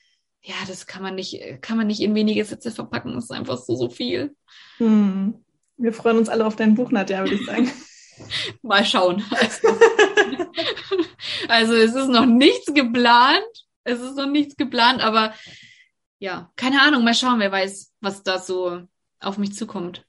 ja, 0.47 0.55
das 0.67 0.87
kann 0.87 1.03
man 1.03 1.15
nicht, 1.15 1.61
kann 1.61 1.77
man 1.77 1.87
nicht 1.87 2.01
in 2.01 2.15
wenige 2.15 2.45
Sätze 2.45 2.71
verpacken. 2.71 3.13
Das 3.13 3.25
ist 3.25 3.31
einfach 3.31 3.57
so, 3.57 3.75
so 3.75 3.89
viel. 3.89 4.35
Hm. 4.77 5.43
Wir 5.75 5.93
freuen 5.93 6.17
uns 6.17 6.29
alle 6.29 6.45
auf 6.45 6.55
dein 6.55 6.75
Buch, 6.75 6.91
Nadja, 6.91 7.19
würde 7.19 7.35
ich 7.35 7.45
sagen. 7.45 7.69
Mal 8.61 8.85
schauen. 8.85 9.23
Also, 9.31 9.67
also 11.47 11.73
es 11.73 11.95
ist 11.95 12.09
noch 12.09 12.25
nichts 12.25 12.73
geplant. 12.73 13.43
Es 13.83 13.99
ist 13.99 14.15
noch 14.15 14.29
nichts 14.29 14.55
geplant, 14.55 15.01
aber 15.01 15.33
ja, 16.19 16.51
keine 16.55 16.81
Ahnung, 16.81 17.03
mal 17.03 17.13
schauen, 17.13 17.39
wer 17.39 17.51
weiß, 17.51 17.93
was 18.01 18.23
da 18.23 18.39
so 18.39 18.81
auf 19.19 19.37
mich 19.37 19.53
zukommt. 19.53 20.05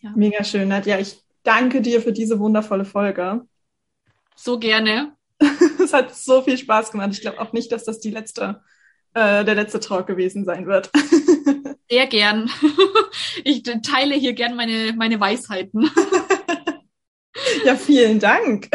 Ja. 0.00 0.12
Mega 0.14 0.44
schön, 0.44 0.68
Nadja. 0.68 0.98
Ich 0.98 1.22
danke 1.42 1.80
dir 1.80 2.02
für 2.02 2.12
diese 2.12 2.38
wundervolle 2.38 2.84
Folge. 2.84 3.46
So 4.34 4.58
gerne. 4.58 5.16
es 5.82 5.92
hat 5.92 6.14
so 6.14 6.42
viel 6.42 6.58
Spaß 6.58 6.90
gemacht. 6.90 7.10
Ich 7.12 7.20
glaube 7.20 7.40
auch 7.40 7.52
nicht, 7.52 7.72
dass 7.72 7.84
das 7.84 8.00
die 8.00 8.10
letzte, 8.10 8.62
äh, 9.14 9.44
der 9.44 9.54
letzte 9.54 9.80
Talk 9.80 10.06
gewesen 10.06 10.44
sein 10.44 10.66
wird. 10.66 10.90
Sehr 11.90 12.06
gern. 12.06 12.50
Ich 13.44 13.62
teile 13.62 14.14
hier 14.14 14.32
gern 14.32 14.56
meine, 14.56 14.92
meine 14.96 15.20
Weisheiten. 15.20 15.88
ja, 17.64 17.76
vielen 17.76 18.18
Dank. 18.18 18.68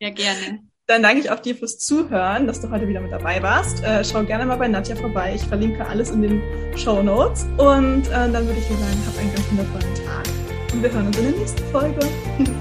Sehr 0.00 0.10
gerne. 0.10 0.60
Dann 0.86 1.02
danke 1.02 1.20
ich 1.20 1.30
auch 1.30 1.40
dir 1.40 1.54
fürs 1.54 1.78
Zuhören, 1.78 2.46
dass 2.46 2.60
du 2.60 2.70
heute 2.70 2.88
wieder 2.88 3.00
mit 3.00 3.12
dabei 3.12 3.42
warst. 3.42 3.82
Äh, 3.84 4.04
schau 4.04 4.22
gerne 4.24 4.44
mal 4.44 4.56
bei 4.56 4.68
Nadja 4.68 4.96
vorbei. 4.96 5.34
Ich 5.36 5.42
verlinke 5.42 5.86
alles 5.86 6.10
in 6.10 6.22
den 6.22 6.42
Show 6.76 7.02
Notes. 7.02 7.44
Und 7.58 8.06
äh, 8.08 8.10
dann 8.10 8.46
würde 8.46 8.58
ich 8.58 8.66
dir 8.66 8.76
sagen, 8.76 9.02
hab 9.06 9.18
einen 9.18 9.34
ganz 9.34 9.50
wundervollen 9.50 9.94
Tag. 9.94 10.26
Und 10.72 10.82
wir 10.82 10.92
hören 10.92 11.06
uns 11.06 11.18
in 11.18 11.24
der 11.24 11.32
nächsten 11.32 11.64
Folge. 11.70 12.00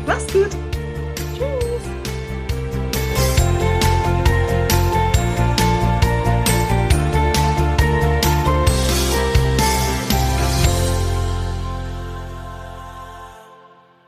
Mach's 0.06 0.32
gut! 0.32 0.75